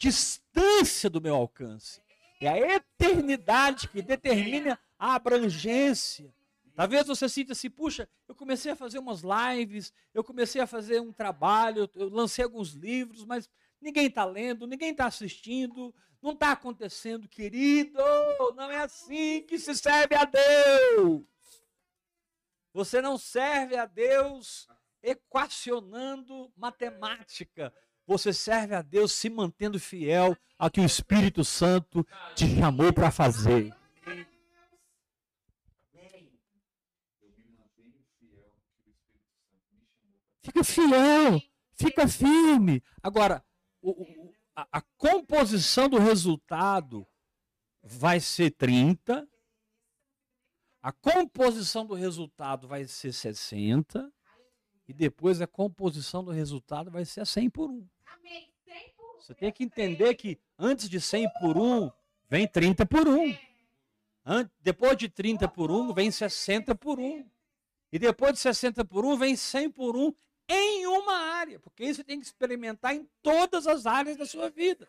distância 0.00 1.10
do 1.10 1.20
meu 1.20 1.34
alcance. 1.34 2.00
É 2.40 2.48
a 2.48 2.76
eternidade 2.76 3.86
que 3.86 4.00
determina 4.00 4.80
a 4.98 5.14
abrangência. 5.14 6.34
Talvez 6.74 7.06
você 7.06 7.28
sinta 7.28 7.52
assim, 7.52 7.68
puxa, 7.68 8.08
eu 8.26 8.34
comecei 8.34 8.72
a 8.72 8.76
fazer 8.76 8.98
umas 8.98 9.20
lives, 9.20 9.92
eu 10.14 10.24
comecei 10.24 10.62
a 10.62 10.66
fazer 10.66 11.00
um 11.00 11.12
trabalho, 11.12 11.88
eu 11.94 12.08
lancei 12.08 12.42
alguns 12.42 12.70
livros, 12.70 13.26
mas 13.26 13.50
ninguém 13.78 14.06
está 14.06 14.24
lendo, 14.24 14.66
ninguém 14.66 14.92
está 14.92 15.04
assistindo, 15.04 15.94
não 16.22 16.32
está 16.32 16.52
acontecendo, 16.52 17.28
querido. 17.28 17.98
Não 18.56 18.70
é 18.70 18.78
assim 18.78 19.42
que 19.42 19.58
se 19.58 19.74
serve 19.74 20.14
a 20.14 20.24
Deus. 20.24 21.22
Você 22.72 23.02
não 23.02 23.18
serve 23.18 23.76
a 23.76 23.84
Deus 23.84 24.66
equacionando 25.02 26.50
matemática. 26.56 27.74
Você 28.10 28.32
serve 28.32 28.74
a 28.74 28.82
Deus 28.82 29.12
se 29.12 29.30
mantendo 29.30 29.78
fiel 29.78 30.36
ao 30.58 30.68
que 30.68 30.80
o 30.80 30.84
Espírito 30.84 31.44
Santo 31.44 32.04
te 32.34 32.44
chamou 32.56 32.92
para 32.92 33.08
fazer. 33.08 33.72
Fica 40.42 40.64
fiel, 40.64 41.40
fica 41.74 42.08
firme. 42.08 42.82
Agora, 43.00 43.44
o, 43.80 44.34
a, 44.56 44.66
a 44.72 44.82
composição 44.98 45.88
do 45.88 45.98
resultado 45.98 47.06
vai 47.80 48.18
ser 48.18 48.50
30, 48.50 49.24
a 50.82 50.90
composição 50.90 51.86
do 51.86 51.94
resultado 51.94 52.66
vai 52.66 52.86
ser 52.86 53.12
60 53.12 54.12
e 54.88 54.92
depois 54.92 55.40
a 55.40 55.46
composição 55.46 56.24
do 56.24 56.32
resultado 56.32 56.90
vai 56.90 57.04
ser 57.04 57.24
100 57.24 57.50
por 57.50 57.70
1. 57.70 57.88
Você 59.18 59.34
tem 59.34 59.52
que 59.52 59.62
entender 59.62 60.14
que 60.14 60.40
antes 60.58 60.88
de 60.88 61.00
100 61.00 61.30
por 61.40 61.56
1 61.56 61.90
vem 62.28 62.48
30 62.48 62.86
por 62.86 63.06
1. 63.06 63.36
Depois 64.60 64.96
de 64.96 65.08
30 65.08 65.46
por 65.48 65.70
1 65.70 65.92
vem 65.92 66.10
60 66.10 66.74
por 66.74 66.98
1. 66.98 67.28
E 67.92 67.98
depois 67.98 68.32
de 68.34 68.38
60 68.40 68.84
por 68.84 69.04
1 69.04 69.16
vem 69.16 69.36
100 69.36 69.70
por 69.70 69.96
1 69.96 70.14
em 70.48 70.86
uma 70.86 71.14
área, 71.14 71.60
porque 71.60 71.84
isso 71.84 71.96
você 71.96 72.04
tem 72.04 72.18
que 72.18 72.26
experimentar 72.26 72.94
em 72.94 73.08
todas 73.22 73.68
as 73.68 73.86
áreas 73.86 74.16
da 74.16 74.26
sua 74.26 74.50
vida. 74.50 74.88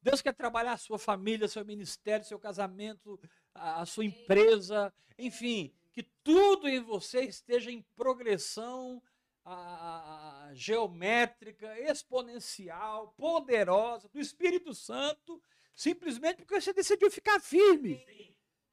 Deus 0.00 0.22
quer 0.22 0.34
trabalhar 0.34 0.74
a 0.74 0.78
sua 0.78 1.00
família, 1.00 1.48
seu 1.48 1.64
ministério, 1.64 2.24
seu 2.24 2.38
casamento, 2.38 3.18
a, 3.52 3.84
sua 3.84 4.04
empresa, 4.04 4.94
enfim, 5.18 5.72
que 5.92 6.04
tudo 6.22 6.68
em 6.68 6.80
você 6.80 7.22
esteja 7.22 7.72
em 7.72 7.82
progressão 7.96 9.02
a, 9.46 10.48
a, 10.48 10.54
geométrica, 10.54 11.78
exponencial, 11.88 13.14
poderosa, 13.16 14.08
do 14.12 14.18
Espírito 14.18 14.74
Santo, 14.74 15.40
simplesmente 15.72 16.38
porque 16.38 16.60
você 16.60 16.72
decidiu 16.72 17.10
ficar 17.10 17.40
firme. 17.40 18.04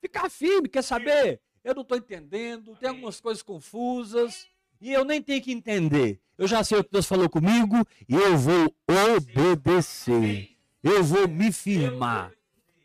Ficar 0.01 0.29
firme, 0.29 0.67
quer 0.67 0.81
saber? 0.81 1.39
Eu 1.63 1.75
não 1.75 1.83
estou 1.83 1.97
entendendo, 1.97 2.75
tem 2.75 2.89
algumas 2.89 3.21
coisas 3.21 3.43
confusas, 3.43 4.47
e 4.81 4.91
eu 4.91 5.05
nem 5.05 5.21
tenho 5.21 5.41
que 5.41 5.51
entender. 5.51 6.19
Eu 6.37 6.47
já 6.47 6.63
sei 6.63 6.79
o 6.79 6.83
que 6.83 6.91
Deus 6.91 7.05
falou 7.05 7.29
comigo 7.29 7.87
e 8.09 8.15
eu 8.15 8.35
vou 8.35 8.75
obedecer. 9.15 10.49
Eu 10.81 11.03
vou 11.03 11.27
me 11.27 11.51
firmar. 11.51 12.33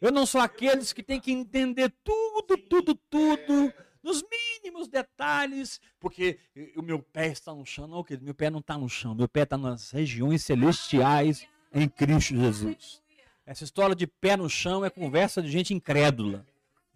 Eu 0.00 0.12
não 0.12 0.24
sou 0.26 0.40
aqueles 0.40 0.92
que 0.92 1.02
têm 1.02 1.18
que 1.18 1.32
entender 1.32 1.92
tudo, 2.04 2.56
tudo, 2.56 2.94
tudo, 2.94 3.72
nos 4.02 4.22
mínimos 4.22 4.88
detalhes, 4.88 5.80
porque 5.98 6.38
o 6.76 6.82
meu 6.82 7.00
pé 7.00 7.28
está 7.28 7.54
no 7.54 7.64
chão. 7.64 7.86
Não, 7.86 8.04
querido, 8.04 8.24
meu 8.24 8.34
pé 8.34 8.50
não 8.50 8.60
está 8.60 8.76
no 8.76 8.88
chão. 8.88 9.14
Meu 9.14 9.28
pé 9.28 9.42
está 9.42 9.56
nas 9.56 9.90
regiões 9.90 10.44
celestiais 10.44 11.46
em 11.72 11.88
Cristo 11.88 12.36
Jesus. 12.36 13.02
Essa 13.44 13.64
história 13.64 13.94
de 13.96 14.06
pé 14.06 14.36
no 14.36 14.48
chão 14.48 14.84
é 14.84 14.90
conversa 14.90 15.40
de 15.40 15.50
gente 15.50 15.72
incrédula. 15.72 16.46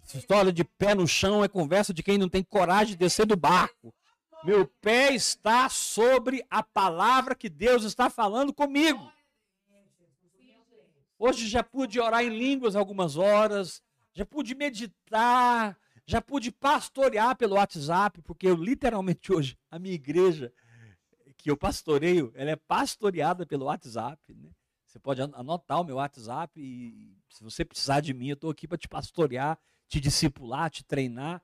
Essa 0.03 0.19
história 0.19 0.53
de 0.53 0.65
pé 0.65 0.95
no 0.95 1.07
chão 1.07 1.43
é 1.43 1.49
conversa 1.49 1.95
de 1.95 2.03
quem 2.03 2.19
não 2.19 2.29
tem 2.29 2.43
coragem 2.43 2.95
de 2.95 2.99
descer 2.99 3.25
do 3.25 3.37
barco. 3.37 3.95
Meu 4.45 4.67
pé 4.67 5.15
está 5.15 5.69
sobre 5.69 6.45
a 6.51 6.63
palavra 6.63 7.35
que 7.35 7.49
Deus 7.49 7.85
está 7.85 8.11
falando 8.11 8.53
comigo. 8.53 9.11
Hoje 11.19 11.47
já 11.49 11.63
pude 11.63 12.01
orar 12.01 12.25
em 12.25 12.37
línguas 12.37 12.75
algumas 12.75 13.17
horas, 13.17 13.81
já 14.13 14.27
pude 14.27 14.57
meditar, 14.57 15.79
já 16.07 16.21
pude 16.21 16.51
pastorear 16.51 17.37
pelo 17.37 17.55
WhatsApp, 17.55 18.21
porque 18.23 18.47
eu 18.47 18.57
literalmente 18.57 19.33
hoje, 19.33 19.59
a 19.71 19.79
minha 19.79 19.95
igreja 19.95 20.53
que 21.37 21.51
eu 21.51 21.57
pastoreio, 21.57 22.33
ela 22.35 22.51
é 22.51 22.57
pastoreada 22.57 23.45
pelo 23.45 23.67
WhatsApp. 23.67 24.33
Né? 24.35 24.51
Você 24.87 24.99
pode 24.99 25.23
anotar 25.23 25.81
o 25.81 25.85
meu 25.85 25.97
WhatsApp 25.97 26.61
e 26.61 27.17
se 27.29 27.43
você 27.43 27.65
precisar 27.65 28.01
de 28.01 28.15
mim, 28.15 28.29
eu 28.29 28.35
estou 28.35 28.51
aqui 28.51 28.69
para 28.69 28.79
te 28.79 28.89
pastorear, 28.89 29.59
te 29.89 30.01
discipular, 30.01 30.71
te 30.71 30.85
treinar. 30.85 31.43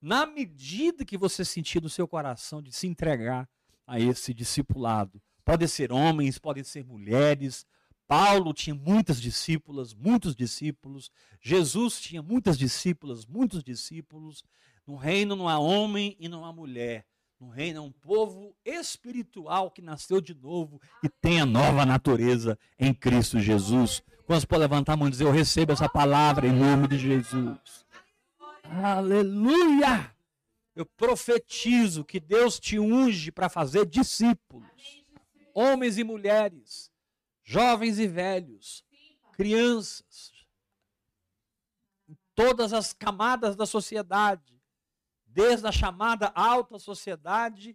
Na 0.00 0.26
medida 0.26 1.04
que 1.04 1.16
você 1.16 1.44
sentir 1.44 1.82
no 1.82 1.88
seu 1.88 2.06
coração 2.06 2.62
de 2.62 2.72
se 2.72 2.86
entregar 2.86 3.48
a 3.86 3.98
esse 3.98 4.34
discipulado. 4.34 5.20
Podem 5.44 5.66
ser 5.66 5.90
homens, 5.90 6.38
podem 6.38 6.62
ser 6.62 6.84
mulheres, 6.84 7.64
Paulo 8.08 8.54
tinha 8.54 8.74
muitas 8.74 9.20
discípulas, 9.20 9.92
muitos 9.92 10.34
discípulos. 10.34 11.12
Jesus 11.42 12.00
tinha 12.00 12.22
muitas 12.22 12.56
discípulas, 12.56 13.26
muitos 13.26 13.62
discípulos. 13.62 14.42
No 14.86 14.96
reino 14.96 15.36
não 15.36 15.46
há 15.46 15.58
homem 15.58 16.16
e 16.18 16.26
não 16.26 16.42
há 16.42 16.50
mulher. 16.50 17.04
No 17.38 17.50
reino 17.50 17.78
é 17.78 17.82
um 17.82 17.92
povo 17.92 18.56
espiritual 18.64 19.70
que 19.70 19.82
nasceu 19.82 20.22
de 20.22 20.34
novo 20.34 20.80
e 21.04 21.08
tem 21.10 21.38
a 21.38 21.46
nova 21.46 21.84
natureza 21.84 22.58
em 22.78 22.94
Cristo 22.94 23.38
Jesus. 23.38 24.02
Quantos 24.24 24.46
podem 24.46 24.62
levantar 24.62 24.94
a 24.94 24.96
mão 24.96 25.08
e 25.08 25.10
dizer: 25.10 25.24
Eu 25.24 25.30
recebo 25.30 25.72
essa 25.72 25.88
palavra 25.88 26.46
em 26.48 26.52
nome 26.52 26.88
de 26.88 26.98
Jesus? 26.98 27.86
Aleluia! 28.64 30.14
Eu 30.74 30.86
profetizo 30.86 32.04
que 32.04 32.18
Deus 32.18 32.58
te 32.58 32.78
unge 32.78 33.30
para 33.30 33.50
fazer 33.50 33.84
discípulos, 33.84 35.04
homens 35.54 35.98
e 35.98 36.04
mulheres 36.04 36.90
jovens 37.48 37.98
e 37.98 38.06
velhos, 38.06 38.84
crianças, 39.32 40.34
todas 42.34 42.74
as 42.74 42.92
camadas 42.92 43.56
da 43.56 43.64
sociedade, 43.64 44.60
desde 45.26 45.66
a 45.66 45.72
chamada 45.72 46.30
alta 46.34 46.78
sociedade 46.78 47.74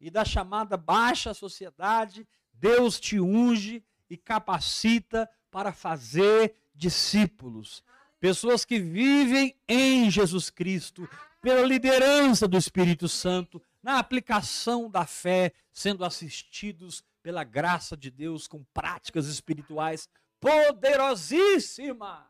e 0.00 0.08
da 0.08 0.24
chamada 0.24 0.76
baixa 0.76 1.34
sociedade, 1.34 2.28
Deus 2.52 3.00
te 3.00 3.18
unge 3.18 3.84
e 4.08 4.16
capacita 4.16 5.28
para 5.50 5.72
fazer 5.72 6.54
discípulos, 6.72 7.82
pessoas 8.20 8.64
que 8.64 8.78
vivem 8.78 9.52
em 9.68 10.08
Jesus 10.12 10.48
Cristo, 10.48 11.10
pela 11.42 11.66
liderança 11.66 12.46
do 12.46 12.56
Espírito 12.56 13.08
Santo, 13.08 13.60
na 13.82 13.98
aplicação 13.98 14.88
da 14.88 15.04
fé, 15.04 15.52
sendo 15.72 16.04
assistidos 16.04 17.02
pela 17.22 17.44
graça 17.44 17.96
de 17.96 18.10
Deus, 18.10 18.46
com 18.46 18.64
práticas 18.72 19.26
espirituais 19.26 20.08
poderosíssimas. 20.40 22.26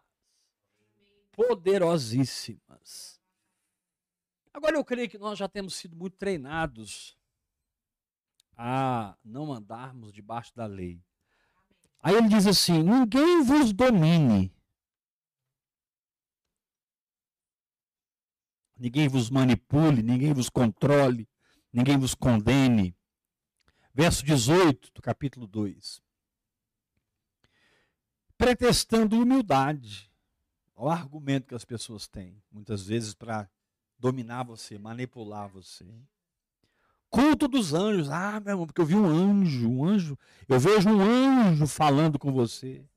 Poderosíssimas. 1.32 3.20
Agora 4.52 4.76
eu 4.76 4.84
creio 4.84 5.08
que 5.08 5.18
nós 5.18 5.38
já 5.38 5.48
temos 5.48 5.74
sido 5.74 5.94
muito 5.96 6.16
treinados 6.16 7.16
a 8.56 9.16
não 9.24 9.52
andarmos 9.52 10.12
debaixo 10.12 10.52
da 10.54 10.66
lei. 10.66 11.00
Aí 12.00 12.16
ele 12.16 12.28
diz 12.28 12.46
assim: 12.46 12.82
ninguém 12.82 13.42
vos 13.44 13.72
domine. 13.72 14.52
Ninguém 18.76 19.08
vos 19.08 19.30
manipule, 19.30 20.02
ninguém 20.02 20.32
vos 20.32 20.48
controle, 20.48 21.28
ninguém 21.72 21.98
vos 21.98 22.14
condene 22.14 22.97
verso 23.98 24.24
18 24.24 24.92
do 24.94 25.02
capítulo 25.02 25.44
2. 25.48 26.00
Pretestando 28.36 29.20
humildade. 29.20 30.08
O 30.76 30.88
argumento 30.88 31.48
que 31.48 31.54
as 31.56 31.64
pessoas 31.64 32.06
têm, 32.06 32.40
muitas 32.48 32.86
vezes, 32.86 33.12
para 33.12 33.50
dominar 33.98 34.44
você, 34.44 34.78
manipular 34.78 35.48
você. 35.48 35.84
Culto 37.10 37.48
dos 37.48 37.74
anjos. 37.74 38.08
Ah, 38.08 38.38
meu 38.38 38.52
irmão, 38.52 38.66
porque 38.66 38.80
eu 38.80 38.86
vi 38.86 38.94
um 38.94 39.04
anjo, 39.04 39.68
um 39.68 39.84
anjo. 39.84 40.16
Eu 40.48 40.60
vejo 40.60 40.88
um 40.88 41.00
anjo 41.00 41.66
falando 41.66 42.20
com 42.20 42.32
você. 42.32 42.88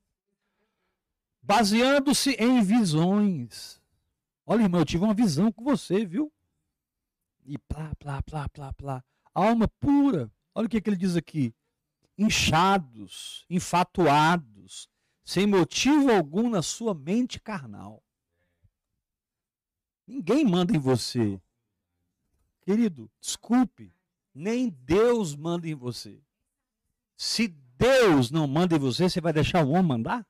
Baseando-se 1.42 2.34
em 2.34 2.62
visões. 2.62 3.82
Olha, 4.46 4.62
irmão, 4.62 4.82
eu 4.82 4.86
tive 4.86 5.04
uma 5.04 5.16
visão 5.16 5.52
com 5.52 5.64
você, 5.64 6.06
viu? 6.06 6.32
E 7.44 7.58
plá, 7.58 7.92
plá, 7.98 8.22
plá, 8.22 8.48
plá, 8.48 8.72
plá. 8.74 9.04
Alma 9.34 9.68
pura. 9.68 10.32
Olha 10.54 10.68
o 10.68 10.70
que, 10.70 10.82
que 10.82 10.90
ele 10.90 10.98
diz 10.98 11.16
aqui: 11.16 11.54
inchados, 12.18 13.46
enfatuados, 13.50 14.90
sem 15.24 15.48
motivo 15.48 16.12
algum 16.12 16.50
na 16.50 16.62
sua 16.62 16.94
mente 16.94 17.40
carnal. 17.40 18.04
Ninguém 20.06 20.44
manda 20.44 20.76
em 20.76 20.80
você. 20.80 21.42
Querido, 22.62 23.10
desculpe, 23.20 23.94
nem 24.34 24.70
Deus 24.70 25.36
manda 25.36 25.68
em 25.68 25.76
você. 25.76 26.22
Se 27.16 27.48
Deus 27.48 28.30
não 28.30 28.46
manda 28.48 28.76
em 28.76 28.80
você, 28.80 29.10
você 29.10 29.22
vai 29.22 29.34
deixar 29.34 29.66
o 29.66 29.70
homem 29.70 29.84
mandar? 29.84 30.28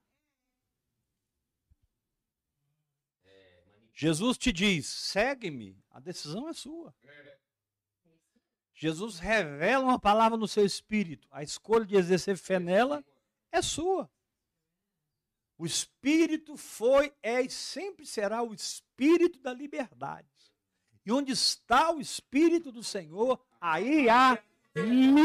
Jesus 3.94 4.38
te 4.38 4.52
diz: 4.52 4.88
segue-me, 4.88 5.78
a 5.92 6.00
decisão 6.00 6.50
é 6.50 6.54
sua. 6.54 6.94
Jesus 8.82 9.20
revela 9.20 9.84
uma 9.84 10.00
palavra 10.00 10.36
no 10.36 10.48
seu 10.48 10.65
espírito. 10.65 11.28
A 11.30 11.44
escolha 11.44 11.86
de 11.86 11.96
exercer 11.96 12.36
fé 12.36 12.60
nela 12.60 13.06
é 13.52 13.62
sua. 13.62 14.10
O 15.56 15.67
espírito 15.67 16.58
foi, 16.58 17.13
é 17.22 17.44
e 17.44 17.50
sempre 17.52 18.08
será 18.08 18.41
o 18.41 18.56
espírito 18.56 19.39
da 19.39 19.54
liberdade. 19.54 20.28
E 21.06 21.12
onde 21.12 21.32
está 21.32 21.94
o 21.94 22.02
espírito 22.02 22.72
do 22.72 22.84
Senhor, 22.84 23.39
aí 23.60 24.10
há 24.10 24.41
liberdade. 24.76 25.15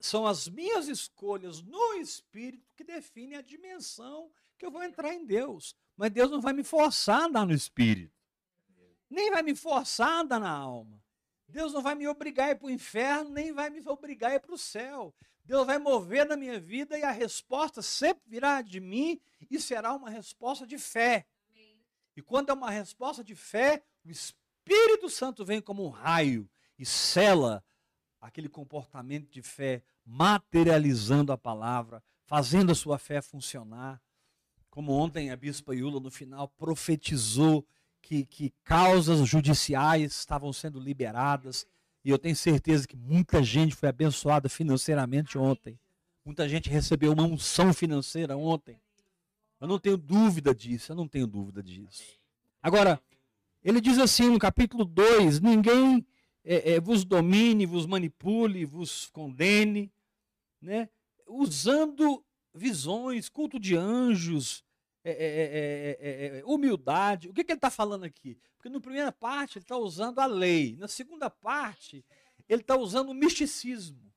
São 0.00 0.26
as 0.26 0.48
minhas 0.48 0.88
escolhas 0.88 1.62
no 1.62 1.94
espírito 2.00 2.74
que 2.74 2.82
definem 2.82 3.38
a 3.38 3.42
dimensão 3.42 4.28
que 4.58 4.66
eu 4.66 4.72
vou 4.72 4.82
entrar 4.82 5.14
em 5.14 5.24
Deus. 5.24 5.72
Mas 5.96 6.10
Deus 6.10 6.32
não 6.32 6.40
vai 6.40 6.52
me 6.52 6.64
forçar 6.64 7.20
a 7.20 7.26
andar 7.26 7.46
no 7.46 7.54
espírito 7.54 8.19
nem 9.10 9.30
vai 9.30 9.42
me 9.42 9.54
forçar 9.54 10.08
a 10.08 10.20
andar 10.20 10.40
na 10.40 10.50
alma. 10.50 11.02
Deus 11.48 11.72
não 11.72 11.82
vai 11.82 11.94
me 11.94 12.06
obrigar 12.06 12.48
a 12.48 12.50
ir 12.52 12.54
para 12.54 12.68
o 12.68 12.70
inferno, 12.70 13.30
nem 13.30 13.52
vai 13.52 13.68
me 13.68 13.82
obrigar 13.86 14.30
a 14.30 14.34
ir 14.36 14.40
para 14.40 14.54
o 14.54 14.58
céu. 14.58 15.12
Deus 15.44 15.66
vai 15.66 15.78
mover 15.78 16.24
na 16.24 16.36
minha 16.36 16.60
vida 16.60 16.96
e 16.96 17.02
a 17.02 17.10
resposta 17.10 17.82
sempre 17.82 18.22
virá 18.28 18.62
de 18.62 18.78
mim 18.78 19.20
e 19.50 19.60
será 19.60 19.92
uma 19.92 20.08
resposta 20.08 20.64
de 20.64 20.78
fé. 20.78 21.26
E 22.16 22.22
quando 22.22 22.50
é 22.50 22.52
uma 22.52 22.70
resposta 22.70 23.24
de 23.24 23.34
fé, 23.34 23.82
o 24.04 24.10
Espírito 24.10 25.08
Santo 25.08 25.44
vem 25.44 25.60
como 25.60 25.84
um 25.84 25.88
raio 25.88 26.48
e 26.78 26.86
cela 26.86 27.64
aquele 28.20 28.48
comportamento 28.48 29.30
de 29.30 29.42
fé, 29.42 29.82
materializando 30.04 31.32
a 31.32 31.38
palavra, 31.38 32.02
fazendo 32.26 32.70
a 32.70 32.74
sua 32.74 32.98
fé 32.98 33.22
funcionar. 33.22 34.00
Como 34.68 34.92
ontem 34.92 35.30
a 35.30 35.36
bispa 35.36 35.74
Iula, 35.74 35.98
no 35.98 36.10
final, 36.10 36.46
profetizou 36.46 37.66
que, 38.02 38.24
que 38.24 38.52
causas 38.64 39.26
judiciais 39.28 40.12
estavam 40.12 40.52
sendo 40.52 40.80
liberadas. 40.80 41.66
E 42.04 42.10
eu 42.10 42.18
tenho 42.18 42.36
certeza 42.36 42.86
que 42.86 42.96
muita 42.96 43.42
gente 43.42 43.74
foi 43.74 43.88
abençoada 43.88 44.48
financeiramente 44.48 45.36
ontem. 45.38 45.78
Muita 46.24 46.48
gente 46.48 46.68
recebeu 46.68 47.12
uma 47.12 47.24
unção 47.24 47.72
financeira 47.72 48.36
ontem. 48.36 48.80
Eu 49.60 49.68
não 49.68 49.78
tenho 49.78 49.96
dúvida 49.96 50.54
disso, 50.54 50.92
eu 50.92 50.96
não 50.96 51.06
tenho 51.06 51.26
dúvida 51.26 51.62
disso. 51.62 52.02
Agora, 52.62 53.00
ele 53.62 53.80
diz 53.80 53.98
assim 53.98 54.30
no 54.30 54.38
capítulo 54.38 54.84
2: 54.84 55.40
ninguém 55.40 56.06
é, 56.44 56.72
é, 56.72 56.80
vos 56.80 57.04
domine, 57.04 57.66
vos 57.66 57.86
manipule, 57.86 58.64
vos 58.64 59.06
condene, 59.10 59.92
né? 60.60 60.88
usando 61.26 62.24
visões, 62.54 63.28
culto 63.28 63.58
de 63.58 63.76
anjos, 63.76 64.64
é 65.02 65.10
é 65.10 65.14
é, 65.14 65.98
é, 66.00 66.38
é, 66.38 66.44
humildade. 66.44 67.28
O 67.28 67.32
que, 67.32 67.44
que 67.44 67.52
ele 67.52 67.58
está 67.58 67.70
falando 67.70 68.04
aqui? 68.04 68.38
Porque 68.56 68.68
na 68.68 68.80
primeira 68.80 69.10
parte 69.10 69.58
ele 69.58 69.64
está 69.64 69.76
usando 69.76 70.18
a 70.18 70.26
lei, 70.26 70.76
na 70.76 70.88
segunda 70.88 71.30
parte 71.30 72.04
ele 72.48 72.62
está 72.62 72.76
usando 72.76 73.10
o 73.10 73.14
misticismo. 73.14 74.12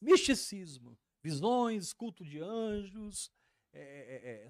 Misticismo. 0.00 0.98
Visões, 1.22 1.92
culto 1.92 2.24
de 2.24 2.40
anjos, 2.40 3.30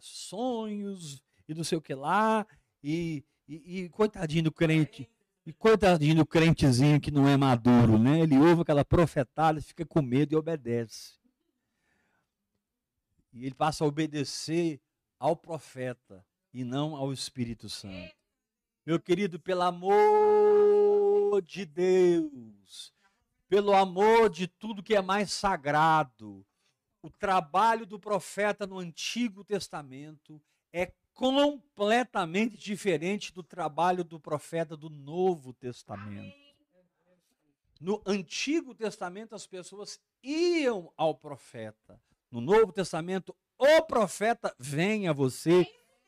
sonhos 0.01 1.23
e 1.47 1.55
não 1.55 1.65
sei 1.65 1.79
o 1.79 1.83
que 1.83 1.95
lá. 1.95 2.47
E, 2.83 3.25
e, 3.47 3.81
e 3.81 3.89
coitadinho 3.91 4.45
do 4.45 4.53
crente. 4.53 5.09
E 5.45 5.53
coitadinho 5.53 6.17
do 6.17 6.27
crentezinho 6.27 7.01
que 7.01 7.11
não 7.11 7.27
é 7.27 7.37
maduro, 7.37 7.99
né? 7.99 8.21
Ele 8.21 8.39
ouve 8.39 8.63
aquela 8.63 8.85
profetada, 8.85 9.61
fica 9.61 9.85
com 9.85 10.03
medo 10.03 10.35
e 10.35 10.37
obedece. 10.37 11.19
E 13.33 13.45
ele 13.45 13.55
passa 13.55 13.85
a 13.85 13.87
obedecer 13.87 14.81
ao 15.19 15.37
profeta 15.37 16.25
e 16.53 16.65
não 16.65 16.97
ao 16.97 17.13
Espírito 17.13 17.69
Santo. 17.69 18.15
Meu 18.87 18.99
querido, 18.99 19.39
pelo 19.39 19.63
amor 19.63 21.43
de 21.43 21.67
Deus, 21.67 22.95
pelo 23.49 23.75
amor 23.75 24.31
de 24.31 24.47
tudo 24.47 24.83
que 24.83 24.95
é 24.95 25.03
mais 25.03 25.33
sagrado, 25.33 26.45
o 27.03 27.11
trabalho 27.11 27.87
do 27.87 27.99
profeta 27.99 28.67
no 28.67 28.79
Antigo 28.79 29.45
Testamento 29.45 30.41
é 30.73 30.93
completamente 31.13 32.57
diferente 32.57 33.33
do 33.33 33.43
trabalho 33.43 34.05
do 34.05 34.21
profeta 34.21 34.77
do 34.77 34.89
Novo 34.89 35.53
Testamento. 35.53 36.37
No 37.81 38.03
Antigo 38.07 38.75
Testamento, 38.75 39.35
as 39.35 39.47
pessoas 39.47 40.01
iam 40.23 40.93
ao 40.97 41.15
profeta. 41.15 42.01
No 42.31 42.41
Novo 42.41 42.73
Testamento, 42.73 43.35
o 43.59 43.83
profeta 43.83 44.55
vem 44.59 45.09
a 45.09 45.13
você, 45.13 45.67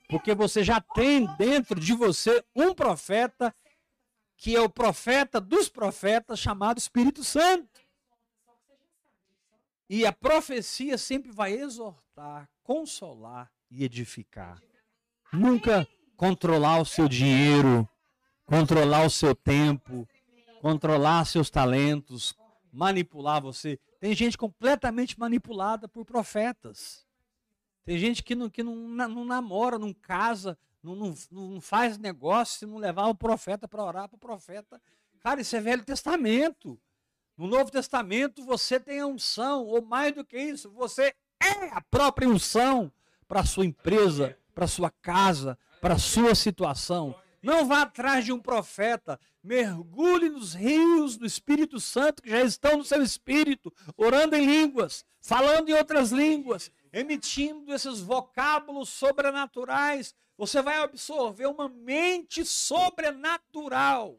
porque 0.08 0.34
você 0.34 0.62
já 0.62 0.80
tem 0.80 1.26
dentro 1.36 1.80
de 1.80 1.94
você 1.94 2.44
um 2.54 2.74
profeta, 2.74 3.54
que 4.36 4.54
é 4.54 4.60
o 4.60 4.68
profeta 4.68 5.40
dos 5.40 5.68
profetas, 5.68 6.38
chamado 6.38 6.78
Espírito 6.78 7.24
Santo. 7.24 7.80
E 9.88 10.06
a 10.06 10.12
profecia 10.12 10.96
sempre 10.96 11.32
vai 11.32 11.52
exortar, 11.52 12.48
consolar 12.62 13.50
e 13.70 13.82
edificar. 13.82 14.62
Nunca 15.32 15.86
controlar 16.16 16.80
o 16.80 16.84
seu 16.84 17.08
dinheiro, 17.08 17.88
controlar 18.44 19.04
o 19.04 19.10
seu 19.10 19.34
tempo, 19.34 20.06
controlar 20.60 21.24
seus 21.24 21.50
talentos, 21.50 22.34
manipular 22.72 23.40
você. 23.40 23.80
Tem 24.00 24.14
gente 24.14 24.38
completamente 24.38 25.20
manipulada 25.20 25.86
por 25.86 26.06
profetas. 26.06 27.06
Tem 27.84 27.98
gente 27.98 28.22
que 28.22 28.34
não, 28.34 28.48
que 28.48 28.62
não, 28.62 28.74
não 28.74 29.24
namora, 29.24 29.78
não 29.78 29.92
casa, 29.92 30.58
não, 30.82 30.96
não, 30.96 31.14
não 31.30 31.60
faz 31.60 31.98
negócio 31.98 32.58
se 32.58 32.66
não 32.66 32.78
levar 32.78 33.06
o 33.08 33.14
profeta 33.14 33.68
para 33.68 33.84
orar 33.84 34.08
para 34.08 34.16
o 34.16 34.18
profeta. 34.20 34.80
Cara, 35.20 35.42
isso 35.42 35.54
é 35.54 35.60
Velho 35.60 35.84
Testamento. 35.84 36.80
No 37.36 37.46
Novo 37.46 37.70
Testamento 37.70 38.42
você 38.42 38.80
tem 38.80 39.00
a 39.00 39.06
unção, 39.06 39.66
ou 39.66 39.82
mais 39.82 40.14
do 40.14 40.24
que 40.24 40.38
isso, 40.38 40.70
você 40.70 41.14
é 41.42 41.68
a 41.72 41.80
própria 41.82 42.28
unção 42.28 42.90
para 43.28 43.40
a 43.40 43.46
sua 43.46 43.66
empresa, 43.66 44.36
para 44.54 44.64
a 44.64 44.68
sua 44.68 44.90
casa, 44.90 45.58
para 45.80 45.94
a 45.94 45.98
sua 45.98 46.34
situação. 46.34 47.14
Não 47.42 47.66
vá 47.66 47.82
atrás 47.82 48.24
de 48.24 48.32
um 48.32 48.38
profeta. 48.38 49.18
Mergulhe 49.42 50.28
nos 50.28 50.54
rios 50.54 51.16
do 51.16 51.24
Espírito 51.24 51.80
Santo 51.80 52.22
que 52.22 52.30
já 52.30 52.42
estão 52.42 52.76
no 52.76 52.84
seu 52.84 53.02
espírito, 53.02 53.72
orando 53.96 54.36
em 54.36 54.44
línguas, 54.44 55.04
falando 55.20 55.68
em 55.68 55.74
outras 55.74 56.10
línguas, 56.10 56.70
emitindo 56.92 57.72
esses 57.72 58.00
vocábulos 58.00 58.90
sobrenaturais. 58.90 60.14
Você 60.36 60.60
vai 60.60 60.82
absorver 60.82 61.46
uma 61.46 61.68
mente 61.68 62.44
sobrenatural 62.44 64.18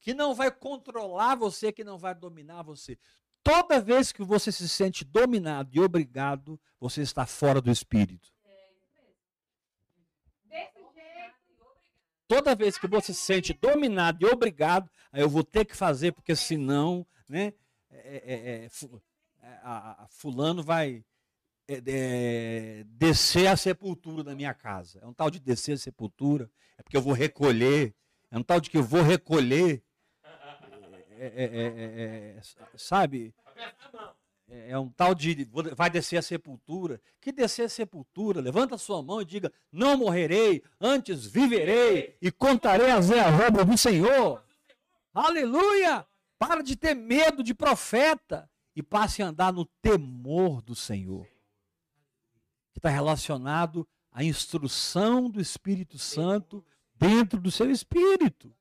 que 0.00 0.14
não 0.14 0.34
vai 0.34 0.52
controlar 0.52 1.34
você, 1.34 1.72
que 1.72 1.82
não 1.82 1.98
vai 1.98 2.14
dominar 2.14 2.62
você. 2.62 2.96
Toda 3.42 3.80
vez 3.80 4.12
que 4.12 4.22
você 4.22 4.52
se 4.52 4.68
sente 4.68 5.04
dominado 5.04 5.70
e 5.72 5.80
obrigado, 5.80 6.60
você 6.78 7.02
está 7.02 7.26
fora 7.26 7.60
do 7.60 7.70
espírito. 7.70 8.35
Toda 12.28 12.54
vez 12.54 12.76
que 12.76 12.88
você 12.88 13.12
se 13.12 13.20
sente 13.20 13.52
dominado 13.52 14.24
e 14.24 14.26
obrigado, 14.26 14.90
eu 15.12 15.28
vou 15.28 15.44
ter 15.44 15.64
que 15.64 15.76
fazer, 15.76 16.12
porque 16.12 16.34
senão, 16.34 17.06
né, 17.28 17.52
é, 17.90 18.22
é, 18.24 18.34
é, 18.34 18.64
é 18.64 19.60
a, 19.62 20.04
a, 20.04 20.06
fulano 20.08 20.62
vai 20.62 21.04
é, 21.68 21.82
é, 21.86 22.84
descer 22.86 23.46
a 23.46 23.56
sepultura 23.56 24.24
da 24.24 24.34
minha 24.34 24.54
casa. 24.54 24.98
É 25.00 25.06
um 25.06 25.12
tal 25.12 25.30
de 25.30 25.38
descer 25.38 25.72
a 25.72 25.78
sepultura, 25.78 26.50
é 26.76 26.82
porque 26.82 26.96
eu 26.96 27.02
vou 27.02 27.12
recolher, 27.12 27.94
é 28.30 28.38
um 28.38 28.42
tal 28.42 28.60
de 28.60 28.70
que 28.70 28.76
eu 28.76 28.82
vou 28.82 29.02
recolher, 29.02 29.82
sabe? 32.76 33.34
É, 34.48 34.70
é 34.70 34.78
um 34.78 34.88
tal 34.88 35.14
de 35.14 35.48
vai 35.74 35.90
descer 35.90 36.18
a 36.18 36.22
sepultura. 36.22 37.00
Que 37.20 37.32
descer 37.32 37.66
a 37.66 37.68
sepultura? 37.68 38.40
Levanta 38.40 38.78
sua 38.78 39.02
mão 39.02 39.20
e 39.20 39.24
diga: 39.24 39.52
Não 39.70 39.96
morrerei, 39.96 40.62
antes 40.80 41.26
viverei 41.26 42.16
e 42.20 42.30
contarei 42.30 42.90
as 42.90 43.10
obras 43.10 43.66
do 43.66 43.76
Senhor. 43.76 44.44
Aleluia! 45.12 46.06
Para 46.38 46.62
de 46.62 46.76
ter 46.76 46.94
medo 46.94 47.42
de 47.42 47.54
profeta 47.54 48.48
e 48.74 48.82
passe 48.82 49.22
a 49.22 49.28
andar 49.28 49.52
no 49.52 49.64
temor 49.64 50.60
do 50.60 50.74
Senhor. 50.74 51.26
Que 52.72 52.78
está 52.78 52.90
relacionado 52.90 53.88
à 54.12 54.22
instrução 54.22 55.30
do 55.30 55.40
Espírito 55.40 55.98
Santo 55.98 56.64
dentro 56.94 57.40
do 57.40 57.50
seu 57.50 57.70
espírito. 57.70 58.54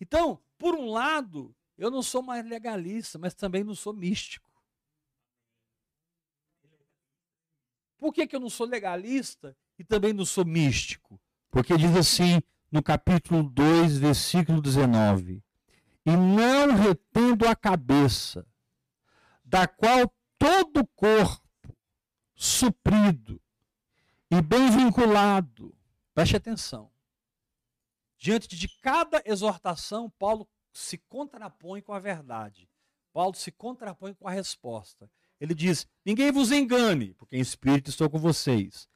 Então, 0.00 0.40
por 0.58 0.74
um 0.74 0.90
lado, 0.90 1.54
eu 1.76 1.90
não 1.90 2.02
sou 2.02 2.22
mais 2.22 2.44
legalista, 2.44 3.18
mas 3.18 3.34
também 3.34 3.62
não 3.62 3.74
sou 3.74 3.92
místico. 3.92 4.50
Por 7.98 8.12
que, 8.12 8.26
que 8.26 8.36
eu 8.36 8.40
não 8.40 8.50
sou 8.50 8.66
legalista 8.66 9.56
e 9.78 9.84
também 9.84 10.12
não 10.12 10.24
sou 10.24 10.44
místico? 10.44 11.20
Porque 11.50 11.76
diz 11.76 11.94
assim 11.96 12.42
no 12.70 12.82
capítulo 12.82 13.42
2, 13.42 13.98
versículo 13.98 14.60
19: 14.60 15.42
E 16.04 16.10
não 16.16 16.74
retendo 16.74 17.46
a 17.48 17.56
cabeça, 17.56 18.46
da 19.44 19.66
qual 19.66 20.12
todo 20.38 20.80
o 20.80 20.86
corpo, 20.88 21.76
suprido 22.34 23.40
e 24.30 24.42
bem 24.42 24.70
vinculado, 24.70 25.74
preste 26.12 26.36
atenção, 26.36 26.90
diante 28.18 28.56
de 28.56 28.68
cada 28.80 29.22
exortação, 29.24 30.10
Paulo 30.18 30.48
se 30.76 30.98
contrapõe 30.98 31.80
com 31.80 31.92
a 31.92 31.98
verdade. 31.98 32.68
Paulo 33.12 33.34
se 33.34 33.50
contrapõe 33.50 34.12
com 34.14 34.28
a 34.28 34.30
resposta. 34.30 35.10
Ele 35.40 35.54
diz: 35.54 35.86
Ninguém 36.04 36.30
vos 36.30 36.52
engane, 36.52 37.14
porque 37.14 37.36
em 37.36 37.40
espírito 37.40 37.90
estou 37.90 38.10
com 38.10 38.18
vocês. 38.18 38.88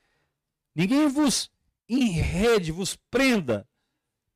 Ninguém 0.75 1.09
vos 1.09 1.51
enrede, 1.89 2.71
vos 2.71 2.97
prenda, 3.11 3.67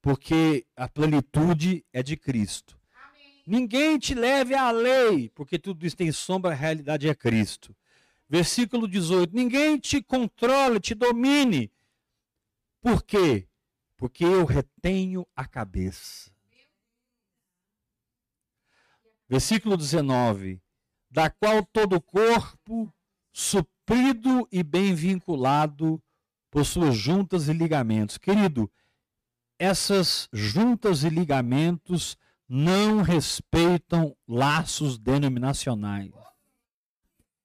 porque 0.01 0.67
a 0.75 0.89
plenitude 0.89 1.85
é 1.93 2.03
de 2.03 2.17
Cristo. 2.17 2.81
Amém. 2.95 3.43
Ninguém 3.47 3.99
te 3.99 4.15
leve 4.15 4.55
à 4.55 4.71
lei, 4.71 5.29
porque 5.31 5.59
tudo 5.59 5.87
isso 5.87 5.97
tem 5.97 6.11
sombra, 6.11 6.51
a 6.51 6.55
realidade 6.55 7.09
é 7.09 7.15
Cristo. 7.15 7.77
Versículo 8.29 8.89
18: 8.89 9.35
Ninguém 9.35 9.79
te 9.79 10.03
controle, 10.03 10.81
te 10.81 10.95
domine. 10.95 11.71
Por 12.81 13.03
quê? 13.03 13.47
Porque 13.97 14.25
eu 14.25 14.45
retenho 14.45 15.27
a 15.37 15.47
cabeça. 15.47 16.34
Versículo 19.29 19.77
19: 19.77 20.61
Da 21.11 21.31
qual 21.31 21.65
todo 21.65 21.97
o 21.97 22.01
corpo, 22.01 22.93
suprido 23.33 24.47
e 24.53 24.63
bem 24.63 24.95
vinculado 24.95 26.03
por 26.51 26.65
suas 26.65 26.97
juntas 26.97 27.49
e 27.49 27.53
ligamentos. 27.53 28.17
Querido, 28.17 28.71
essas 29.59 30.29
juntas 30.33 31.03
e 31.03 31.09
ligamentos 31.09 32.17
não 32.49 33.03
respeitam 33.03 34.17
laços 34.29 34.99
denominacionais. 34.99 36.13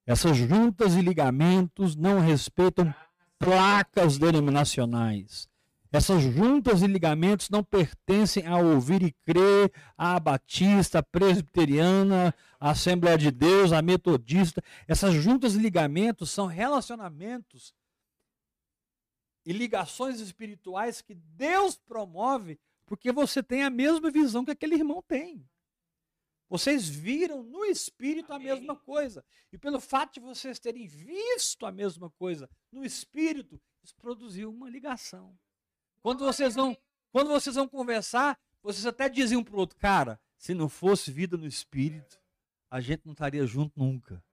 Essas 0.05 0.37
juntas 0.37 0.95
e 0.95 1.01
ligamentos 1.01 1.95
não 1.95 2.19
respeitam 2.19 2.93
placas 3.39 4.17
denominacionais. 4.17 5.48
Essas 5.91 6.21
juntas 6.21 6.83
e 6.83 6.87
ligamentos 6.87 7.49
não 7.49 7.63
pertencem 7.63 8.45
a 8.45 8.57
ouvir 8.57 9.01
e 9.01 9.11
crer, 9.11 9.71
à 9.97 10.19
batista, 10.19 10.99
à 10.99 11.03
presbiteriana, 11.03 12.33
à 12.59 12.71
Assembleia 12.71 13.17
de 13.17 13.31
Deus, 13.31 13.71
à 13.71 13.81
metodista. 13.81 14.63
Essas 14.87 15.15
juntas 15.15 15.55
e 15.55 15.57
ligamentos 15.57 16.29
são 16.29 16.45
relacionamentos 16.45 17.73
e 19.43 19.51
ligações 19.51 20.19
espirituais 20.19 21.01
que 21.01 21.15
Deus 21.15 21.75
promove 21.75 22.59
porque 22.85 23.11
você 23.11 23.41
tem 23.41 23.63
a 23.63 23.69
mesma 23.69 24.11
visão 24.11 24.45
que 24.45 24.51
aquele 24.51 24.75
irmão 24.75 25.01
tem. 25.01 25.47
Vocês 26.47 26.87
viram 26.87 27.43
no 27.43 27.65
espírito 27.65 28.33
a 28.33 28.39
mesma 28.39 28.75
coisa. 28.75 29.23
E 29.51 29.57
pelo 29.57 29.79
fato 29.79 30.15
de 30.15 30.19
vocês 30.19 30.59
terem 30.59 30.87
visto 30.87 31.65
a 31.65 31.71
mesma 31.71 32.09
coisa 32.09 32.49
no 32.71 32.83
espírito, 32.83 33.61
isso 33.83 33.95
produziu 33.95 34.51
uma 34.51 34.69
ligação. 34.69 35.37
Quando 36.01 36.25
vocês 36.25 36.55
vão, 36.55 36.77
quando 37.11 37.29
vocês 37.29 37.55
vão 37.55 37.67
conversar, 37.67 38.39
vocês 38.61 38.85
até 38.85 39.09
diziam 39.09 39.43
para 39.43 39.55
o 39.55 39.59
outro, 39.59 39.77
cara, 39.77 40.19
se 40.37 40.53
não 40.53 40.69
fosse 40.69 41.11
vida 41.11 41.37
no 41.37 41.47
espírito, 41.47 42.19
a 42.69 42.79
gente 42.79 43.05
não 43.05 43.13
estaria 43.13 43.45
junto 43.45 43.77
nunca. 43.77 44.23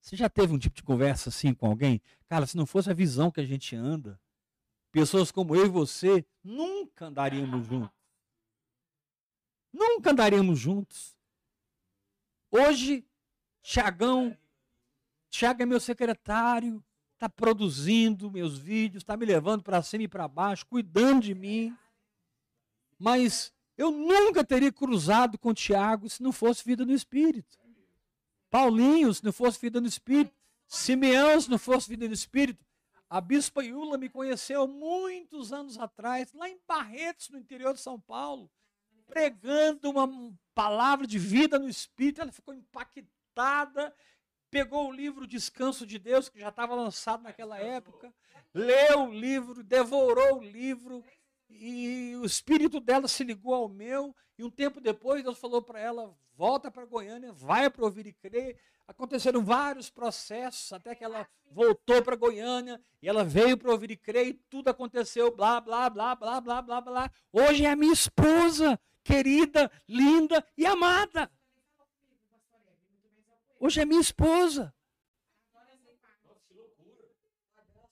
Você 0.00 0.16
já 0.16 0.28
teve 0.28 0.52
um 0.52 0.58
tipo 0.58 0.76
de 0.76 0.82
conversa 0.82 1.28
assim 1.28 1.52
com 1.52 1.66
alguém? 1.66 2.00
Cara, 2.26 2.46
se 2.46 2.56
não 2.56 2.66
fosse 2.66 2.90
a 2.90 2.94
visão 2.94 3.30
que 3.30 3.40
a 3.40 3.44
gente 3.44 3.76
anda, 3.76 4.20
pessoas 4.90 5.30
como 5.30 5.54
eu 5.54 5.66
e 5.66 5.68
você 5.68 6.24
nunca 6.42 7.06
andaríamos 7.06 7.66
juntos. 7.66 8.00
Nunca 9.72 10.10
andaríamos 10.10 10.58
juntos. 10.58 11.16
Hoje, 12.50 13.06
Tiagão, 13.62 14.36
Tiago 15.28 15.62
é 15.62 15.66
meu 15.66 15.78
secretário, 15.78 16.84
está 17.20 17.28
produzindo 17.28 18.30
meus 18.30 18.56
vídeos, 18.56 19.02
está 19.02 19.14
me 19.14 19.26
levando 19.26 19.62
para 19.62 19.82
cima 19.82 20.04
e 20.04 20.08
para 20.08 20.26
baixo, 20.26 20.64
cuidando 20.64 21.24
de 21.24 21.34
mim. 21.34 21.76
Mas 22.98 23.52
eu 23.76 23.90
nunca 23.90 24.42
teria 24.42 24.72
cruzado 24.72 25.38
com 25.38 25.52
Tiago 25.52 26.08
se 26.08 26.22
não 26.22 26.32
fosse 26.32 26.64
vida 26.64 26.82
no 26.82 26.94
Espírito. 26.94 27.58
Paulinho, 28.48 29.12
se 29.12 29.22
não 29.22 29.34
fosse 29.34 29.60
vida 29.60 29.82
no 29.82 29.86
Espírito. 29.86 30.34
Simeão, 30.66 31.38
se 31.38 31.50
não 31.50 31.58
fosse 31.58 31.90
vida 31.90 32.08
no 32.08 32.14
Espírito. 32.14 32.64
A 33.08 33.20
Bispa 33.20 33.62
Iula 33.62 33.98
me 33.98 34.08
conheceu 34.08 34.66
muitos 34.66 35.52
anos 35.52 35.78
atrás, 35.78 36.32
lá 36.32 36.48
em 36.48 36.58
Barretos, 36.66 37.28
no 37.28 37.38
interior 37.38 37.74
de 37.74 37.80
São 37.80 38.00
Paulo, 38.00 38.50
pregando 39.06 39.90
uma 39.90 40.08
palavra 40.54 41.06
de 41.06 41.18
vida 41.18 41.58
no 41.58 41.68
Espírito. 41.68 42.22
Ela 42.22 42.32
ficou 42.32 42.54
impactada, 42.54 43.94
pegou 44.50 44.88
o 44.88 44.92
livro 44.92 45.26
Descanso 45.26 45.86
de 45.86 45.98
Deus, 45.98 46.28
que 46.28 46.40
já 46.40 46.48
estava 46.48 46.74
lançado 46.74 47.22
naquela 47.22 47.58
época, 47.58 48.12
leu 48.52 49.04
o 49.04 49.14
livro, 49.14 49.62
devorou 49.62 50.38
o 50.38 50.42
livro, 50.42 51.04
e 51.48 52.14
o 52.16 52.24
espírito 52.24 52.80
dela 52.80 53.08
se 53.08 53.24
ligou 53.24 53.54
ao 53.54 53.68
meu, 53.68 54.14
e 54.38 54.44
um 54.44 54.50
tempo 54.50 54.80
depois 54.80 55.22
Deus 55.22 55.38
falou 55.38 55.62
para 55.62 55.78
ela: 55.78 56.14
volta 56.34 56.70
para 56.70 56.84
Goiânia, 56.84 57.32
vai 57.32 57.68
para 57.68 57.84
ouvir 57.84 58.06
e 58.06 58.12
crer. 58.12 58.58
Aconteceram 58.88 59.44
vários 59.44 59.88
processos 59.88 60.72
até 60.72 60.94
que 60.96 61.04
ela 61.04 61.28
voltou 61.52 62.02
para 62.02 62.16
Goiânia 62.16 62.80
e 63.00 63.08
ela 63.08 63.22
veio 63.22 63.56
para 63.56 63.70
ouvir 63.70 63.92
e 63.92 63.96
crer 63.96 64.26
e 64.26 64.32
tudo 64.32 64.68
aconteceu, 64.68 65.30
blá, 65.30 65.60
blá, 65.60 65.88
blá, 65.88 66.16
blá, 66.16 66.40
blá, 66.40 66.62
blá, 66.62 66.80
blá. 66.80 67.10
Hoje 67.32 67.64
é 67.64 67.70
a 67.70 67.76
minha 67.76 67.92
esposa, 67.92 68.80
querida, 69.04 69.70
linda 69.88 70.44
e 70.56 70.66
amada. 70.66 71.30
Hoje 73.60 73.78
é 73.78 73.84
minha 73.84 74.00
esposa. 74.00 74.74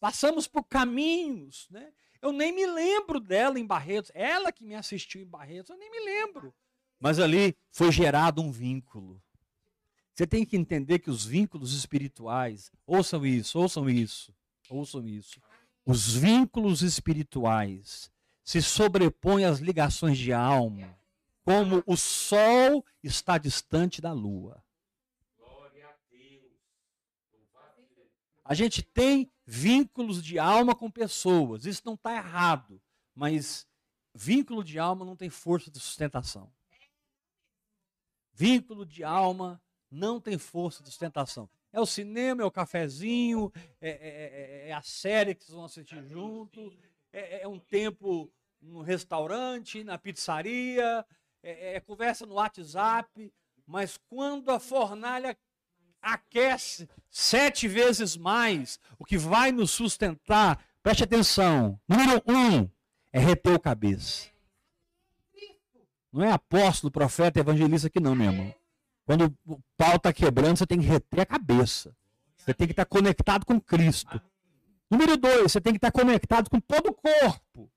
Passamos 0.01 0.49
por 0.49 0.65
caminhos, 0.65 1.69
né? 1.71 1.93
Eu 2.23 2.33
nem 2.33 2.53
me 2.53 2.67
lembro 2.67 3.21
dela 3.21 3.61
em 3.61 3.67
Barretos. 3.67 4.11
Ela 4.15 4.51
que 4.51 4.65
me 4.65 4.75
assistiu 4.75 5.21
em 5.21 5.27
Barretos, 5.27 5.69
eu 5.69 5.77
nem 5.77 5.91
me 5.91 6.01
lembro. 6.01 6.55
Mas 6.99 7.19
ali 7.21 7.55
foi 7.71 7.93
gerado 7.93 8.41
um 8.41 8.51
vínculo. 8.51 9.23
Você 10.15 10.27
tem 10.27 10.45
que 10.45 10.57
entender 10.57 11.01
que 11.01 11.11
os 11.11 11.25
vínculos 11.25 11.73
espirituais, 11.75 12.73
ouçam 12.87 13.25
isso, 13.25 13.59
ouçam 13.59 13.89
isso, 13.91 14.35
ouçam 14.71 15.07
isso. 15.07 15.41
Os 15.85 16.13
vínculos 16.15 16.83
espirituais 16.83 18.11
se 18.43 18.63
sobrepõem 18.63 19.45
às 19.45 19.59
ligações 19.59 20.17
de 20.17 20.33
alma, 20.33 20.99
como 21.45 21.85
o 21.87 21.97
sol 21.97 22.85
está 23.03 23.37
distante 23.37 24.01
da 24.01 24.13
lua. 24.13 24.65
A 28.49 28.55
gente 28.55 28.83
tem 28.83 29.31
vínculos 29.45 30.23
de 30.23 30.39
alma 30.39 30.75
com 30.75 30.91
pessoas. 30.91 31.67
Isso 31.67 31.83
não 31.85 31.93
está 31.93 32.17
errado. 32.17 32.81
Mas 33.15 33.69
vínculo 34.15 34.65
de 34.65 34.79
alma 34.79 35.05
não 35.05 35.15
tem 35.15 35.29
força 35.29 35.71
de 35.71 35.79
sustentação. 35.79 36.51
Vínculo 38.33 38.87
de 38.87 39.05
alma 39.05 39.61
não 39.91 40.19
tem 40.19 40.39
força 40.39 40.83
de 40.83 40.89
sustentação. 40.89 41.47
É 41.71 41.79
o 41.79 41.85
cinema, 41.85 42.43
é 42.43 42.47
o 42.47 42.51
cafezinho, 42.51 43.53
é, 43.83 43.91
é, 43.91 44.67
é, 44.67 44.69
é 44.71 44.73
a 44.73 44.81
série 44.81 45.35
que 45.35 45.45
vocês 45.45 45.55
vão 45.55 45.67
assistir 45.67 46.03
junto, 46.07 46.75
é, 47.13 47.43
é 47.43 47.49
um 47.49 47.59
tempo 47.59 48.33
no 48.63 48.81
restaurante, 48.81 49.85
na 49.85 49.99
pizzaria, 49.99 51.05
é, 51.43 51.75
é 51.75 51.81
conversa 51.81 52.25
no 52.25 52.37
WhatsApp, 52.37 53.31
mas 53.67 53.99
quando 54.09 54.49
a 54.49 54.59
fornalha 54.59 55.37
aquece 56.03 56.89
sete 57.11 57.67
vezes 57.69 58.17
mais, 58.17 58.79
o 58.99 59.05
que 59.05 59.19
vai 59.19 59.53
nos 59.53 59.71
sustentar, 59.71 60.65
preste 60.83 61.05
atenção. 61.05 61.81
Número 61.89 62.23
um 62.27 62.69
é 63.13 63.19
reter 63.19 63.55
o 63.55 63.61
cabeça. 63.61 64.29
Não 66.13 66.25
é 66.25 66.33
apóstolo, 66.33 66.91
profeta, 66.91 67.41
evangelista 67.41 67.89
aqui 67.89 68.01
não, 68.01 68.15
meu 68.15 68.31
irmão. 68.31 68.55
Quando 69.05 69.35
o 69.47 69.61
pau 69.77 69.97
está 69.97 70.13
quebrando, 70.13 70.57
você 70.57 70.67
tem 70.67 70.81
que 70.81 70.87
reter 70.87 71.21
a 71.21 71.27
cabeça. 71.27 71.95
Você 72.37 72.55
tem 72.55 72.67
que 72.67 72.73
estar 72.73 72.85
tá 72.85 72.89
conectado 72.89 73.45
com 73.45 73.61
Cristo. 73.61 74.21
Número 74.91 75.17
dois, 75.17 75.53
você 75.53 75.61
tem 75.61 75.73
que 75.73 75.79
estar 75.79 75.91
tá 75.91 76.01
conectado 76.01 76.49
com 76.49 76.61
todo 76.61 76.89
o 76.89 76.95
corpo. 76.95 77.71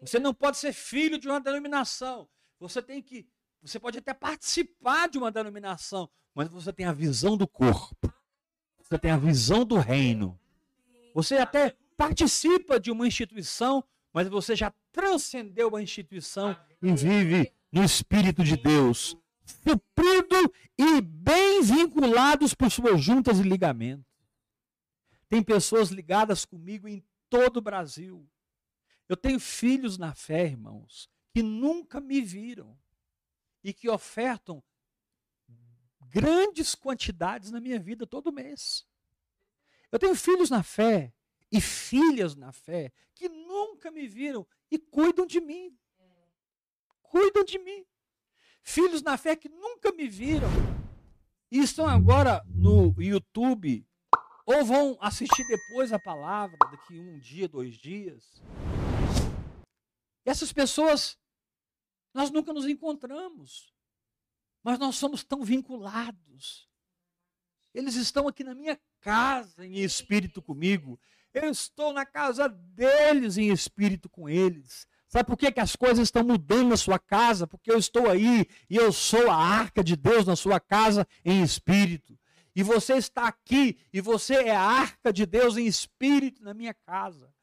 Você 0.00 0.18
não 0.18 0.34
pode 0.34 0.58
ser 0.58 0.72
filho 0.72 1.18
de 1.18 1.28
uma 1.28 1.40
denominação. 1.40 2.28
Você 2.60 2.82
tem 2.82 3.02
que. 3.02 3.26
Você 3.62 3.80
pode 3.80 3.98
até 3.98 4.14
participar 4.14 5.08
de 5.08 5.18
uma 5.18 5.30
denominação, 5.30 6.08
mas 6.34 6.48
você 6.48 6.72
tem 6.72 6.86
a 6.86 6.92
visão 6.92 7.36
do 7.36 7.46
corpo. 7.46 8.12
Você 8.82 8.98
tem 8.98 9.10
a 9.10 9.16
visão 9.16 9.64
do 9.64 9.76
reino. 9.76 10.38
Você 11.12 11.36
até 11.36 11.76
participa 11.96 12.78
de 12.78 12.90
uma 12.90 13.06
instituição, 13.06 13.82
mas 14.12 14.28
você 14.28 14.54
já 14.54 14.72
transcendeu 14.92 15.74
a 15.74 15.82
instituição 15.82 16.56
e 16.80 16.92
vive 16.94 17.52
no 17.72 17.82
Espírito 17.82 18.44
de 18.44 18.56
Deus, 18.56 19.16
suprido 19.44 20.52
e 20.78 21.00
bem 21.00 21.62
vinculados 21.62 22.54
por 22.54 22.70
suas 22.70 23.02
juntas 23.02 23.40
e 23.40 23.42
ligamentos. 23.42 24.04
Tem 25.28 25.42
pessoas 25.42 25.90
ligadas 25.90 26.44
comigo 26.44 26.86
em 26.86 27.04
todo 27.28 27.56
o 27.56 27.62
Brasil. 27.62 28.24
Eu 29.08 29.16
tenho 29.16 29.40
filhos 29.40 29.98
na 29.98 30.14
fé, 30.14 30.44
irmãos, 30.44 31.10
que 31.32 31.42
nunca 31.42 32.00
me 32.00 32.20
viram 32.20 32.76
e 33.66 33.72
que 33.72 33.88
ofertam 33.90 34.62
grandes 36.08 36.76
quantidades 36.76 37.50
na 37.50 37.58
minha 37.58 37.80
vida 37.80 38.06
todo 38.06 38.32
mês. 38.32 38.86
Eu 39.90 39.98
tenho 39.98 40.14
filhos 40.14 40.48
na 40.48 40.62
fé 40.62 41.12
e 41.50 41.60
filhas 41.60 42.36
na 42.36 42.52
fé 42.52 42.92
que 43.12 43.28
nunca 43.28 43.90
me 43.90 44.06
viram 44.06 44.46
e 44.70 44.78
cuidam 44.78 45.26
de 45.26 45.40
mim. 45.40 45.76
Cuidam 47.02 47.42
de 47.42 47.58
mim. 47.58 47.84
Filhos 48.62 49.02
na 49.02 49.16
fé 49.16 49.34
que 49.34 49.48
nunca 49.48 49.90
me 49.90 50.06
viram 50.06 50.48
e 51.50 51.58
estão 51.58 51.88
agora 51.88 52.44
no 52.46 52.94
YouTube 53.02 53.84
ou 54.46 54.64
vão 54.64 54.96
assistir 55.00 55.44
depois 55.48 55.92
a 55.92 55.98
palavra, 55.98 56.56
daqui 56.70 57.00
um 57.00 57.18
dia, 57.18 57.48
dois 57.48 57.74
dias. 57.74 58.40
Essas 60.24 60.52
pessoas, 60.52 61.18
nós 62.16 62.30
nunca 62.30 62.52
nos 62.52 62.66
encontramos. 62.66 63.70
Mas 64.64 64.78
nós 64.78 64.96
somos 64.96 65.22
tão 65.22 65.44
vinculados. 65.44 66.66
Eles 67.74 67.94
estão 67.94 68.26
aqui 68.26 68.42
na 68.42 68.54
minha 68.54 68.80
casa 69.00 69.66
em 69.66 69.74
espírito 69.80 70.40
comigo. 70.40 70.98
Eu 71.32 71.50
estou 71.50 71.92
na 71.92 72.06
casa 72.06 72.48
deles 72.48 73.36
em 73.36 73.52
espírito 73.52 74.08
com 74.08 74.28
eles. 74.28 74.88
Sabe 75.06 75.26
por 75.26 75.36
que, 75.36 75.52
que 75.52 75.60
as 75.60 75.76
coisas 75.76 76.08
estão 76.08 76.24
mudando 76.24 76.70
na 76.70 76.76
sua 76.76 76.98
casa? 76.98 77.46
Porque 77.46 77.70
eu 77.70 77.78
estou 77.78 78.08
aí 78.08 78.46
e 78.68 78.76
eu 78.76 78.90
sou 78.92 79.30
a 79.30 79.36
arca 79.36 79.84
de 79.84 79.94
Deus 79.94 80.26
na 80.26 80.34
sua 80.34 80.58
casa 80.58 81.06
em 81.22 81.42
espírito. 81.42 82.18
E 82.54 82.62
você 82.62 82.94
está 82.94 83.28
aqui 83.28 83.78
e 83.92 84.00
você 84.00 84.36
é 84.36 84.56
a 84.56 84.62
arca 84.62 85.12
de 85.12 85.26
Deus 85.26 85.58
em 85.58 85.66
espírito 85.66 86.42
na 86.42 86.54
minha 86.54 86.72
casa 86.72 87.35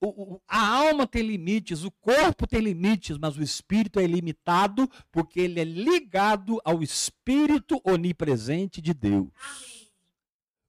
o, 0.00 0.34
o, 0.34 0.42
a 0.48 0.66
alma 0.66 1.06
tem 1.06 1.22
limites, 1.22 1.84
o 1.84 1.90
corpo 1.90 2.46
tem 2.46 2.60
limites, 2.60 3.18
mas 3.18 3.36
o 3.36 3.42
espírito 3.42 4.00
é 4.00 4.04
ilimitado 4.04 4.88
porque 5.12 5.40
ele 5.40 5.60
é 5.60 5.64
ligado 5.64 6.60
ao 6.64 6.82
espírito 6.82 7.80
onipresente 7.84 8.80
de 8.80 8.94
Deus. 8.94 9.28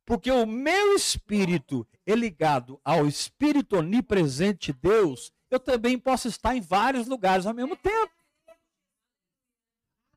Porque 0.05 0.32
o 0.32 0.45
meu 0.45 0.95
espírito 0.95 1.86
é 2.05 2.15
ligado 2.15 2.80
ao 2.84 3.07
espírito 3.07 3.78
onipresente 3.78 4.72
de 4.72 4.80
Deus, 4.80 5.34
eu 5.49 5.59
também 5.59 5.97
posso 5.97 6.28
estar 6.28 6.55
em 6.55 6.61
vários 6.61 7.07
lugares 7.07 7.45
ao 7.45 7.53
mesmo 7.53 7.76
tempo. 7.76 8.13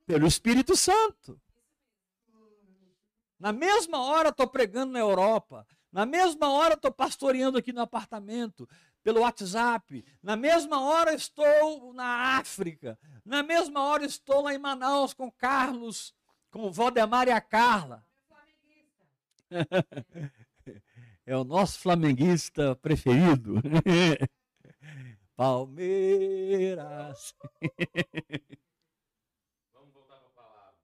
Pelo 0.07 0.26
Espírito 0.26 0.76
Santo. 0.76 1.40
Na 3.38 3.53
mesma 3.53 3.98
hora 4.05 4.28
estou 4.28 4.46
pregando 4.46 4.92
na 4.92 4.98
Europa, 4.98 5.66
na 5.90 6.05
mesma 6.05 6.51
hora 6.51 6.74
estou 6.74 6.92
pastoreando 6.92 7.57
aqui 7.57 7.72
no 7.72 7.80
apartamento, 7.80 8.68
pelo 9.03 9.20
WhatsApp. 9.20 10.05
Na 10.22 10.36
mesma 10.36 10.80
hora 10.82 11.14
estou 11.14 11.92
na 11.92 12.38
África. 12.38 12.98
Na 13.24 13.42
mesma 13.42 13.82
hora 13.84 14.05
estou 14.05 14.42
lá 14.42 14.55
em 14.55 14.59
Manaus 14.59 15.14
com 15.14 15.30
Carlos, 15.30 16.14
com 16.51 16.66
o 16.66 16.72
Valdemar 16.72 17.28
e 17.28 17.32
a 17.32 17.40
Carla. 17.40 18.05
É 21.26 21.36
o 21.36 21.44
nosso 21.44 21.78
flamenguista 21.78 22.74
preferido. 22.76 23.55
Palmeiras. 25.36 27.34
Vamos 29.72 29.92
voltar 29.92 30.16
para 30.16 30.26
a 30.26 30.30
palavra. 30.30 30.74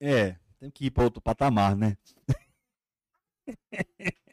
É, 0.00 0.38
tem 0.58 0.70
que 0.70 0.86
ir 0.86 0.90
para 0.90 1.04
outro 1.04 1.20
patamar, 1.20 1.76
né? 1.76 1.96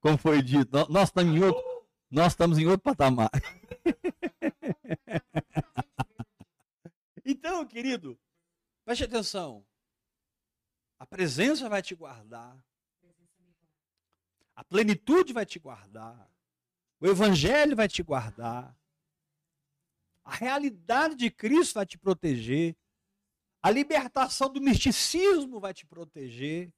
Como 0.00 0.16
foi 0.16 0.42
dito, 0.42 0.70
nós 0.88 1.08
estamos 1.08 1.34
em 1.36 1.42
outro, 1.44 1.62
nós 2.10 2.32
estamos 2.32 2.58
em 2.58 2.66
outro 2.66 2.82
patamar. 2.82 3.30
Então, 7.24 7.64
querido, 7.66 8.18
preste 8.84 9.04
atenção. 9.04 9.64
A 10.98 11.06
presença 11.06 11.68
vai 11.68 11.80
te 11.80 11.94
guardar. 11.94 12.58
A 14.54 14.64
plenitude 14.64 15.32
vai 15.32 15.46
te 15.46 15.58
guardar. 15.58 16.30
O 16.98 17.06
evangelho 17.06 17.76
vai 17.76 17.88
te 17.88 18.02
guardar. 18.02 18.76
A 20.24 20.34
realidade 20.34 21.14
de 21.14 21.30
Cristo 21.30 21.74
vai 21.74 21.86
te 21.86 21.96
proteger. 21.98 22.76
A 23.62 23.70
libertação 23.70 24.52
do 24.52 24.60
misticismo 24.60 25.60
vai 25.60 25.72
te 25.72 25.86
proteger. 25.86 26.72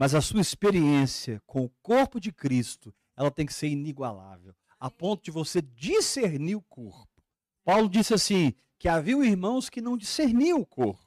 Mas 0.00 0.14
a 0.14 0.22
sua 0.22 0.40
experiência 0.40 1.42
com 1.46 1.62
o 1.62 1.68
corpo 1.82 2.18
de 2.18 2.32
Cristo, 2.32 2.90
ela 3.14 3.30
tem 3.30 3.44
que 3.44 3.52
ser 3.52 3.66
inigualável, 3.66 4.56
a 4.78 4.90
ponto 4.90 5.22
de 5.22 5.30
você 5.30 5.60
discernir 5.60 6.56
o 6.56 6.62
corpo. 6.62 7.22
Paulo 7.62 7.86
disse 7.86 8.14
assim: 8.14 8.54
que 8.78 8.88
havia 8.88 9.22
irmãos 9.22 9.68
que 9.68 9.82
não 9.82 9.98
discerniam 9.98 10.58
o 10.58 10.64
corpo. 10.64 11.04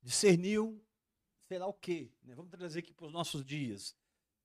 Discerniam, 0.00 0.80
sei 1.48 1.58
lá 1.58 1.66
o 1.66 1.74
quê. 1.74 2.12
Né? 2.22 2.32
Vamos 2.36 2.52
trazer 2.52 2.78
aqui 2.78 2.94
para 2.94 3.06
os 3.06 3.12
nossos 3.12 3.44
dias. 3.44 3.92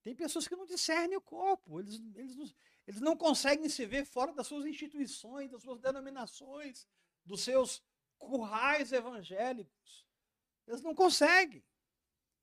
Tem 0.02 0.12
pessoas 0.12 0.48
que 0.48 0.56
não 0.56 0.66
discernem 0.66 1.16
o 1.16 1.20
corpo. 1.20 1.78
Eles, 1.78 2.02
eles, 2.16 2.34
não, 2.34 2.50
eles 2.84 3.00
não 3.00 3.16
conseguem 3.16 3.68
se 3.68 3.86
ver 3.86 4.04
fora 4.04 4.32
das 4.32 4.48
suas 4.48 4.66
instituições, 4.66 5.52
das 5.52 5.62
suas 5.62 5.78
denominações, 5.78 6.84
dos 7.24 7.42
seus 7.42 7.80
currais 8.18 8.90
evangélicos. 8.90 10.04
Eles 10.66 10.82
não 10.82 10.96
conseguem. 10.96 11.62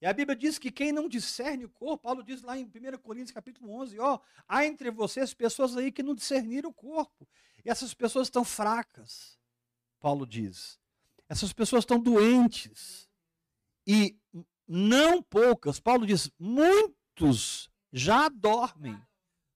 E 0.02 0.08
a 0.08 0.14
Bíblia 0.14 0.36
diz 0.36 0.58
que 0.58 0.72
quem 0.72 0.92
não 0.92 1.08
discerne 1.08 1.66
o 1.66 1.70
corpo, 1.70 2.00
Paulo 2.00 2.24
diz 2.24 2.42
lá 2.42 2.58
em 2.58 2.66
1 2.66 2.98
Coríntios 2.98 3.32
capítulo 3.32 3.72
11, 3.82 4.00
ó, 4.00 4.20
há 4.48 4.66
entre 4.66 4.90
vocês 4.90 5.32
pessoas 5.32 5.78
aí 5.78 5.92
que 5.92 6.02
não 6.02 6.16
discerniram 6.16 6.72
o 6.72 6.74
corpo. 6.74 7.28
E 7.64 7.70
essas 7.70 7.94
pessoas 7.94 8.26
estão 8.26 8.44
fracas. 8.44 9.38
Paulo 10.00 10.26
diz. 10.26 10.80
Essas 11.30 11.54
pessoas 11.54 11.84
estão 11.84 12.00
doentes. 12.00 13.08
E 13.86 14.18
não 14.68 15.22
poucas, 15.22 15.80
Paulo 15.80 16.08
diz, 16.08 16.32
muitos 16.40 17.70
já 17.94 18.28
dormem. 18.28 19.00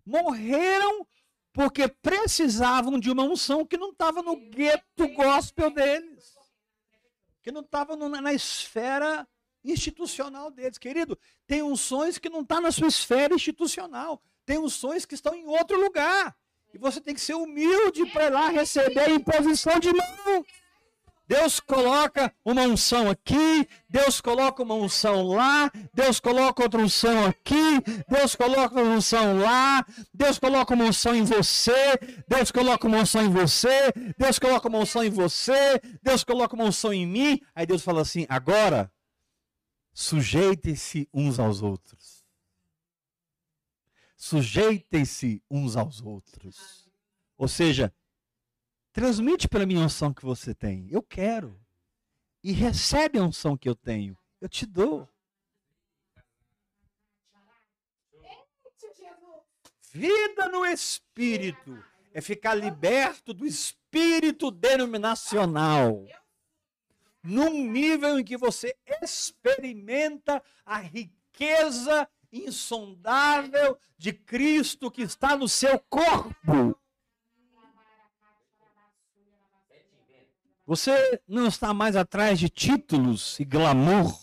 Morreram 0.05 1.07
porque 1.51 1.87
precisavam 1.87 2.99
de 2.99 3.09
uma 3.09 3.23
unção 3.23 3.65
que 3.65 3.77
não 3.77 3.89
estava 3.89 4.21
no 4.21 4.35
gueto 4.35 5.07
gospel 5.15 5.71
deles. 5.71 6.37
Que 7.41 7.51
não 7.51 7.61
estava 7.61 7.95
na 7.95 8.31
esfera 8.31 9.27
institucional 9.72 10.51
deles. 10.51 10.78
Querido, 10.78 11.18
tem 11.47 11.61
unções 11.61 12.18
que 12.18 12.30
não 12.30 12.41
estão 12.41 12.57
tá 12.57 12.61
na 12.61 12.72
sua 12.72 12.88
esfera 12.88 13.34
institucional. 13.34 14.22
Tem 14.45 14.57
unções 14.57 15.05
que 15.05 15.16
estão 15.16 15.34
em 15.34 15.45
outro 15.45 15.80
lugar. 15.80 16.36
E 16.74 16.78
você 16.78 16.99
tem 16.99 17.13
que 17.13 17.22
ser 17.22 17.36
humilde 17.36 18.05
para 18.07 18.30
lá 18.30 18.49
receber 18.49 19.09
em 19.09 19.20
posição 19.20 19.80
de 19.80 19.91
mão. 19.93 20.45
Deus 21.28 21.59
coloca 21.59 22.32
uma 22.43 22.61
unção 22.61 23.09
aqui, 23.09 23.68
Deus 23.89 24.22
coloca 24.22 24.61
uma 24.61 24.76
unção 24.76 25.28
lá, 25.30 25.72
Deus 25.91 26.20
coloca 26.20 26.61
outra 26.61 26.80
unção 26.80 27.26
aqui, 27.26 27.82
Deus 28.07 28.36
coloca 28.36 28.80
uma 28.80 28.95
unção 28.95 29.39
lá, 29.39 29.84
Deus 30.13 30.38
coloca 30.38 30.76
uma 30.76 30.86
unção 30.86 31.16
em 31.16 31.24
você, 31.24 31.97
Deus 32.28 32.51
coloca 32.51 32.86
uma 32.86 32.99
unção 32.99 33.24
em 33.24 33.30
você, 33.30 33.91
Deus 34.18 34.38
coloca 34.38 34.68
uma 34.68 34.78
unção 34.78 35.03
em 35.03 35.09
você, 35.09 35.82
Deus 36.03 36.24
coloca 36.24 36.55
uma 36.55 36.66
unção 36.66 36.93
em 36.93 37.07
mim. 37.07 37.41
Aí 37.55 37.66
Deus 37.66 37.82
fala 37.82 38.01
assim: 38.01 38.28
agora 38.30 38.91
sujeitem-se 39.95 41.09
uns 41.13 41.39
aos 41.39 41.61
outros. 41.61 42.25
Sujeitem-se 44.17 45.41
uns 45.49 45.77
aos 45.77 46.01
outros. 46.01 46.89
Ou 47.37 47.47
seja, 47.47 47.93
transmite 48.91 49.47
para 49.47 49.65
mim 49.65 49.81
a 49.81 49.85
unção 49.85 50.13
que 50.13 50.25
você 50.25 50.53
tem. 50.53 50.87
Eu 50.91 51.01
quero. 51.01 51.57
E 52.43 52.51
recebe 52.51 53.17
a 53.17 53.23
unção 53.23 53.57
que 53.57 53.69
eu 53.69 53.75
tenho. 53.75 54.17
Eu 54.41 54.49
te 54.49 54.65
dou. 54.65 55.07
Vida 59.93 60.49
no 60.49 60.65
espírito 60.65 61.81
é 62.13 62.19
ficar 62.19 62.53
liberto 62.53 63.33
do 63.33 63.45
espírito 63.45 64.51
denominacional. 64.51 66.05
Num 67.26 67.69
nível 67.71 68.19
em 68.19 68.23
que 68.23 68.38
você 68.38 68.76
experimenta 69.01 70.41
a 70.65 70.78
riqueza 70.78 72.07
insondável 72.32 73.78
de 73.97 74.13
Cristo 74.13 74.91
que 74.91 75.01
está 75.01 75.36
no 75.36 75.47
seu 75.47 75.80
corpo. 75.89 76.80
Você 80.65 81.21
não 81.28 81.47
está 81.47 81.73
mais 81.73 81.95
atrás 81.95 82.39
de 82.39 82.49
títulos 82.49 83.39
e 83.39 83.45
glamour, 83.45 84.19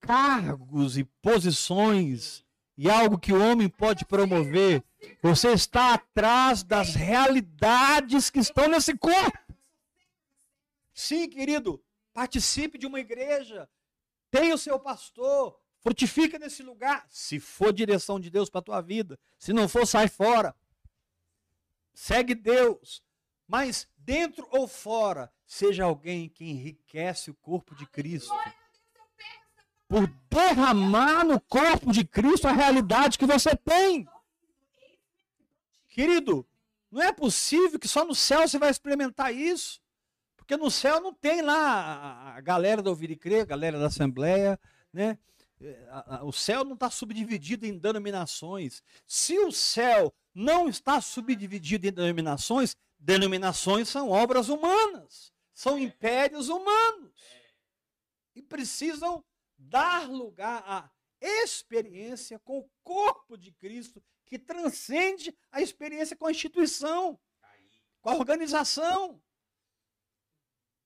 cargos 0.00 0.98
e 0.98 1.04
posições 1.22 2.44
e 2.76 2.90
algo 2.90 3.18
que 3.18 3.32
o 3.32 3.42
homem 3.42 3.68
pode 3.68 4.04
promover. 4.04 4.84
Você 5.22 5.52
está 5.52 5.94
atrás 5.94 6.62
das 6.62 6.94
realidades 6.94 8.28
que 8.28 8.38
estão 8.38 8.68
nesse 8.68 8.96
corpo. 8.96 9.38
Sim, 11.12 11.28
querido, 11.28 11.84
participe 12.14 12.78
de 12.78 12.86
uma 12.86 12.98
igreja, 12.98 13.68
tenha 14.30 14.54
o 14.54 14.58
seu 14.58 14.80
pastor, 14.80 15.60
Frutifica 15.82 16.38
nesse 16.38 16.62
lugar, 16.62 17.04
se 17.10 17.40
for 17.40 17.72
direção 17.72 18.20
de 18.20 18.30
Deus 18.30 18.48
para 18.48 18.60
a 18.60 18.62
tua 18.62 18.80
vida. 18.80 19.18
Se 19.36 19.52
não 19.52 19.68
for, 19.68 19.84
sai 19.84 20.06
fora. 20.06 20.54
Segue 21.92 22.36
Deus. 22.36 23.02
Mas 23.48 23.88
dentro 23.96 24.46
ou 24.52 24.68
fora, 24.68 25.30
seja 25.44 25.82
alguém 25.82 26.28
que 26.28 26.44
enriquece 26.44 27.32
o 27.32 27.34
corpo 27.34 27.74
de 27.74 27.84
Cristo. 27.84 28.32
Por 29.88 30.06
derramar 30.30 31.24
no 31.24 31.40
corpo 31.40 31.92
de 31.92 32.04
Cristo 32.04 32.46
a 32.46 32.52
realidade 32.52 33.18
que 33.18 33.26
você 33.26 33.56
tem. 33.56 34.06
Querido, 35.88 36.46
não 36.92 37.02
é 37.02 37.12
possível 37.12 37.76
que 37.76 37.88
só 37.88 38.04
no 38.04 38.14
céu 38.14 38.46
você 38.46 38.56
vai 38.56 38.70
experimentar 38.70 39.34
isso. 39.34 39.81
Porque 40.52 40.62
no 40.62 40.70
céu 40.70 41.00
não 41.00 41.14
tem 41.14 41.40
lá 41.40 42.34
a 42.36 42.40
galera 42.42 42.82
do 42.82 42.90
Ouvir 42.90 43.10
e 43.10 43.16
Crer, 43.16 43.40
a 43.40 43.46
galera 43.46 43.78
da 43.78 43.86
Assembleia, 43.86 44.60
né? 44.92 45.16
o 46.24 46.30
céu 46.30 46.62
não 46.62 46.74
está 46.74 46.90
subdividido 46.90 47.64
em 47.64 47.78
denominações. 47.78 48.82
Se 49.06 49.38
o 49.38 49.50
céu 49.50 50.14
não 50.34 50.68
está 50.68 51.00
subdividido 51.00 51.86
em 51.86 51.90
denominações, 51.90 52.76
denominações 52.98 53.88
são 53.88 54.10
obras 54.10 54.50
humanas, 54.50 55.32
são 55.54 55.78
impérios 55.78 56.50
humanos. 56.50 57.18
E 58.34 58.42
precisam 58.42 59.24
dar 59.56 60.06
lugar 60.06 60.62
à 60.66 60.90
experiência 61.18 62.38
com 62.40 62.58
o 62.58 62.70
corpo 62.84 63.38
de 63.38 63.52
Cristo, 63.52 64.02
que 64.26 64.38
transcende 64.38 65.34
a 65.50 65.62
experiência 65.62 66.14
com 66.14 66.26
a 66.26 66.30
instituição, 66.30 67.18
com 68.02 68.10
a 68.10 68.16
organização 68.16 69.18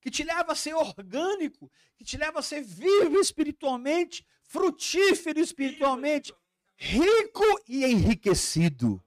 que 0.07 0.11
te 0.13 0.23
leva 0.23 0.53
a 0.53 0.55
ser 0.55 0.73
orgânico, 0.73 1.69
que 1.97 2.05
te 2.05 2.17
leva 2.17 2.39
a 2.39 2.43
ser 2.43 2.63
vivo 2.63 3.19
espiritualmente, 3.19 4.25
frutífero 4.45 5.41
espiritualmente, 5.41 6.33
rico 6.77 7.43
e 7.67 7.85
enriquecido. 7.85 9.03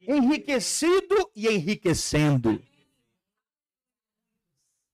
Enriquecido 0.00 1.28
e 1.34 1.48
enriquecendo. 1.48 2.62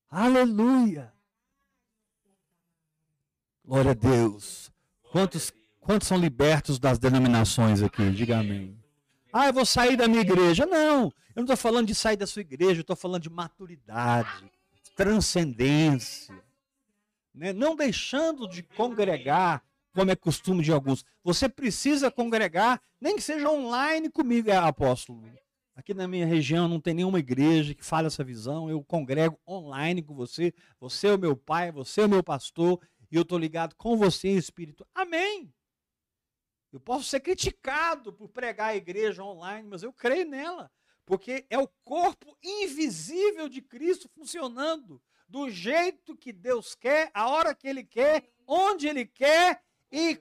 Aleluia. 0.09 1.13
Glória 3.63 3.91
a 3.91 3.95
Deus. 3.95 4.73
Quantos, 5.13 5.53
quantos 5.79 6.09
são 6.09 6.17
libertos 6.17 6.79
das 6.79 6.99
denominações 6.99 7.83
aqui? 7.83 8.11
Diga 8.13 8.39
amém. 8.39 8.80
Ah, 9.33 9.47
eu 9.47 9.53
vou 9.53 9.65
sair 9.65 9.97
da 9.97 10.09
minha 10.09 10.23
igreja. 10.23 10.67
Não, 10.67 11.05
eu 11.05 11.37
não 11.37 11.45
estou 11.45 11.57
falando 11.57 11.87
de 11.87 11.95
sair 11.95 12.17
da 12.17 12.27
sua 12.27 12.41
igreja, 12.41 12.81
eu 12.81 12.83
estou 12.83 12.97
falando 12.97 13.23
de 13.23 13.31
maturidade, 13.31 14.51
transcendência. 14.97 16.35
Né? 17.35 17.53
Não 17.53 17.77
deixando 17.77 18.49
de 18.49 18.63
congregar, 18.63 19.63
como 19.93 20.11
é 20.11 20.17
costume 20.17 20.63
de 20.63 20.73
alguns. 20.73 21.05
Você 21.23 21.49
precisa 21.49 22.11
congregar, 22.11 22.81
nem 23.01 23.17
que 23.17 23.23
seja 23.23 23.49
online 23.49 24.11
comigo, 24.11 24.51
é 24.51 24.57
apóstolo. 24.57 25.23
Aqui 25.75 25.95
na 25.95 26.07
minha 26.07 26.27
região 26.27 26.69
não 26.69 26.81
tem 26.81 26.93
nenhuma 26.93 27.19
igreja 27.19 27.75
que 27.75 27.85
fale 27.85 28.07
essa 28.07 28.23
visão. 28.23 28.69
Eu 28.69 28.83
congrego 28.85 29.39
online 29.49 30.03
com 30.03 30.15
você. 30.15 30.53
Você 30.79 31.07
é 31.07 31.15
o 31.15 31.19
meu 31.19 31.35
pai, 31.37 31.73
você 31.73 32.03
é 32.03 32.05
o 32.05 32.09
meu 32.09 32.23
pastor, 32.23 32.79
e 33.11 33.17
eu 33.17 33.23
estou 33.23 33.39
ligado 33.39 33.75
com 33.77 33.97
você 33.97 34.29
em 34.29 34.37
espírito. 34.37 34.87
Amém. 34.95 35.51
Eu 36.73 36.81
posso 36.81 37.05
ser 37.05 37.21
criticado 37.21 38.13
por 38.13 38.29
pregar 38.29 38.69
a 38.69 38.77
igreja 38.77 39.25
online, 39.25 39.69
mas 39.69 39.83
eu 39.83 39.93
creio 39.93 40.27
nela, 40.27 40.71
porque 41.05 41.47
é 41.51 41.59
o 41.59 41.69
corpo 41.83 42.37
invisível 42.43 43.49
de 43.49 43.61
Cristo 43.61 44.09
funcionando 44.09 45.03
do 45.29 45.49
jeito 45.49 46.17
que 46.17 46.33
Deus 46.33 46.75
quer, 46.75 47.11
a 47.15 47.29
hora 47.29 47.55
que 47.55 47.69
Ele 47.69 47.85
quer, 47.85 48.29
onde 48.47 48.89
Ele 48.89 49.05
quer 49.05 49.63
e 49.91 50.21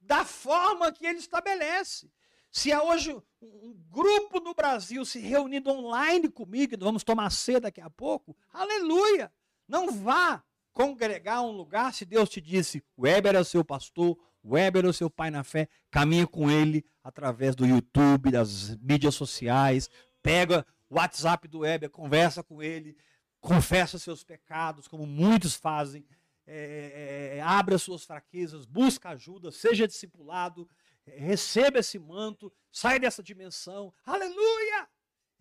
da 0.00 0.24
forma 0.24 0.92
que 0.92 1.06
ele 1.06 1.18
estabelece. 1.18 2.10
Se 2.50 2.70
há 2.70 2.82
hoje 2.82 3.16
um 3.40 3.74
grupo 3.88 4.40
no 4.40 4.54
Brasil 4.54 5.04
se 5.04 5.18
reunindo 5.18 5.70
online 5.70 6.28
comigo, 6.28 6.76
vamos 6.78 7.02
tomar 7.02 7.30
ceia 7.30 7.60
daqui 7.60 7.80
a 7.80 7.88
pouco, 7.88 8.36
aleluia! 8.52 9.32
Não 9.66 9.90
vá 9.90 10.44
congregar 10.72 11.42
um 11.42 11.52
lugar 11.52 11.94
se 11.94 12.04
Deus 12.04 12.28
te 12.28 12.40
disse, 12.40 12.84
Weber 12.98 13.36
é 13.36 13.44
seu 13.44 13.64
pastor, 13.64 14.18
Weber 14.44 14.84
é 14.84 14.88
o 14.88 14.92
seu 14.92 15.08
pai 15.08 15.30
na 15.30 15.44
fé, 15.44 15.68
caminha 15.90 16.26
com 16.26 16.50
ele 16.50 16.84
através 17.02 17.54
do 17.54 17.66
YouTube, 17.66 18.30
das 18.30 18.76
mídias 18.76 19.14
sociais, 19.14 19.88
pega 20.22 20.66
o 20.88 20.96
WhatsApp 20.96 21.48
do 21.48 21.60
Weber, 21.60 21.90
conversa 21.90 22.42
com 22.42 22.62
ele, 22.62 22.96
confessa 23.40 23.98
seus 23.98 24.22
pecados, 24.22 24.86
como 24.86 25.06
muitos 25.06 25.54
fazem, 25.54 26.06
é, 26.46 27.32
é, 27.34 27.38
é 27.38 27.40
abra 27.40 27.78
suas 27.78 28.04
fraquezas, 28.04 28.66
busca 28.66 29.10
ajuda, 29.10 29.50
seja 29.50 29.86
discipulado, 29.86 30.68
receba 31.04 31.78
esse 31.78 31.98
manto, 31.98 32.52
sai 32.70 32.98
dessa 32.98 33.22
dimensão. 33.22 33.92
Aleluia! 34.04 34.88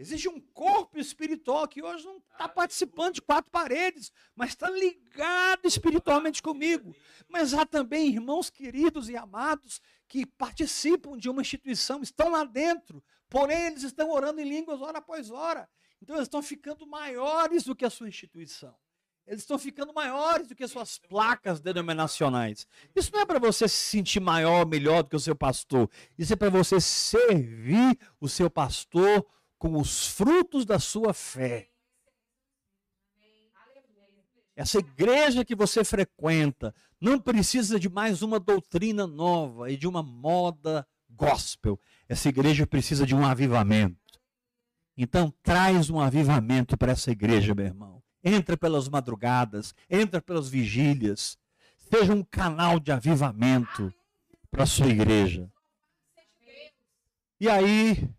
Existe 0.02 0.28
um 0.28 0.40
corpo 0.40 0.98
espiritual 0.98 1.68
que 1.68 1.84
hoje 1.84 2.04
não 2.06 2.18
está 2.18 2.50
participando 2.50 3.14
de 3.14 3.22
quatro 3.22 3.52
paredes, 3.52 4.12
mas 4.36 4.50
está 4.50 4.68
ligado 4.68 5.68
espiritualmente 5.68 6.42
comigo. 6.42 6.96
Mas 7.30 7.54
há 7.54 7.68
também 7.68 8.08
irmãos 8.08 8.50
queridos 8.50 9.10
e 9.10 9.16
amados 9.16 9.80
que 10.08 10.26
participam 10.26 11.16
de 11.16 11.30
uma 11.30 11.44
instituição, 11.44 12.02
estão 12.02 12.32
lá 12.32 12.44
dentro, 12.44 13.04
porém 13.30 13.68
eles 13.68 13.84
estão 13.84 14.10
orando 14.10 14.42
em 14.42 14.50
línguas 14.50 14.82
hora 14.82 14.98
após 14.98 15.30
hora. 15.30 15.70
Então 16.02 16.16
eles 16.16 16.26
estão 16.26 16.42
ficando 16.42 16.88
maiores 16.88 17.64
do 17.64 17.76
que 17.76 17.86
a 17.86 17.90
sua 17.92 18.10
instituição. 18.10 18.76
Eles 19.28 19.42
estão 19.42 19.60
ficando 19.60 19.94
maiores 19.94 20.48
do 20.48 20.56
que 20.56 20.68
suas 20.68 20.98
placas 20.98 21.62
denominacionais. 21.62 22.68
Isso 22.96 23.12
não 23.14 23.20
é 23.20 23.26
para 23.26 23.38
você 23.38 23.68
se 23.68 23.76
sentir 23.76 24.20
maior, 24.20 24.66
melhor 24.66 25.04
do 25.04 25.10
que 25.10 25.16
o 25.16 25.20
seu 25.20 25.36
pastor. 25.36 25.88
Isso 26.18 26.34
é 26.34 26.36
para 26.36 26.50
você 26.50 26.82
servir 26.82 28.00
o 28.20 28.28
seu 28.28 28.50
pastor 28.50 29.24
com 29.62 29.80
os 29.80 30.08
frutos 30.08 30.66
da 30.66 30.80
sua 30.80 31.14
fé. 31.14 31.70
Essa 34.56 34.80
igreja 34.80 35.46
que 35.46 35.56
você 35.56 35.84
frequenta 35.84 36.74
não 37.00 37.20
precisa 37.20 37.80
de 37.80 37.88
mais 37.88 38.24
uma 38.24 38.40
doutrina 38.40 39.06
nova 39.06 39.70
e 39.70 39.78
de 39.78 39.88
uma 39.88 40.02
moda 40.02 40.84
gospel. 41.08 41.80
Essa 42.10 42.30
igreja 42.30 42.66
precisa 42.66 43.06
de 43.06 43.14
um 43.14 43.24
avivamento. 43.24 44.20
Então, 44.98 45.32
traz 45.44 45.92
um 45.92 46.00
avivamento 46.00 46.76
para 46.76 46.94
essa 46.94 47.12
igreja, 47.12 47.54
meu 47.54 47.66
irmão. 47.66 48.02
Entra 48.24 48.58
pelas 48.58 48.90
madrugadas, 48.90 49.76
entra 49.88 50.20
pelas 50.20 50.50
vigílias. 50.50 51.38
Seja 51.78 52.16
um 52.16 52.24
canal 52.24 52.80
de 52.80 52.92
avivamento 52.92 53.94
para 54.50 54.64
a 54.64 54.68
sua 54.68 54.88
igreja. 54.88 55.48
E 57.40 57.48
aí, 57.48 58.10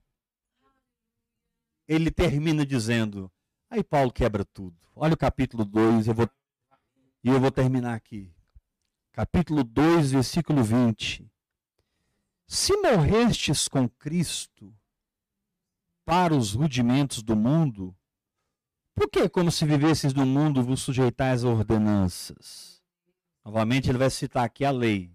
ele 1.92 2.10
termina 2.10 2.64
dizendo. 2.64 3.30
Aí 3.68 3.84
Paulo 3.84 4.10
quebra 4.10 4.44
tudo. 4.44 4.76
Olha 4.94 5.14
o 5.14 5.16
capítulo 5.16 5.64
2, 5.64 6.08
eu 6.08 6.14
vou, 6.14 6.30
e 7.22 7.28
eu 7.28 7.40
vou 7.40 7.50
terminar 7.50 7.94
aqui. 7.94 8.32
Capítulo 9.12 9.62
2, 9.62 10.12
versículo 10.12 10.64
20. 10.64 11.30
Se 12.46 12.74
morrestes 12.78 13.68
com 13.68 13.88
Cristo 13.88 14.74
para 16.04 16.34
os 16.34 16.54
rudimentos 16.54 17.22
do 17.22 17.36
mundo, 17.36 17.94
por 18.94 19.10
que, 19.10 19.28
como 19.28 19.50
se 19.50 19.64
vivesses 19.64 20.14
no 20.14 20.26
mundo, 20.26 20.62
vos 20.62 20.80
sujeitais 20.80 21.44
a 21.44 21.48
ordenanças? 21.48 22.82
Novamente, 23.44 23.90
ele 23.90 23.98
vai 23.98 24.10
citar 24.10 24.44
aqui 24.44 24.64
a 24.64 24.70
lei. 24.70 25.10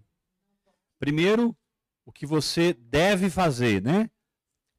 Primeiro, 0.98 1.56
o 2.04 2.12
que 2.12 2.26
você 2.26 2.72
deve 2.72 3.30
fazer, 3.30 3.82
né? 3.82 4.10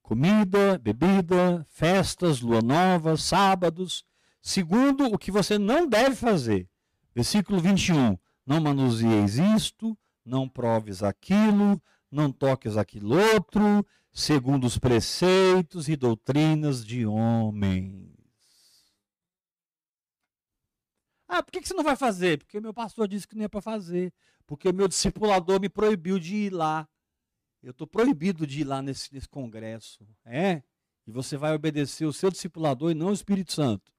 Comida, 0.09 0.79
bebida, 0.79 1.63
festas, 1.69 2.41
lua 2.41 2.63
nova, 2.63 3.15
sábados. 3.15 4.03
Segundo, 4.41 5.05
o 5.05 5.19
que 5.19 5.29
você 5.29 5.59
não 5.59 5.87
deve 5.87 6.15
fazer. 6.15 6.67
Versículo 7.13 7.59
21. 7.59 8.17
Não 8.43 8.59
manusieis 8.59 9.37
isto, 9.37 9.95
não 10.25 10.49
proves 10.49 11.03
aquilo, 11.03 11.79
não 12.11 12.31
toques 12.31 12.75
aquilo 12.75 13.15
outro, 13.35 13.85
segundo 14.11 14.65
os 14.65 14.79
preceitos 14.79 15.87
e 15.87 15.95
doutrinas 15.95 16.83
de 16.83 17.05
homens. 17.05 18.09
Ah, 21.27 21.43
por 21.43 21.51
que 21.51 21.63
você 21.63 21.75
não 21.75 21.83
vai 21.83 21.95
fazer? 21.95 22.39
Porque 22.39 22.59
meu 22.59 22.73
pastor 22.73 23.07
disse 23.07 23.27
que 23.27 23.35
não 23.35 23.43
ia 23.43 23.49
para 23.49 23.61
fazer. 23.61 24.11
Porque 24.47 24.73
meu 24.73 24.87
discipulador 24.87 25.61
me 25.61 25.69
proibiu 25.69 26.17
de 26.17 26.35
ir 26.35 26.49
lá. 26.51 26.89
Eu 27.61 27.71
estou 27.71 27.85
proibido 27.85 28.47
de 28.47 28.61
ir 28.61 28.63
lá 28.63 28.81
nesse, 28.81 29.13
nesse 29.13 29.27
congresso. 29.27 30.07
É? 30.25 30.63
E 31.05 31.11
você 31.11 31.37
vai 31.37 31.53
obedecer 31.53 32.05
o 32.05 32.13
seu 32.13 32.31
discipulador 32.31 32.91
e 32.91 32.95
não 32.95 33.07
o 33.07 33.13
Espírito 33.13 33.51
Santo. 33.51 33.91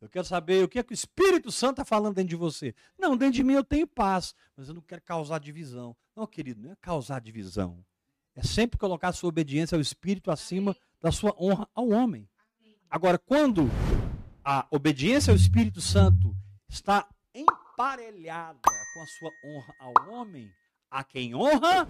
Eu 0.00 0.08
quero 0.08 0.24
saber 0.24 0.62
o 0.62 0.68
que 0.68 0.78
é 0.78 0.82
que 0.82 0.92
o 0.92 0.94
Espírito 0.94 1.50
Santo 1.50 1.80
está 1.80 1.84
falando 1.84 2.14
dentro 2.14 2.30
de 2.30 2.36
você. 2.36 2.74
Não, 2.98 3.16
dentro 3.16 3.34
de 3.34 3.42
mim 3.42 3.54
eu 3.54 3.64
tenho 3.64 3.86
paz, 3.86 4.34
mas 4.56 4.68
eu 4.68 4.74
não 4.74 4.82
quero 4.82 5.02
causar 5.02 5.40
divisão. 5.40 5.96
Não, 6.14 6.26
querido, 6.26 6.62
não 6.62 6.72
é 6.72 6.76
causar 6.76 7.20
divisão. 7.20 7.84
É 8.34 8.42
sempre 8.42 8.78
colocar 8.78 9.08
a 9.08 9.12
sua 9.12 9.30
obediência 9.30 9.74
ao 9.74 9.80
Espírito 9.80 10.30
acima 10.30 10.76
da 11.00 11.10
sua 11.10 11.34
honra 11.40 11.68
ao 11.74 11.88
homem. 11.88 12.28
Agora, 12.88 13.18
quando 13.18 13.68
a 14.44 14.66
obediência 14.70 15.30
ao 15.32 15.36
Espírito 15.36 15.80
Santo 15.80 16.36
está 16.68 17.08
emparelhada 17.34 18.60
com 18.62 19.02
a 19.02 19.06
sua 19.06 19.30
honra 19.44 19.74
ao 19.80 20.08
homem, 20.10 20.52
a 20.90 21.02
quem 21.02 21.34
honra, 21.34 21.88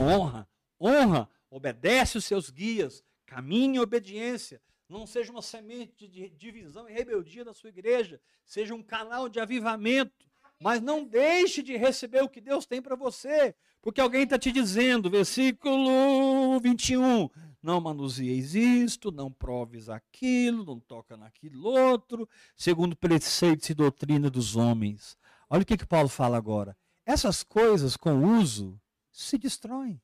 honra, 0.00 0.48
honra, 0.80 1.28
obedece 1.50 2.18
os 2.18 2.24
seus 2.24 2.50
guias, 2.50 3.02
caminhe 3.26 3.76
em 3.76 3.78
obediência. 3.78 4.60
Não 4.88 5.06
seja 5.06 5.32
uma 5.32 5.42
semente 5.42 6.06
de 6.06 6.28
divisão 6.30 6.88
e 6.88 6.92
rebeldia 6.92 7.44
da 7.44 7.54
sua 7.54 7.70
igreja, 7.70 8.20
seja 8.44 8.74
um 8.74 8.82
canal 8.82 9.28
de 9.28 9.40
avivamento. 9.40 10.26
Mas 10.60 10.80
não 10.80 11.04
deixe 11.04 11.62
de 11.62 11.76
receber 11.76 12.22
o 12.22 12.28
que 12.28 12.40
Deus 12.40 12.64
tem 12.64 12.80
para 12.80 12.94
você, 12.94 13.54
porque 13.82 14.00
alguém 14.00 14.22
está 14.22 14.38
te 14.38 14.52
dizendo, 14.52 15.10
versículo 15.10 16.60
21, 16.60 17.28
não 17.62 17.80
manusieis 17.80 18.54
isto, 18.54 19.10
não 19.10 19.32
proves 19.32 19.88
aquilo, 19.88 20.64
não 20.64 20.78
toca 20.78 21.16
naquilo 21.16 21.68
outro, 21.68 22.28
segundo 22.56 22.96
preceitos 22.96 23.68
e 23.68 23.74
doutrina 23.74 24.30
dos 24.30 24.54
homens. 24.54 25.18
Olha 25.50 25.62
o 25.62 25.66
que, 25.66 25.76
que 25.76 25.86
Paulo 25.86 26.08
fala 26.08 26.36
agora. 26.36 26.76
Essas 27.04 27.42
coisas 27.42 27.96
com 27.96 28.38
uso 28.38 28.80
se 29.14 29.38
destroem. 29.38 30.02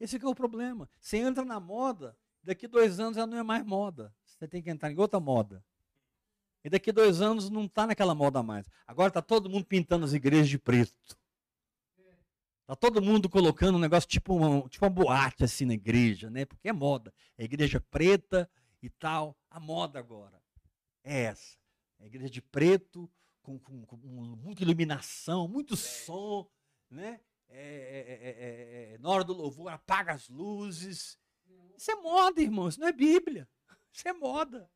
Esse 0.00 0.16
é 0.16 0.26
o 0.26 0.34
problema. 0.34 0.88
Você 0.98 1.18
entra 1.18 1.44
na 1.44 1.60
moda, 1.60 2.16
daqui 2.42 2.66
dois 2.66 2.98
anos 2.98 3.18
ela 3.18 3.26
não 3.26 3.36
é 3.36 3.42
mais 3.42 3.64
moda. 3.64 4.14
Você 4.24 4.48
tem 4.48 4.62
que 4.62 4.70
entrar 4.70 4.90
em 4.90 4.98
outra 4.98 5.20
moda. 5.20 5.62
E 6.64 6.70
daqui 6.70 6.90
dois 6.90 7.20
anos 7.20 7.50
não 7.50 7.66
está 7.66 7.86
naquela 7.86 8.14
moda 8.14 8.42
mais. 8.42 8.66
Agora 8.86 9.08
está 9.08 9.20
todo 9.20 9.50
mundo 9.50 9.66
pintando 9.66 10.06
as 10.06 10.14
igrejas 10.14 10.48
de 10.48 10.58
preto. 10.58 11.18
Está 12.62 12.74
todo 12.74 13.02
mundo 13.02 13.28
colocando 13.28 13.76
um 13.76 13.80
negócio 13.80 14.08
tipo 14.08 14.34
uma, 14.34 14.66
tipo 14.68 14.84
uma 14.84 14.90
boate 14.90 15.44
assim 15.44 15.66
na 15.66 15.74
igreja, 15.74 16.30
né? 16.30 16.46
Porque 16.46 16.68
é 16.68 16.72
moda. 16.72 17.12
É 17.36 17.44
igreja 17.44 17.78
preta 17.78 18.50
e 18.82 18.88
tal. 18.88 19.36
A 19.50 19.60
moda 19.60 19.98
agora 19.98 20.40
é 21.04 21.24
essa. 21.24 21.58
É 21.98 22.06
igreja 22.06 22.30
de 22.30 22.40
preto, 22.40 23.10
com, 23.42 23.58
com, 23.58 23.84
com 23.84 23.96
muita 23.96 24.62
iluminação, 24.62 25.46
muito 25.46 25.76
som, 25.76 26.48
né? 26.90 27.20
É 27.52 27.90
é, 28.00 28.18
é, 28.22 28.30
é, 28.30 28.94
é, 28.94 28.98
na 28.98 29.08
hora 29.08 29.24
do 29.24 29.32
louvor, 29.32 29.72
apaga 29.72 30.12
as 30.12 30.28
luzes. 30.28 31.18
Isso 31.76 31.90
é 31.90 31.94
moda, 31.96 32.40
irmão, 32.40 32.68
isso 32.68 32.80
não 32.80 32.88
é 32.88 32.92
Bíblia. 32.92 33.48
Isso 33.92 34.06
é 34.08 34.12
moda. 34.12 34.70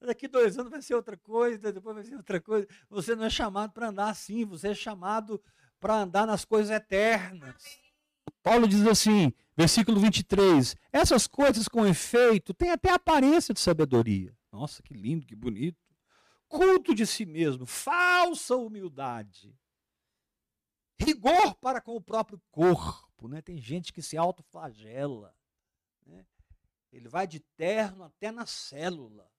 Daqui 0.00 0.26
dois 0.26 0.58
anos 0.58 0.70
vai 0.70 0.80
ser 0.80 0.94
outra 0.94 1.16
coisa, 1.16 1.72
depois 1.72 1.94
vai 1.94 2.04
ser 2.04 2.16
outra 2.16 2.40
coisa. 2.40 2.66
Você 2.88 3.14
não 3.14 3.24
é 3.24 3.30
chamado 3.30 3.72
para 3.72 3.88
andar 3.88 4.08
assim, 4.08 4.44
você 4.44 4.68
é 4.68 4.74
chamado 4.74 5.42
para 5.78 5.96
andar 5.96 6.26
nas 6.26 6.44
coisas 6.44 6.70
eternas. 6.70 7.78
Paulo 8.42 8.66
diz 8.66 8.86
assim, 8.86 9.32
versículo 9.56 10.00
23: 10.00 10.74
Essas 10.92 11.26
coisas 11.26 11.68
com 11.68 11.86
efeito 11.86 12.54
têm 12.54 12.70
até 12.70 12.90
aparência 12.90 13.52
de 13.52 13.60
sabedoria. 13.60 14.34
Nossa, 14.50 14.82
que 14.82 14.94
lindo, 14.94 15.26
que 15.26 15.36
bonito. 15.36 15.78
Culto 16.48 16.94
de 16.94 17.06
si 17.06 17.26
mesmo, 17.26 17.66
falsa 17.66 18.56
humildade 18.56 19.54
rigor 21.04 21.54
para 21.56 21.80
com 21.80 21.96
o 21.96 22.00
próprio 22.00 22.40
corpo. 22.50 23.28
Né? 23.28 23.40
Tem 23.42 23.58
gente 23.58 23.92
que 23.92 24.02
se 24.02 24.16
autoflagela. 24.16 25.34
Né? 26.06 26.26
Ele 26.92 27.08
vai 27.08 27.26
de 27.26 27.40
terno 27.40 28.04
até 28.04 28.30
na 28.30 28.46
célula. 28.46 29.30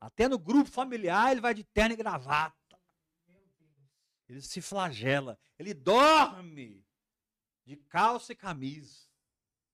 Até 0.00 0.28
no 0.28 0.38
grupo 0.38 0.70
familiar 0.70 1.32
ele 1.32 1.40
vai 1.40 1.54
de 1.54 1.64
terno 1.64 1.94
e 1.94 1.96
gravata. 1.96 2.56
Ele 4.28 4.40
se 4.42 4.60
flagela. 4.60 5.38
Ele 5.58 5.72
dorme 5.72 6.84
de 7.64 7.76
calça 7.76 8.32
e 8.32 8.36
camisa. 8.36 9.06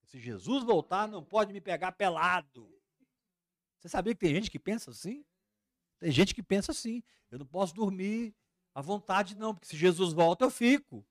Se 0.04 0.20
Jesus 0.20 0.62
voltar, 0.62 1.08
não 1.08 1.24
pode 1.24 1.52
me 1.52 1.60
pegar 1.60 1.92
pelado. 1.92 2.70
Você 3.78 3.88
sabia 3.88 4.14
que 4.14 4.20
tem 4.20 4.34
gente 4.34 4.50
que 4.50 4.58
pensa 4.58 4.90
assim? 4.90 5.24
Tem 5.98 6.10
gente 6.10 6.34
que 6.34 6.42
pensa 6.42 6.72
assim. 6.72 7.02
Eu 7.30 7.38
não 7.38 7.46
posso 7.46 7.74
dormir 7.74 8.34
à 8.74 8.80
vontade, 8.80 9.36
não, 9.36 9.54
porque 9.54 9.68
se 9.68 9.76
Jesus 9.76 10.12
volta, 10.12 10.44
eu 10.44 10.50
fico. 10.50 11.04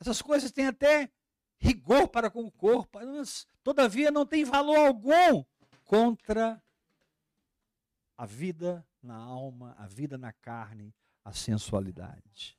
Essas 0.00 0.22
coisas 0.22 0.52
têm 0.52 0.66
até 0.66 1.10
rigor 1.58 2.08
para 2.08 2.30
com 2.30 2.44
o 2.44 2.52
corpo, 2.52 2.98
mas 2.98 3.46
todavia 3.62 4.10
não 4.10 4.24
tem 4.24 4.44
valor 4.44 4.78
algum 4.78 5.44
contra 5.84 6.62
a 8.16 8.26
vida 8.26 8.86
na 9.02 9.16
alma, 9.16 9.74
a 9.78 9.86
vida 9.86 10.16
na 10.16 10.32
carne, 10.32 10.94
a 11.24 11.32
sensualidade. 11.32 12.58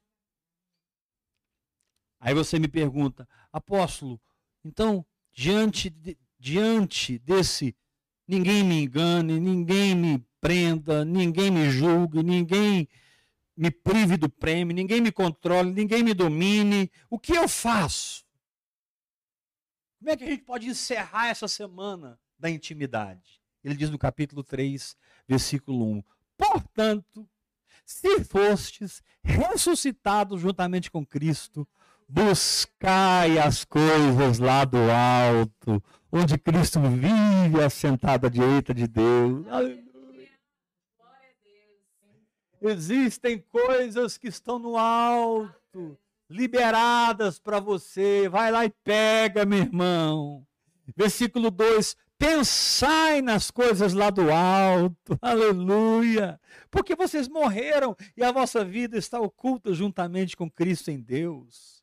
Aí 2.19 2.33
você 2.33 2.59
me 2.59 2.67
pergunta, 2.67 3.27
apóstolo, 3.51 4.19
então, 4.63 5.05
diante, 5.31 5.89
de, 5.89 6.17
diante 6.37 7.17
desse 7.19 7.75
ninguém 8.27 8.63
me 8.63 8.83
engane, 8.83 9.39
ninguém 9.39 9.95
me 9.95 10.19
prenda, 10.41 11.05
ninguém 11.05 11.49
me 11.49 11.69
julgue, 11.69 12.21
ninguém 12.21 12.87
me 13.59 13.69
prive 13.69 14.15
do 14.15 14.29
prêmio, 14.29 14.73
ninguém 14.73 15.01
me 15.01 15.11
controle, 15.11 15.73
ninguém 15.73 16.01
me 16.01 16.13
domine, 16.13 16.89
o 17.09 17.19
que 17.19 17.33
eu 17.33 17.45
faço? 17.49 18.23
Como 19.99 20.09
é 20.09 20.15
que 20.15 20.23
a 20.23 20.27
gente 20.27 20.43
pode 20.43 20.65
encerrar 20.67 21.27
essa 21.27 21.45
semana 21.45 22.17
da 22.39 22.49
intimidade? 22.49 23.41
Ele 23.61 23.75
diz 23.75 23.89
no 23.89 23.97
capítulo 23.97 24.45
3, 24.45 24.95
versículo 25.27 25.91
1: 25.91 26.03
Portanto, 26.37 27.27
se 27.85 28.23
fostes 28.23 29.03
ressuscitados 29.21 30.39
juntamente 30.39 30.89
com 30.89 31.05
Cristo, 31.05 31.67
buscai 32.07 33.39
as 33.39 33.65
coisas 33.65 34.39
lá 34.39 34.63
do 34.63 34.77
alto, 34.89 35.83
onde 36.09 36.37
Cristo 36.37 36.79
vive 36.79 37.61
assentado 37.61 38.25
à 38.25 38.29
direita 38.29 38.73
de 38.73 38.87
Deus. 38.87 39.45
Aleluia. 39.49 39.88
Existem 42.61 43.39
coisas 43.39 44.17
que 44.17 44.27
estão 44.27 44.59
no 44.59 44.77
alto, 44.77 45.97
liberadas 46.29 47.39
para 47.39 47.59
você. 47.59 48.27
Vai 48.27 48.51
lá 48.51 48.65
e 48.65 48.69
pega, 48.83 49.45
meu 49.45 49.59
irmão. 49.59 50.45
Versículo 50.95 51.49
2: 51.49 51.95
Pensai 52.17 53.21
nas 53.21 53.49
coisas 53.49 53.93
lá 53.93 54.09
do 54.09 54.29
alto, 54.29 55.17
aleluia, 55.21 56.39
porque 56.69 56.93
vocês 56.93 57.29
morreram 57.29 57.95
e 58.17 58.21
a 58.21 58.31
vossa 58.31 58.65
vida 58.65 58.97
está 58.97 59.21
oculta 59.21 59.73
juntamente 59.73 60.35
com 60.35 60.51
Cristo 60.51 60.91
em 60.91 60.99
Deus. 60.99 61.81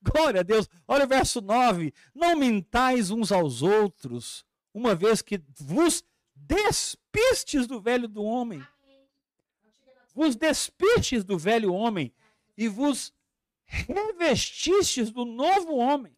Glória 0.00 0.40
a 0.40 0.44
Deus. 0.44 0.66
Olha 0.88 1.04
o 1.04 1.08
verso 1.08 1.42
9. 1.42 1.92
Não 2.14 2.36
mintais 2.36 3.10
uns 3.10 3.30
aos 3.30 3.60
outros, 3.60 4.46
uma 4.72 4.94
vez 4.94 5.20
que 5.20 5.42
vos 5.58 6.02
despistes 6.34 7.66
do 7.66 7.78
velho 7.78 8.08
do 8.08 8.22
homem. 8.22 8.64
Vos 10.16 10.34
despistes 10.34 11.22
do 11.22 11.36
velho 11.36 11.74
homem 11.74 12.10
e 12.56 12.68
vos 12.68 13.12
revestistes 13.66 15.10
do 15.10 15.26
novo 15.26 15.76
homem, 15.76 16.16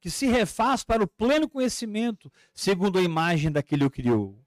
que 0.00 0.10
se 0.10 0.26
refaz 0.26 0.82
para 0.82 1.04
o 1.04 1.06
pleno 1.06 1.48
conhecimento, 1.48 2.32
segundo 2.52 2.98
a 2.98 3.02
imagem 3.02 3.52
daquele 3.52 3.82
que 3.82 3.86
o 3.86 3.90
criou. 3.90 4.44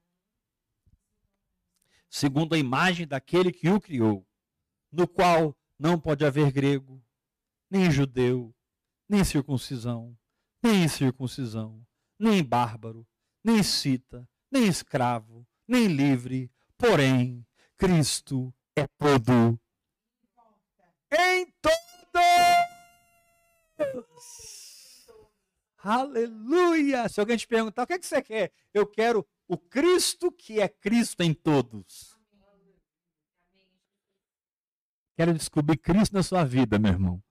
Segundo 2.09 2.53
a 2.53 2.57
imagem 2.57 3.07
daquele 3.07 3.49
que 3.49 3.69
o 3.69 3.79
criou, 3.79 4.27
no 4.91 5.07
qual 5.07 5.57
não 5.79 5.97
pode 5.97 6.25
haver 6.25 6.51
grego, 6.51 7.01
nem 7.69 7.89
judeu, 7.89 8.53
nem 9.07 9.23
circuncisão, 9.23 10.17
nem 10.61 10.85
circuncisão, 10.89 11.81
nem 12.19 12.43
bárbaro, 12.43 13.07
nem 13.41 13.63
cita, 13.63 14.27
nem 14.51 14.67
escravo, 14.67 15.47
nem 15.65 15.87
livre, 15.87 16.51
porém, 16.77 17.47
Cristo 17.77 18.53
é 18.75 18.87
todo 18.97 19.59
em 21.11 21.53
todos. 21.61 21.75
Aleluia! 25.77 27.07
Se 27.09 27.19
alguém 27.19 27.37
te 27.37 27.47
perguntar, 27.47 27.83
o 27.83 27.87
que, 27.87 27.93
é 27.93 27.99
que 27.99 28.05
você 28.05 28.21
quer? 28.21 28.51
Eu 28.73 28.87
quero 28.87 29.25
o 29.47 29.57
Cristo 29.57 30.31
que 30.31 30.59
é 30.59 30.67
Cristo 30.67 31.21
em 31.21 31.33
todos. 31.33 32.17
Quero 35.15 35.33
descobrir 35.33 35.77
Cristo 35.77 36.13
na 36.13 36.23
sua 36.23 36.43
vida, 36.43 36.77
meu 36.77 36.91
irmão 36.91 37.23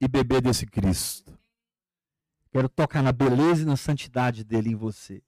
e 0.00 0.06
beber 0.06 0.40
desse 0.40 0.66
Cristo. 0.66 1.36
Quero 2.50 2.68
tocar 2.68 3.02
na 3.02 3.12
beleza 3.12 3.62
e 3.62 3.66
na 3.66 3.76
santidade 3.76 4.44
dele 4.44 4.70
em 4.70 4.74
você. 4.74 5.22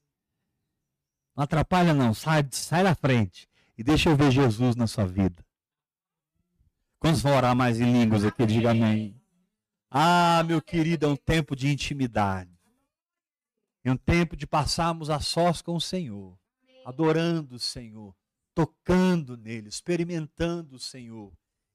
Não 1.36 1.44
atrapalha, 1.44 1.92
não. 1.92 2.14
Sai, 2.14 2.46
sai 2.50 2.82
da 2.82 2.94
frente 2.94 3.48
e 3.76 3.82
deixa 3.82 4.08
eu 4.08 4.16
ver 4.16 4.30
Jesus 4.30 4.76
na 4.76 4.86
sua 4.86 5.06
vida. 5.06 5.44
Vão 7.18 7.36
orar 7.36 7.56
mais 7.56 7.80
em 7.80 7.92
línguas 7.92 8.24
aqui? 8.24 8.46
Diga 8.46 8.70
amém. 8.70 9.20
Ah, 9.90 10.44
meu 10.46 10.62
querido, 10.62 11.06
é 11.06 11.08
um 11.08 11.16
tempo 11.16 11.56
de 11.56 11.68
intimidade. 11.68 12.56
É 13.82 13.90
um 13.90 13.96
tempo 13.96 14.36
de 14.36 14.46
passarmos 14.46 15.10
a 15.10 15.18
sós 15.18 15.60
com 15.60 15.74
o 15.74 15.80
Senhor, 15.80 16.38
adorando 16.84 17.56
o 17.56 17.58
Senhor, 17.58 18.14
tocando 18.54 19.36
nele, 19.36 19.68
experimentando 19.68 20.76
o 20.76 20.78
Senhor 20.78 21.32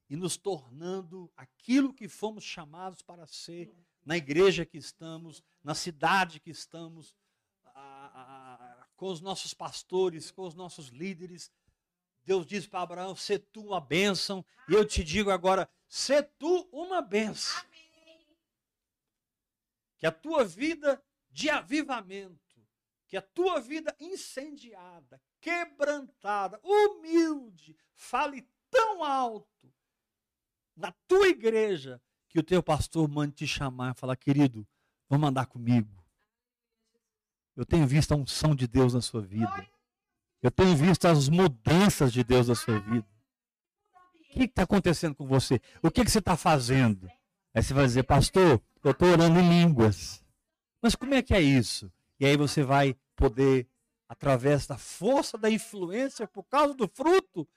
e 0.09 0.15
nos 0.15 0.37
tornando 0.37 1.31
aquilo 1.35 1.93
que 1.93 2.07
fomos 2.07 2.43
chamados 2.43 3.01
para 3.01 3.27
ser 3.27 3.73
na 4.05 4.15
igreja 4.15 4.65
que 4.65 4.77
estamos, 4.77 5.43
na 5.63 5.73
cidade 5.73 6.39
que 6.39 6.51
estamos, 6.51 7.13
a, 7.65 7.81
a, 7.81 8.87
com 8.95 9.07
os 9.07 9.19
nossos 9.19 9.53
pastores, 9.53 10.31
com 10.31 10.43
os 10.43 10.55
nossos 10.55 10.87
líderes. 10.89 11.51
Deus 12.25 12.45
diz 12.45 12.65
para 12.65 12.81
Abraão: 12.81 13.15
"Se 13.15 13.37
tu 13.37 13.67
uma 13.67 13.79
bênção", 13.79 14.43
e 14.67 14.73
eu 14.73 14.85
te 14.85 15.03
digo 15.03 15.29
agora: 15.29 15.69
"Se 15.87 16.23
tu 16.23 16.67
uma 16.71 17.01
bênção". 17.01 17.63
Que 19.97 20.07
a 20.07 20.11
tua 20.11 20.43
vida 20.43 21.01
de 21.29 21.49
avivamento, 21.49 22.65
que 23.07 23.15
a 23.15 23.21
tua 23.21 23.61
vida 23.61 23.95
incendiada, 23.99 25.21
quebrantada, 25.39 26.59
humilde, 26.63 27.77
fale 27.93 28.47
tão 28.69 29.03
alto 29.03 29.73
na 30.75 30.91
tua 31.07 31.27
igreja 31.27 32.01
que 32.27 32.39
o 32.39 32.43
teu 32.43 32.61
pastor 32.61 33.07
mande 33.07 33.35
te 33.35 33.47
chamar 33.47 33.93
e 33.95 33.97
falar, 33.97 34.17
querido, 34.17 34.67
vamos 35.07 35.29
andar 35.29 35.45
comigo. 35.45 36.03
Eu 37.55 37.65
tenho 37.65 37.87
visto 37.87 38.11
a 38.11 38.17
unção 38.17 38.53
de 38.53 38.67
Deus 38.67 38.93
na 38.93 39.01
sua 39.01 39.21
vida. 39.21 39.69
Eu 40.41 40.51
tenho 40.51 40.75
visto 40.75 41.05
as 41.05 41.29
mudanças 41.29 42.13
de 42.13 42.23
Deus 42.23 42.47
na 42.47 42.55
sua 42.55 42.79
vida. 42.79 43.07
O 44.29 44.33
que 44.33 44.43
está 44.43 44.63
acontecendo 44.63 45.15
com 45.15 45.25
você? 45.25 45.61
O 45.81 45.89
que, 45.89 46.03
que 46.03 46.11
você 46.11 46.19
está 46.19 46.35
fazendo? 46.35 47.09
Aí 47.53 47.63
você 47.63 47.73
vai 47.73 47.85
dizer, 47.85 48.03
pastor, 48.03 48.61
eu 48.83 48.91
estou 48.91 49.07
orando 49.07 49.39
em 49.39 49.49
línguas. 49.49 50.23
Mas 50.81 50.93
como 50.93 51.13
é 51.13 51.21
que 51.21 51.33
é 51.33 51.41
isso? 51.41 51.91
E 52.19 52.25
aí 52.25 52.37
você 52.37 52.63
vai 52.63 52.95
poder, 53.15 53.67
através 54.07 54.67
da 54.67 54.77
força 54.77 55.37
da 55.37 55.49
influência, 55.49 56.27
por 56.27 56.43
causa 56.43 56.73
do 56.73 56.87
fruto, 56.87 57.47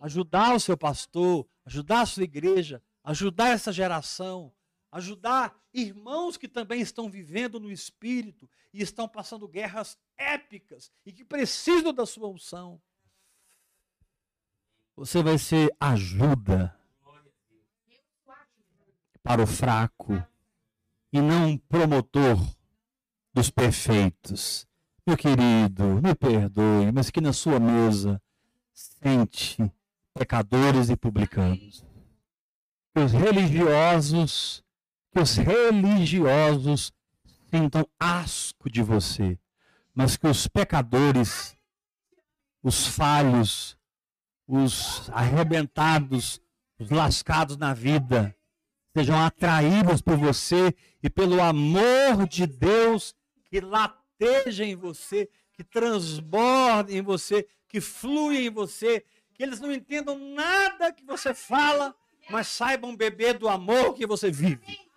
ajudar 0.00 0.54
o 0.54 0.60
seu 0.60 0.76
pastor, 0.76 1.46
ajudar 1.66 2.00
a 2.00 2.06
sua 2.06 2.24
igreja, 2.24 2.82
ajudar 3.04 3.48
essa 3.50 3.72
geração, 3.72 4.52
ajudar 4.92 5.56
irmãos 5.72 6.36
que 6.36 6.48
também 6.48 6.80
estão 6.80 7.10
vivendo 7.10 7.60
no 7.60 7.70
espírito 7.70 8.48
e 8.72 8.82
estão 8.82 9.08
passando 9.08 9.46
guerras 9.46 9.98
épicas 10.16 10.90
e 11.04 11.12
que 11.12 11.24
precisam 11.24 11.92
da 11.92 12.04
sua 12.04 12.28
unção. 12.28 12.80
Você 14.96 15.22
vai 15.22 15.38
ser 15.38 15.74
ajuda 15.78 16.76
para 19.22 19.42
o 19.42 19.46
fraco 19.46 20.14
e 21.12 21.20
não 21.20 21.50
um 21.50 21.58
promotor 21.58 22.38
dos 23.32 23.50
perfeitos. 23.50 24.66
Meu 25.06 25.16
querido, 25.16 25.84
me 26.02 26.14
perdoe, 26.14 26.92
mas 26.92 27.10
que 27.10 27.20
na 27.20 27.32
sua 27.32 27.58
mesa 27.58 28.20
sente 28.72 29.72
pecadores 30.14 30.90
e 30.90 30.96
publicanos. 30.96 31.84
Os 32.94 33.12
religiosos, 33.12 34.62
que 35.12 35.20
os 35.20 35.36
religiosos 35.36 36.92
sintam 37.50 37.86
asco 37.98 38.70
de 38.70 38.82
você, 38.82 39.38
mas 39.94 40.16
que 40.16 40.26
os 40.26 40.46
pecadores, 40.46 41.56
os 42.62 42.86
falhos, 42.86 43.76
os 44.46 45.10
arrebentados, 45.10 46.40
os 46.78 46.90
lascados 46.90 47.56
na 47.56 47.74
vida, 47.74 48.34
sejam 48.96 49.18
atraídos 49.18 50.00
por 50.00 50.16
você 50.16 50.74
e 51.02 51.10
pelo 51.10 51.40
amor 51.40 52.26
de 52.28 52.46
Deus 52.46 53.14
que 53.48 53.60
lateja 53.60 54.64
em 54.64 54.76
você, 54.76 55.28
que 55.52 55.64
transborda 55.64 56.92
em 56.92 57.02
você, 57.02 57.46
que 57.68 57.80
flui 57.80 58.46
em 58.46 58.50
você, 58.50 59.04
que 59.34 59.42
eles 59.42 59.60
não 59.60 59.72
entendam 59.72 60.16
nada 60.18 60.92
que 60.92 61.04
você 61.04 61.34
fala, 61.34 61.94
mas 62.28 62.46
saibam 62.46 62.94
beber 62.94 63.38
do 63.38 63.48
amor 63.48 63.94
que 63.94 64.06
você 64.06 64.30
vive. 64.30 64.89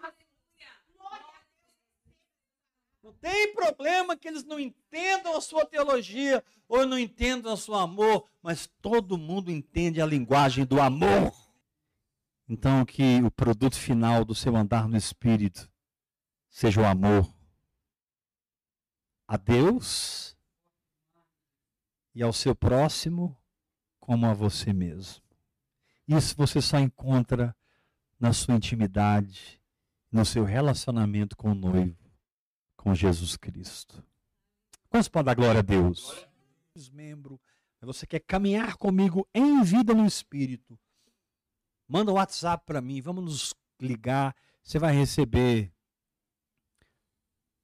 Não 3.04 3.12
tem 3.12 3.54
problema 3.54 4.16
que 4.16 4.30
eles 4.30 4.46
não 4.46 4.58
entendam 4.58 5.36
a 5.36 5.42
sua 5.42 5.66
teologia 5.66 6.42
ou 6.70 6.86
não 6.86 6.98
entendam 6.98 7.54
o 7.54 7.58
seu 7.58 7.76
amor, 7.76 8.30
mas 8.42 8.66
todo 8.82 9.18
mundo 9.18 9.52
entende 9.52 10.02
a 10.02 10.06
linguagem 10.06 10.66
do 10.66 10.80
amor. 10.80 11.34
Então, 12.48 12.86
que 12.86 13.22
o 13.22 13.30
produto 13.30 13.78
final 13.78 14.24
do 14.24 14.34
seu 14.34 14.56
andar 14.56 14.88
no 14.88 14.96
Espírito 14.96 15.70
seja 16.50 16.80
o 16.80 16.86
amor 16.86 17.30
a 19.28 19.36
Deus 19.36 20.38
e 22.16 22.24
ao 22.24 22.32
seu 22.32 22.56
próximo 22.56 23.38
como 24.00 24.26
a 24.28 24.34
você 24.34 24.72
mesmo. 24.72 25.22
Isso 26.08 26.36
você 26.38 26.62
só 26.62 26.80
encontra 26.80 27.54
na 28.18 28.32
sua 28.32 28.56
intimidade, 28.56 29.60
no 30.10 30.24
seu 30.24 30.46
relacionamento 30.46 31.36
com 31.36 31.52
o 31.52 31.56
noivo, 31.56 32.03
com 32.84 32.94
Jesus 32.94 33.38
Cristo. 33.38 34.04
Quantos 34.90 35.08
podem 35.08 35.28
dar 35.28 35.36
glória 35.36 35.60
a 35.60 35.64
Deus? 35.64 36.28
Membro, 36.92 37.40
você 37.82 38.06
quer 38.06 38.20
caminhar 38.20 38.76
comigo 38.76 39.26
em 39.34 39.64
vida 39.64 39.94
no 39.94 40.06
Espírito? 40.06 40.78
Manda 41.88 42.12
um 42.12 42.16
WhatsApp 42.16 42.66
para 42.66 42.82
mim, 42.82 43.02
vamos 43.02 43.24
nos 43.24 43.56
ligar. 43.80 44.36
Você 44.62 44.78
vai 44.78 44.94
receber 44.94 45.72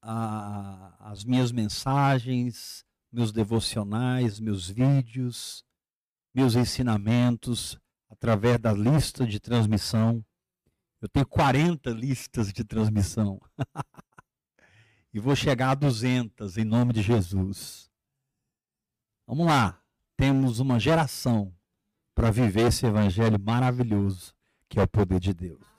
a, 0.02 0.96
as 1.12 1.26
minhas 1.26 1.52
mensagens, 1.52 2.86
meus 3.12 3.34
devocionais, 3.34 4.40
meus 4.40 4.70
vídeos, 4.70 5.66
meus 6.34 6.56
ensinamentos 6.56 7.78
através 8.10 8.58
da 8.58 8.72
lista 8.72 9.28
de 9.28 9.38
transmissão. 9.38 10.24
Eu 11.02 11.10
tenho 11.10 11.28
40 11.28 11.90
listas 11.90 12.54
de 12.54 12.64
transmissão. 12.64 13.42
e 15.14 15.20
vou 15.20 15.36
chegar 15.36 15.72
a 15.72 15.76
200 15.76 16.58
em 16.58 16.64
nome 16.64 16.94
de 16.94 17.02
Jesus. 17.02 17.90
Vamos 19.26 19.46
lá. 19.46 19.80
Temos 20.16 20.60
uma 20.60 20.80
geração 20.80 21.54
para 22.14 22.32
viver 22.32 22.68
esse 22.68 22.86
evangelho 22.86 23.40
maravilhoso 23.40 24.34
que 24.68 24.80
é 24.80 24.84
o 24.84 24.88
poder 24.88 25.20
de 25.20 25.34
Deus. 25.34 25.79